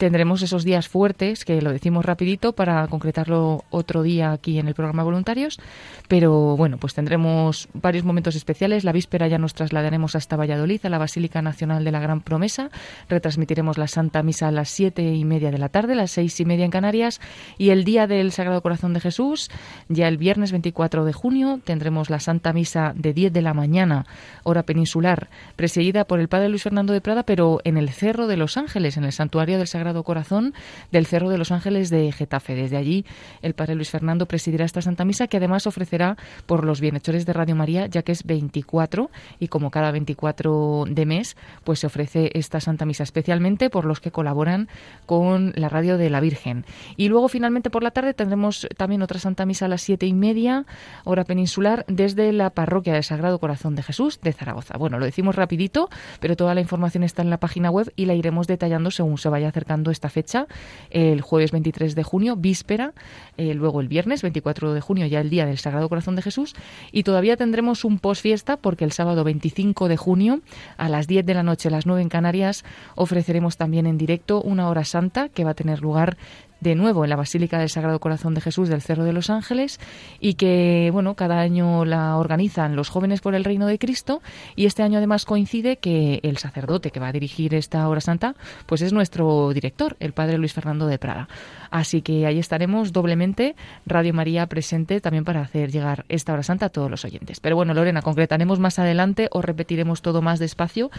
tendremos 0.00 0.40
esos 0.40 0.64
días 0.64 0.88
fuertes, 0.88 1.44
que 1.44 1.60
lo 1.60 1.72
decimos 1.72 2.06
rapidito 2.06 2.54
para 2.54 2.86
concretarlo 2.86 3.64
otro 3.68 4.02
día 4.02 4.32
aquí 4.32 4.58
en 4.58 4.66
el 4.66 4.74
programa 4.74 5.02
Voluntarios, 5.02 5.60
pero 6.08 6.56
bueno, 6.56 6.78
pues 6.78 6.94
tendremos 6.94 7.68
varios 7.74 8.02
momentos 8.02 8.34
especiales. 8.34 8.82
La 8.82 8.92
víspera 8.92 9.28
ya 9.28 9.36
nos 9.36 9.52
trasladaremos 9.52 10.16
hasta 10.16 10.36
Valladolid, 10.36 10.80
a 10.86 10.88
la 10.88 10.96
Basílica 10.96 11.42
Nacional 11.42 11.84
de 11.84 11.92
la 11.92 12.00
Gran 12.00 12.22
Promesa. 12.22 12.70
Retransmitiremos 13.10 13.76
la 13.76 13.88
Santa 13.88 14.22
Misa 14.22 14.48
a 14.48 14.52
las 14.52 14.70
siete 14.70 15.02
y 15.02 15.26
media 15.26 15.50
de 15.50 15.58
la 15.58 15.68
tarde, 15.68 15.94
las 15.94 16.12
seis 16.12 16.40
y 16.40 16.46
media 16.46 16.64
en 16.64 16.70
Canarias, 16.70 17.20
y 17.58 17.68
el 17.68 17.84
día 17.84 18.06
del 18.06 18.32
Sagrado 18.32 18.62
Corazón 18.62 18.94
de 18.94 19.00
Jesús, 19.00 19.50
ya 19.90 20.08
el 20.08 20.16
viernes 20.16 20.50
24 20.50 21.04
de 21.04 21.12
junio, 21.12 21.60
tendremos 21.62 22.08
la 22.08 22.20
Santa 22.20 22.54
Misa 22.54 22.94
de 22.96 23.12
10 23.12 23.34
de 23.34 23.42
la 23.42 23.52
mañana, 23.52 24.06
hora 24.44 24.62
peninsular, 24.62 25.28
presidida 25.56 26.06
por 26.06 26.20
el 26.20 26.28
Padre 26.28 26.48
Luis 26.48 26.62
Fernando 26.62 26.94
de 26.94 27.02
Prada, 27.02 27.24
pero 27.24 27.60
en 27.64 27.76
el 27.76 27.90
Cerro 27.90 28.26
de 28.28 28.38
los 28.38 28.56
Ángeles, 28.56 28.96
en 28.96 29.04
el 29.04 29.12
Santuario 29.12 29.58
del 29.58 29.66
Sagrado 29.66 29.89
Corazón 30.04 30.54
del 30.92 31.06
Cerro 31.06 31.28
de 31.28 31.38
los 31.38 31.50
Ángeles 31.50 31.90
de 31.90 32.10
Getafe. 32.12 32.54
Desde 32.54 32.76
allí, 32.76 33.04
el 33.42 33.54
Padre 33.54 33.74
Luis 33.74 33.90
Fernando 33.90 34.26
presidirá 34.26 34.64
esta 34.64 34.82
Santa 34.82 35.04
Misa 35.04 35.26
que 35.26 35.36
además 35.36 35.66
ofrecerá 35.66 36.16
por 36.46 36.64
los 36.64 36.80
bienhechores 36.80 37.26
de 37.26 37.32
Radio 37.32 37.56
María, 37.56 37.86
ya 37.86 38.02
que 38.02 38.12
es 38.12 38.24
24 38.24 39.10
y 39.38 39.48
como 39.48 39.70
cada 39.70 39.90
24 39.90 40.84
de 40.88 41.06
mes, 41.06 41.36
pues 41.64 41.80
se 41.80 41.86
ofrece 41.86 42.30
esta 42.34 42.60
Santa 42.60 42.84
Misa 42.86 43.02
especialmente 43.02 43.70
por 43.70 43.84
los 43.84 44.00
que 44.00 44.10
colaboran 44.10 44.68
con 45.06 45.52
la 45.56 45.68
radio 45.68 45.98
de 45.98 46.10
la 46.10 46.20
Virgen. 46.20 46.64
Y 46.96 47.08
luego 47.08 47.28
finalmente 47.28 47.70
por 47.70 47.82
la 47.82 47.90
tarde 47.90 48.14
tendremos 48.14 48.68
también 48.76 49.02
otra 49.02 49.18
Santa 49.18 49.46
Misa 49.46 49.66
a 49.66 49.68
las 49.68 49.82
siete 49.82 50.06
y 50.06 50.12
media, 50.12 50.66
hora 51.04 51.24
peninsular, 51.24 51.84
desde 51.88 52.32
la 52.32 52.50
parroquia 52.50 52.94
del 52.94 53.04
Sagrado 53.04 53.38
Corazón 53.38 53.74
de 53.74 53.82
Jesús 53.82 54.20
de 54.20 54.32
Zaragoza. 54.32 54.76
Bueno, 54.78 54.98
lo 54.98 55.04
decimos 55.04 55.34
rapidito, 55.34 55.88
pero 56.20 56.36
toda 56.36 56.54
la 56.54 56.60
información 56.60 57.02
está 57.02 57.22
en 57.22 57.30
la 57.30 57.38
página 57.38 57.70
web 57.70 57.92
y 57.96 58.06
la 58.06 58.14
iremos 58.14 58.46
detallando 58.46 58.90
según 58.90 59.18
se 59.18 59.28
vaya 59.28 59.48
acercando 59.48 59.79
esta 59.88 60.10
fecha, 60.10 60.46
el 60.90 61.22
jueves 61.22 61.52
23 61.52 61.94
de 61.94 62.02
junio, 62.02 62.36
víspera, 62.36 62.92
eh, 63.36 63.54
luego 63.54 63.80
el 63.80 63.88
viernes 63.88 64.22
24 64.22 64.74
de 64.74 64.80
junio, 64.80 65.06
ya 65.06 65.20
el 65.20 65.30
día 65.30 65.46
del 65.46 65.58
Sagrado 65.58 65.88
Corazón 65.88 66.16
de 66.16 66.22
Jesús, 66.22 66.54
y 66.92 67.04
todavía 67.04 67.36
tendremos 67.36 67.84
un 67.84 67.98
post 67.98 68.20
fiesta 68.20 68.56
porque 68.56 68.84
el 68.84 68.92
sábado 68.92 69.24
25 69.24 69.88
de 69.88 69.96
junio, 69.96 70.40
a 70.76 70.88
las 70.88 71.06
10 71.06 71.24
de 71.24 71.34
la 71.34 71.42
noche, 71.42 71.68
a 71.68 71.70
las 71.70 71.86
9 71.86 72.02
en 72.02 72.08
Canarias, 72.08 72.64
ofreceremos 72.96 73.56
también 73.56 73.86
en 73.86 73.96
directo 73.96 74.42
una 74.42 74.68
hora 74.68 74.84
santa 74.84 75.28
que 75.28 75.44
va 75.44 75.52
a 75.52 75.54
tener 75.54 75.80
lugar 75.80 76.16
de 76.60 76.74
nuevo 76.74 77.04
en 77.04 77.10
la 77.10 77.16
Basílica 77.16 77.58
del 77.58 77.68
Sagrado 77.68 78.00
Corazón 78.00 78.34
de 78.34 78.40
Jesús 78.40 78.68
del 78.68 78.82
Cerro 78.82 79.04
de 79.04 79.12
los 79.12 79.30
Ángeles 79.30 79.80
y 80.20 80.34
que, 80.34 80.90
bueno, 80.92 81.14
cada 81.14 81.40
año 81.40 81.84
la 81.84 82.16
organizan 82.16 82.76
los 82.76 82.88
jóvenes 82.88 83.20
por 83.20 83.34
el 83.34 83.44
Reino 83.44 83.66
de 83.66 83.78
Cristo 83.78 84.22
y 84.56 84.66
este 84.66 84.82
año 84.82 84.98
además 84.98 85.24
coincide 85.24 85.78
que 85.78 86.20
el 86.22 86.38
sacerdote 86.38 86.90
que 86.90 87.00
va 87.00 87.08
a 87.08 87.12
dirigir 87.12 87.54
esta 87.54 87.88
hora 87.88 88.00
santa 88.00 88.34
pues 88.66 88.82
es 88.82 88.92
nuestro 88.92 89.52
director, 89.52 89.96
el 90.00 90.12
Padre 90.12 90.38
Luis 90.38 90.52
Fernando 90.52 90.86
de 90.86 90.98
Prada. 90.98 91.28
Así 91.70 92.02
que 92.02 92.26
ahí 92.26 92.38
estaremos 92.38 92.92
doblemente 92.92 93.54
Radio 93.86 94.12
María 94.12 94.46
presente 94.46 95.00
también 95.00 95.24
para 95.24 95.40
hacer 95.40 95.70
llegar 95.70 96.04
esta 96.08 96.32
hora 96.32 96.42
santa 96.42 96.66
a 96.66 96.68
todos 96.68 96.90
los 96.90 97.04
oyentes. 97.04 97.40
Pero 97.40 97.56
bueno, 97.56 97.74
Lorena, 97.74 98.02
concretaremos 98.02 98.58
más 98.58 98.78
adelante 98.78 99.28
o 99.30 99.42
repetiremos 99.42 100.02
todo 100.02 100.22
más 100.22 100.38
despacio 100.38 100.90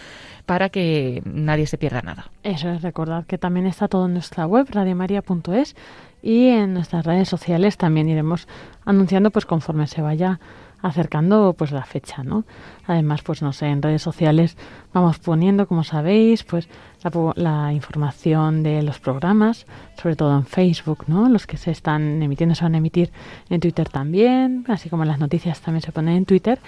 para 0.46 0.70
que 0.70 1.22
nadie 1.26 1.68
se 1.68 1.78
pierda 1.78 2.02
nada. 2.02 2.32
Eso 2.44 2.70
es, 2.70 2.82
recordad 2.82 3.26
que 3.26 3.38
también 3.38 3.66
está 3.68 3.88
todo 3.88 4.06
en 4.06 4.14
nuestra 4.14 4.46
web, 4.46 4.68
radiomaria.es, 4.70 5.76
y 6.24 6.48
en 6.48 6.74
nuestras 6.74 7.06
redes 7.06 7.28
sociales 7.28 7.78
también 7.78 8.08
iremos 8.08 8.48
anunciando 8.86 9.32
pues 9.32 9.46
conforme 9.46 9.88
se 9.88 10.02
vaya 10.02 10.40
acercando 10.82 11.54
pues 11.58 11.72
la 11.72 11.84
fecha, 11.84 12.24
¿no? 12.24 12.44
Además, 12.88 13.22
pues 13.22 13.42
no 13.42 13.54
sé, 13.54 13.68
en 13.68 13.82
redes 13.82 14.02
sociales 14.02 14.58
vamos 14.94 15.20
poniendo, 15.20 15.68
como 15.68 15.84
sabéis, 15.84 16.44
pues 16.44 16.68
la, 17.04 17.34
la, 17.36 17.74
información 17.74 18.64
de 18.64 18.82
los 18.82 19.00
programas, 19.00 19.66
sobre 20.02 20.16
todo 20.16 20.36
en 20.36 20.46
Facebook, 20.46 21.06
¿no? 21.08 21.30
Los 21.30 21.48
que 21.48 21.58
se 21.58 21.72
están 21.72 22.22
emitiendo 22.22 22.56
se 22.56 22.64
van 22.64 22.76
a 22.76 22.80
emitir 22.80 23.12
en 23.50 23.60
Twitter 23.60 23.90
también, 23.90 24.66
así 24.68 24.90
como 24.90 25.06
las 25.06 25.20
noticias 25.20 25.62
también 25.62 25.82
se 25.82 25.92
ponen 25.92 26.16
en 26.18 26.26
Twitter. 26.26 26.60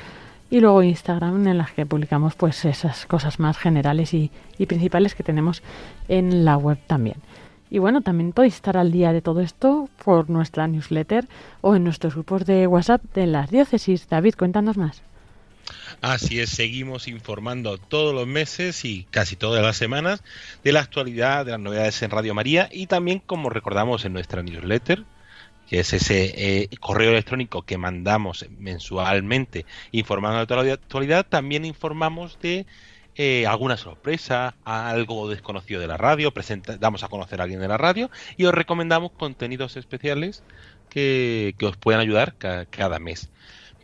Y 0.50 0.60
luego 0.60 0.84
Instagram 0.84 1.48
en 1.48 1.58
las 1.58 1.72
que 1.72 1.86
publicamos 1.86 2.36
pues 2.36 2.64
esas 2.66 3.08
cosas 3.08 3.40
más 3.40 3.58
generales 3.58 4.14
y, 4.14 4.30
y 4.60 4.68
principales 4.68 5.16
que 5.16 5.24
tenemos 5.24 5.64
en 6.08 6.46
la 6.46 6.58
web 6.58 6.78
también. 6.86 7.16
Y 7.74 7.80
bueno, 7.80 8.02
también 8.02 8.34
podéis 8.34 8.54
estar 8.54 8.78
al 8.78 8.92
día 8.92 9.12
de 9.14 9.24
todo 9.24 9.42
esto 9.42 9.90
por 10.06 10.30
nuestra 10.30 10.68
newsletter 10.68 11.28
o 11.62 11.76
en 11.76 11.84
nuestros 11.84 12.14
grupos 12.14 12.46
de 12.46 12.68
WhatsApp 12.68 13.02
de 13.16 13.26
las 13.26 13.50
diócesis. 13.50 14.08
David, 14.08 14.36
cuéntanos 14.38 14.78
más. 14.78 15.02
Así 16.00 16.40
es, 16.40 16.52
seguimos 16.52 17.08
informando 17.08 17.80
todos 17.80 18.14
los 18.14 18.28
meses 18.28 18.86
y 18.86 19.08
casi 19.10 19.36
todas 19.36 19.64
las 19.64 19.76
semanas 19.76 20.24
de 20.64 20.72
la 20.72 20.82
actualidad, 20.82 21.48
de 21.48 21.54
las 21.54 21.60
novedades 21.60 22.00
en 22.04 22.12
Radio 22.12 22.36
María 22.36 22.70
y 22.72 22.86
también, 22.86 23.18
como 23.18 23.50
recordamos 23.50 24.06
en 24.06 24.14
nuestra 24.14 24.44
newsletter, 24.44 25.04
que 25.68 25.80
es 25.80 25.94
ese 25.94 26.32
eh, 26.36 26.70
correo 26.80 27.10
electrónico 27.10 27.64
que 27.64 27.80
mandamos 27.80 28.46
mensualmente 28.60 29.66
informando 29.92 30.42
de 30.42 30.46
toda 30.46 30.64
la 30.64 30.74
actualidad, 30.74 31.26
también 31.28 31.66
informamos 31.66 32.38
de 32.40 32.68
eh, 33.16 33.46
alguna 33.46 33.78
sorpresa, 33.78 34.56
algo 34.64 35.30
desconocido 35.30 35.80
de 35.80 35.86
la 35.88 35.98
radio, 35.98 36.34
damos 36.80 37.04
a 37.04 37.08
conocer 37.08 37.40
a 37.40 37.44
alguien 37.44 37.60
de 37.60 37.68
la 37.68 37.78
radio 37.78 38.10
y 38.38 38.46
os 38.46 38.54
recomendamos 38.54 39.12
contenidos 39.12 39.78
especiales 39.78 40.44
que, 40.90 41.56
os 41.62 41.78
puedan 41.78 42.02
ayudar 42.02 42.36
cada 42.70 43.00
mes. 43.00 43.30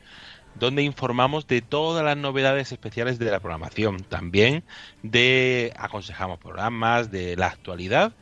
donde 0.56 0.84
informamos 0.84 1.48
de 1.48 1.62
todas 1.62 2.04
las 2.04 2.18
novedades 2.18 2.74
especiales 2.74 3.20
de 3.20 3.32
la 3.32 3.40
programación, 3.40 4.04
también 4.04 4.64
de 5.02 5.74
aconsejamos 5.78 6.40
programas, 6.40 7.10
de 7.10 7.38
la 7.38 7.48
actualidad 7.48 8.14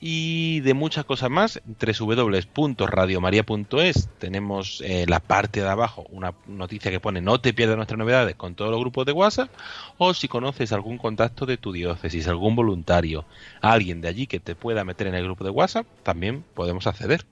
y 0.00 0.60
de 0.60 0.74
muchas 0.74 1.04
cosas 1.04 1.30
más. 1.30 1.60
www.radiomaria.es 1.66 4.08
tenemos 4.18 4.82
eh, 4.84 5.04
la 5.06 5.20
parte 5.20 5.60
de 5.60 5.68
abajo 5.68 6.06
una 6.10 6.34
noticia 6.46 6.90
que 6.90 6.98
pone 7.00 7.20
no 7.20 7.40
te 7.40 7.52
pierdas 7.52 7.76
nuestras 7.76 7.98
novedades 7.98 8.34
con 8.36 8.54
todos 8.54 8.70
los 8.70 8.80
grupos 8.80 9.04
de 9.06 9.12
WhatsApp 9.12 9.50
o 9.98 10.14
si 10.14 10.28
conoces 10.28 10.72
algún 10.72 10.96
contacto 10.96 11.44
de 11.46 11.58
tu 11.58 11.72
diócesis, 11.72 12.28
algún 12.28 12.54
voluntario, 12.56 13.26
alguien 13.60 14.00
de 14.00 14.08
allí 14.08 14.26
que 14.26 14.40
te 14.40 14.54
pueda 14.54 14.84
meter 14.84 15.06
en 15.06 15.14
el 15.14 15.24
grupo 15.24 15.44
de 15.44 15.50
WhatsApp, 15.50 15.86
también 16.02 16.42
podemos 16.54 16.86
acceder. 16.86 17.26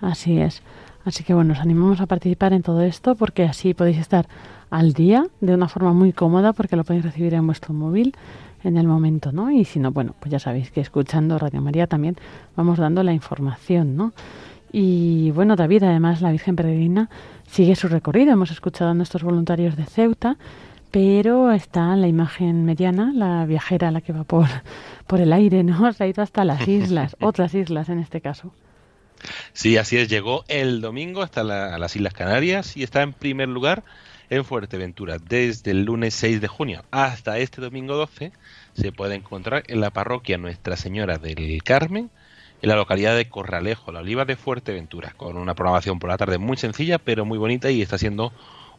Así 0.00 0.38
es. 0.38 0.62
Así 1.04 1.24
que 1.24 1.34
bueno, 1.34 1.52
os 1.52 1.60
animamos 1.60 2.00
a 2.00 2.06
participar 2.06 2.52
en 2.52 2.62
todo 2.62 2.82
esto 2.82 3.14
porque 3.14 3.44
así 3.44 3.74
podéis 3.74 3.98
estar 3.98 4.26
al 4.70 4.94
día 4.94 5.26
de 5.40 5.54
una 5.54 5.68
forma 5.68 5.92
muy 5.92 6.12
cómoda 6.12 6.52
porque 6.52 6.76
lo 6.76 6.84
podéis 6.84 7.04
recibir 7.04 7.34
en 7.34 7.46
vuestro 7.46 7.74
móvil 7.74 8.14
en 8.64 8.76
el 8.76 8.86
momento, 8.86 9.30
¿no? 9.30 9.50
Y 9.50 9.64
si 9.64 9.78
no, 9.78 9.92
bueno, 9.92 10.14
pues 10.18 10.32
ya 10.32 10.38
sabéis 10.38 10.70
que 10.70 10.80
escuchando 10.80 11.38
Radio 11.38 11.60
María 11.60 11.86
también 11.86 12.16
vamos 12.56 12.78
dando 12.78 13.02
la 13.02 13.12
información, 13.12 13.96
¿no? 13.96 14.12
Y 14.72 15.30
bueno, 15.30 15.54
David, 15.54 15.84
además 15.84 16.20
la 16.20 16.32
Virgen 16.32 16.56
Peregrina 16.56 17.08
sigue 17.46 17.76
su 17.76 17.86
recorrido. 17.86 18.32
Hemos 18.32 18.50
escuchado 18.50 18.90
a 18.90 18.94
nuestros 18.94 19.22
voluntarios 19.22 19.76
de 19.76 19.84
Ceuta, 19.84 20.36
pero 20.90 21.52
está 21.52 21.94
la 21.94 22.08
imagen 22.08 22.64
mediana, 22.64 23.12
la 23.14 23.46
viajera, 23.46 23.90
la 23.90 24.00
que 24.00 24.12
va 24.12 24.24
por, 24.24 24.46
por 25.06 25.20
el 25.20 25.32
aire, 25.32 25.62
¿no? 25.62 25.92
Se 25.92 26.04
ha 26.04 26.06
ido 26.08 26.22
hasta 26.22 26.44
las 26.44 26.66
islas, 26.66 27.16
otras 27.20 27.54
islas 27.54 27.88
en 27.88 28.00
este 28.00 28.20
caso. 28.20 28.52
Sí, 29.52 29.76
así 29.76 29.96
es. 29.96 30.08
Llegó 30.08 30.44
el 30.48 30.80
domingo 30.80 31.22
hasta 31.22 31.44
las 31.44 31.96
Islas 31.96 32.14
Canarias 32.14 32.76
y 32.76 32.82
está 32.82 33.02
en 33.02 33.12
primer 33.12 33.48
lugar 33.48 33.84
en 34.30 34.44
Fuerteventura. 34.44 35.18
Desde 35.18 35.70
el 35.70 35.84
lunes 35.84 36.14
6 36.14 36.40
de 36.40 36.48
junio 36.48 36.84
hasta 36.90 37.38
este 37.38 37.60
domingo 37.60 37.96
12 37.96 38.32
se 38.74 38.92
puede 38.92 39.14
encontrar 39.14 39.64
en 39.68 39.80
la 39.80 39.90
parroquia 39.90 40.38
Nuestra 40.38 40.76
Señora 40.76 41.18
del 41.18 41.62
Carmen, 41.62 42.10
en 42.62 42.68
la 42.68 42.76
localidad 42.76 43.16
de 43.16 43.28
Corralejo, 43.28 43.92
la 43.92 44.00
Oliva 44.00 44.24
de 44.24 44.36
Fuerteventura, 44.36 45.12
con 45.16 45.36
una 45.36 45.54
programación 45.54 45.98
por 45.98 46.10
la 46.10 46.16
tarde 46.16 46.38
muy 46.38 46.56
sencilla 46.56 46.98
pero 46.98 47.24
muy 47.24 47.38
bonita 47.38 47.70
y 47.70 47.82
está 47.82 47.98
siendo 47.98 48.32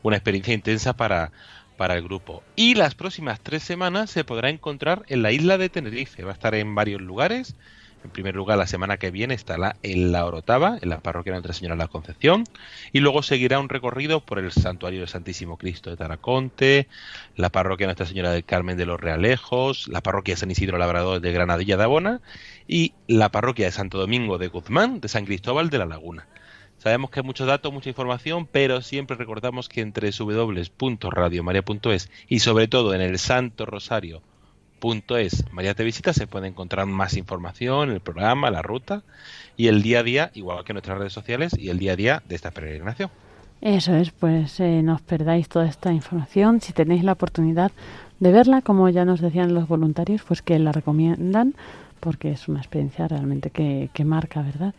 una 0.04 0.18
experiencia 0.18 0.54
intensa 0.54 0.94
para, 0.94 1.32
para 1.78 1.96
el 1.96 2.04
grupo. 2.04 2.44
Y 2.56 2.76
las 2.76 2.96
próximas 2.96 3.40
tres 3.40 3.64
semanas 3.64 4.10
se 4.10 4.24
podrá 4.24 4.50
encontrar 4.50 5.04
en 5.08 5.22
la 5.22 5.32
isla 5.32 5.58
de 5.58 5.70
Tenerife. 5.70 6.24
Va 6.24 6.32
a 6.32 6.34
estar 6.34 6.56
en 6.56 6.76
varios 6.76 7.02
lugares 7.02 7.56
en 8.06 8.12
primer 8.12 8.36
lugar, 8.36 8.58
la 8.58 8.68
semana 8.68 8.98
que 8.98 9.12
viene 9.12 9.34
estará 9.34 9.76
en 9.84 10.12
la 10.12 10.26
Orotava, 10.26 10.78
en 10.82 10.90
la 10.90 11.00
parroquia 11.00 11.34
de 11.34 11.38
Nuestra 11.38 11.54
Señora 11.54 11.76
de 11.76 11.80
la 11.80 11.88
Concepción, 11.88 12.46
y 12.94 13.00
luego 13.00 13.24
seguirá 13.24 13.60
un 13.60 13.68
recorrido 13.68 14.22
por 14.22 14.40
el 14.40 14.52
Santuario 14.52 15.00
del 15.00 15.10
Santísimo 15.10 15.58
Cristo 15.58 15.90
de 15.90 15.98
Taraconte, 15.98 16.88
la 17.36 17.50
parroquia 17.50 17.86
de 17.86 17.90
Nuestra 17.90 18.06
Señora 18.06 18.32
del 18.32 18.46
Carmen 18.46 18.78
de 18.78 18.86
los 18.86 19.02
Realejos, 19.02 19.88
la 19.88 20.02
parroquia 20.02 20.36
de 20.36 20.40
San 20.40 20.52
Isidro 20.52 20.78
Labrador 20.78 21.20
de 21.20 21.32
Granadilla 21.32 21.78
de 21.78 21.84
Abona 21.84 22.22
y 22.68 22.94
la 23.08 23.30
parroquia 23.30 23.66
de 23.66 23.72
Santo 23.72 23.98
Domingo 23.98 24.38
de 24.38 24.48
Guzmán 24.48 25.02
de 25.02 25.08
San 25.08 25.26
Cristóbal 25.26 25.70
de 25.70 25.80
la 25.80 25.86
Laguna. 25.86 26.28
Sabemos 26.78 27.10
que 27.10 27.22
hay 27.22 27.26
muchos 27.26 27.48
datos, 27.48 27.74
mucha 27.74 27.90
información, 27.90 28.46
pero 28.46 28.82
siempre 28.82 29.18
recordamos 29.18 29.68
que 29.68 29.82
entre 29.82 30.12
www.radiomaria.es 30.12 32.12
y 32.28 32.40
sobre 32.40 32.68
todo 32.68 32.94
en 32.94 33.02
el 33.02 33.18
Santo 33.18 33.66
Rosario 33.66 34.22
punto 34.80 35.18
es 35.18 35.44
María 35.52 35.74
te 35.74 35.84
visita 35.84 36.14
se 36.14 36.28
puede 36.28 36.48
encontrar 36.48 36.86
más 36.86 37.18
información, 37.18 37.92
el 37.92 38.02
programa, 38.02 38.52
la 38.52 38.62
ruta 38.62 39.04
y 39.58 39.68
el 39.68 39.82
día 39.82 40.00
a 40.00 40.04
día, 40.04 40.32
igual 40.34 40.64
que 40.64 40.74
nuestras 40.74 40.98
redes 40.98 41.14
sociales 41.14 41.58
y 41.58 41.70
el 41.70 41.80
día 41.80 41.94
a 41.94 41.96
día 41.96 42.24
de 42.28 42.36
esta 42.36 42.52
peregrinación. 42.52 43.10
Eso 43.62 43.96
es, 43.96 44.12
pues 44.12 44.60
eh, 44.60 44.82
no 44.84 44.96
os 44.96 45.02
perdáis 45.02 45.50
toda 45.50 45.66
esta 45.66 45.92
información. 45.92 46.62
Si 46.62 46.74
tenéis 46.74 47.04
la 47.04 47.14
oportunidad 47.14 47.72
de 48.20 48.32
verla, 48.32 48.62
como 48.62 48.90
ya 48.90 49.06
nos 49.06 49.22
decían 49.22 49.54
los 49.54 49.68
voluntarios, 49.68 50.22
pues 50.24 50.42
que 50.42 50.60
la 50.60 50.72
recomiendan 50.72 51.56
porque 52.00 52.32
es 52.32 52.48
una 52.48 52.60
experiencia 52.60 53.08
realmente 53.08 53.50
que, 53.50 53.90
que 53.94 54.06
marca, 54.06 54.42
¿verdad? 54.42 54.76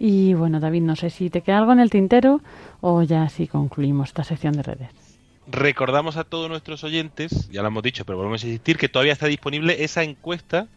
Y 0.00 0.34
bueno, 0.34 0.58
David, 0.58 0.82
no 0.82 0.96
sé 0.96 1.10
si 1.10 1.30
te 1.30 1.42
queda 1.42 1.58
algo 1.58 1.72
en 1.72 1.80
el 1.80 1.90
tintero 1.90 2.40
o 2.80 3.02
ya 3.02 3.28
si 3.28 3.46
concluimos 3.46 4.08
esta 4.08 4.24
sección 4.24 4.54
de 4.54 4.62
redes. 4.62 5.09
Recordamos 5.50 6.16
a 6.16 6.22
todos 6.22 6.48
nuestros 6.48 6.84
oyentes, 6.84 7.48
ya 7.50 7.62
lo 7.62 7.68
hemos 7.68 7.82
dicho, 7.82 8.04
pero 8.04 8.18
volvemos 8.18 8.44
a 8.44 8.46
insistir, 8.46 8.76
que 8.76 8.88
todavía 8.88 9.12
está 9.12 9.26
disponible 9.26 9.82
esa 9.82 10.04
encuesta 10.04 10.68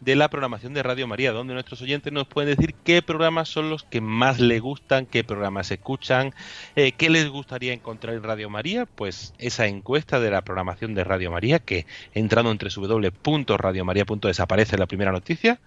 de 0.00 0.16
la 0.16 0.28
programación 0.28 0.74
de 0.74 0.82
Radio 0.82 1.06
María, 1.06 1.30
donde 1.30 1.54
nuestros 1.54 1.80
oyentes 1.82 2.12
nos 2.12 2.26
pueden 2.26 2.56
decir 2.56 2.74
qué 2.82 3.02
programas 3.02 3.48
son 3.48 3.70
los 3.70 3.84
que 3.84 4.00
más 4.00 4.40
les 4.40 4.60
gustan, 4.60 5.06
qué 5.06 5.22
programas 5.22 5.70
escuchan, 5.70 6.34
eh, 6.74 6.90
qué 6.92 7.08
les 7.08 7.28
gustaría 7.28 7.72
encontrar 7.72 8.16
en 8.16 8.24
Radio 8.24 8.50
María. 8.50 8.84
Pues 8.86 9.32
esa 9.38 9.66
encuesta 9.68 10.18
de 10.18 10.30
la 10.30 10.42
programación 10.42 10.94
de 10.94 11.04
Radio 11.04 11.30
María, 11.30 11.60
que 11.60 11.86
entrando 12.12 12.50
en 12.50 12.58
www.radiomaria.es 12.58 14.40
aparece 14.40 14.76
la 14.76 14.86
primera 14.86 15.12
noticia, 15.12 15.60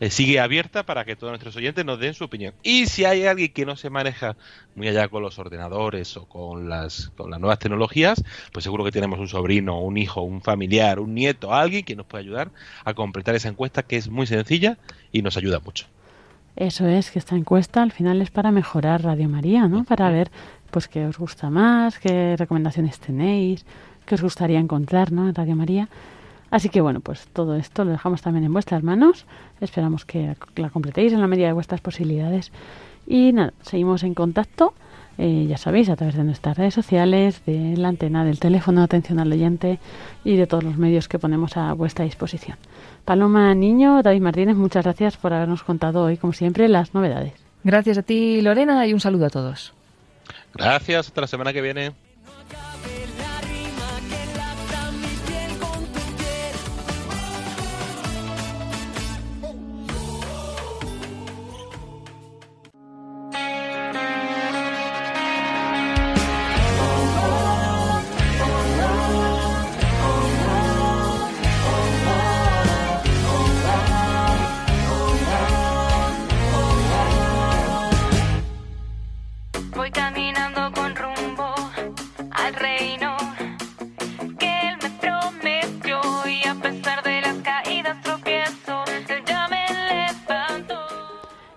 eh, 0.00 0.10
sigue 0.10 0.40
abierta 0.40 0.84
para 0.84 1.04
que 1.04 1.16
todos 1.16 1.30
nuestros 1.30 1.56
oyentes 1.56 1.84
nos 1.84 1.98
den 1.98 2.14
su 2.14 2.24
opinión. 2.24 2.54
Y 2.62 2.86
si 2.86 3.04
hay 3.04 3.24
alguien 3.24 3.52
que 3.52 3.64
no 3.64 3.76
se 3.76 3.90
maneja 3.90 4.36
muy 4.74 4.88
allá 4.88 5.08
con 5.08 5.22
los 5.22 5.38
ordenadores 5.38 6.16
o 6.16 6.26
con 6.26 6.68
las, 6.68 7.10
con 7.16 7.30
las 7.30 7.40
nuevas 7.40 7.58
tecnologías, 7.58 8.22
pues 8.52 8.64
seguro 8.64 8.84
que 8.84 8.92
tenemos 8.92 9.18
un 9.18 9.28
sobrino, 9.28 9.80
un 9.80 9.96
hijo, 9.96 10.22
un 10.22 10.42
familiar, 10.42 11.00
un 11.00 11.14
nieto, 11.14 11.54
alguien 11.54 11.84
que 11.84 11.96
nos 11.96 12.06
puede 12.06 12.24
ayudar 12.24 12.50
a 12.84 12.94
completar 12.94 13.34
esa 13.34 13.48
encuesta 13.48 13.82
que 13.82 13.96
es 13.96 14.08
muy 14.08 14.26
sencilla 14.26 14.78
y 15.12 15.22
nos 15.22 15.36
ayuda 15.36 15.60
mucho. 15.60 15.86
Eso 16.56 16.86
es, 16.86 17.10
que 17.10 17.18
esta 17.18 17.36
encuesta 17.36 17.82
al 17.82 17.92
final 17.92 18.22
es 18.22 18.30
para 18.30 18.50
mejorar 18.50 19.02
Radio 19.02 19.28
María, 19.28 19.68
¿no? 19.68 19.84
Para 19.84 20.10
ver 20.10 20.30
pues 20.70 20.88
qué 20.88 21.06
os 21.06 21.18
gusta 21.18 21.50
más, 21.50 21.98
qué 21.98 22.34
recomendaciones 22.36 22.98
tenéis, 22.98 23.64
qué 24.06 24.14
os 24.14 24.22
gustaría 24.22 24.58
encontrar, 24.58 25.12
¿no? 25.12 25.28
En 25.28 25.34
Radio 25.34 25.54
María. 25.54 25.88
Así 26.56 26.70
que 26.70 26.80
bueno, 26.80 27.00
pues 27.00 27.28
todo 27.34 27.54
esto 27.54 27.84
lo 27.84 27.90
dejamos 27.90 28.22
también 28.22 28.46
en 28.46 28.52
vuestras 28.54 28.82
manos. 28.82 29.26
Esperamos 29.60 30.06
que 30.06 30.36
la 30.56 30.70
completéis 30.70 31.12
en 31.12 31.20
la 31.20 31.26
medida 31.26 31.48
de 31.48 31.52
vuestras 31.52 31.82
posibilidades. 31.82 32.50
Y 33.06 33.34
nada, 33.34 33.52
seguimos 33.60 34.02
en 34.04 34.14
contacto. 34.14 34.72
Eh, 35.18 35.44
ya 35.50 35.58
sabéis, 35.58 35.90
a 35.90 35.96
través 35.96 36.16
de 36.16 36.24
nuestras 36.24 36.56
redes 36.56 36.72
sociales, 36.72 37.44
de 37.44 37.76
la 37.76 37.88
antena, 37.88 38.24
del 38.24 38.40
teléfono 38.40 38.80
de 38.80 38.86
atención 38.86 39.18
al 39.18 39.30
oyente 39.30 39.78
y 40.24 40.36
de 40.36 40.46
todos 40.46 40.64
los 40.64 40.78
medios 40.78 41.08
que 41.08 41.18
ponemos 41.18 41.58
a 41.58 41.74
vuestra 41.74 42.06
disposición. 42.06 42.56
Paloma 43.04 43.54
Niño, 43.54 44.02
David 44.02 44.22
Martínez, 44.22 44.56
muchas 44.56 44.84
gracias 44.84 45.18
por 45.18 45.34
habernos 45.34 45.62
contado 45.62 46.04
hoy, 46.04 46.16
como 46.16 46.32
siempre, 46.32 46.68
las 46.68 46.94
novedades. 46.94 47.34
Gracias 47.64 47.98
a 47.98 48.02
ti, 48.02 48.40
Lorena, 48.40 48.86
y 48.86 48.94
un 48.94 49.00
saludo 49.00 49.26
a 49.26 49.30
todos. 49.30 49.74
Gracias, 50.54 51.08
hasta 51.08 51.20
la 51.20 51.26
semana 51.26 51.52
que 51.52 51.60
viene. 51.60 52.05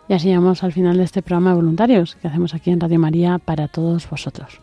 Y 0.10 0.14
así 0.14 0.28
llegamos 0.28 0.64
al 0.64 0.74
final 0.74 0.98
de 0.98 1.04
este 1.04 1.22
programa 1.22 1.52
de 1.52 1.58
voluntarios 1.58 2.16
que 2.16 2.28
hacemos 2.28 2.56
aquí 2.56 2.72
en 2.72 2.80
Radio 2.80 3.00
María 3.00 3.38
para 3.38 3.68
todos 3.68 4.10
vosotros. 4.10 4.60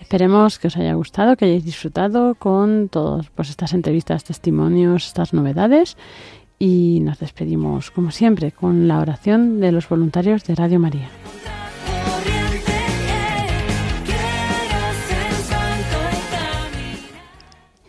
Esperemos 0.00 0.58
que 0.58 0.68
os 0.68 0.76
haya 0.78 0.94
gustado, 0.94 1.36
que 1.36 1.44
hayáis 1.44 1.64
disfrutado 1.64 2.34
con 2.36 2.88
todas 2.88 3.28
pues, 3.30 3.50
estas 3.50 3.74
entrevistas, 3.74 4.24
testimonios, 4.24 5.08
estas 5.08 5.34
novedades 5.34 5.98
y 6.58 7.00
nos 7.02 7.18
despedimos, 7.18 7.90
como 7.90 8.10
siempre, 8.10 8.50
con 8.50 8.88
la 8.88 9.00
oración 9.00 9.60
de 9.60 9.72
los 9.72 9.86
voluntarios 9.86 10.44
de 10.44 10.54
Radio 10.54 10.80
María. 10.80 11.10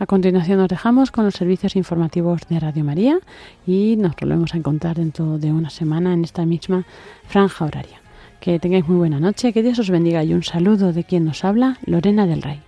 A 0.00 0.06
continuación 0.06 0.58
nos 0.58 0.68
dejamos 0.68 1.10
con 1.10 1.24
los 1.24 1.34
servicios 1.34 1.74
informativos 1.74 2.42
de 2.48 2.60
Radio 2.60 2.84
María 2.84 3.18
y 3.66 3.96
nos 3.96 4.14
volvemos 4.14 4.54
a 4.54 4.56
encontrar 4.56 4.96
dentro 4.96 5.38
de 5.38 5.52
una 5.52 5.70
semana 5.70 6.12
en 6.12 6.22
esta 6.22 6.46
misma 6.46 6.84
franja 7.26 7.64
horaria. 7.64 8.00
Que 8.38 8.60
tengáis 8.60 8.86
muy 8.86 8.98
buena 8.98 9.18
noche, 9.18 9.52
que 9.52 9.64
Dios 9.64 9.80
os 9.80 9.90
bendiga 9.90 10.22
y 10.22 10.34
un 10.34 10.44
saludo 10.44 10.92
de 10.92 11.02
quien 11.02 11.24
nos 11.24 11.44
habla, 11.44 11.78
Lorena 11.84 12.26
del 12.26 12.42
Rey. 12.42 12.67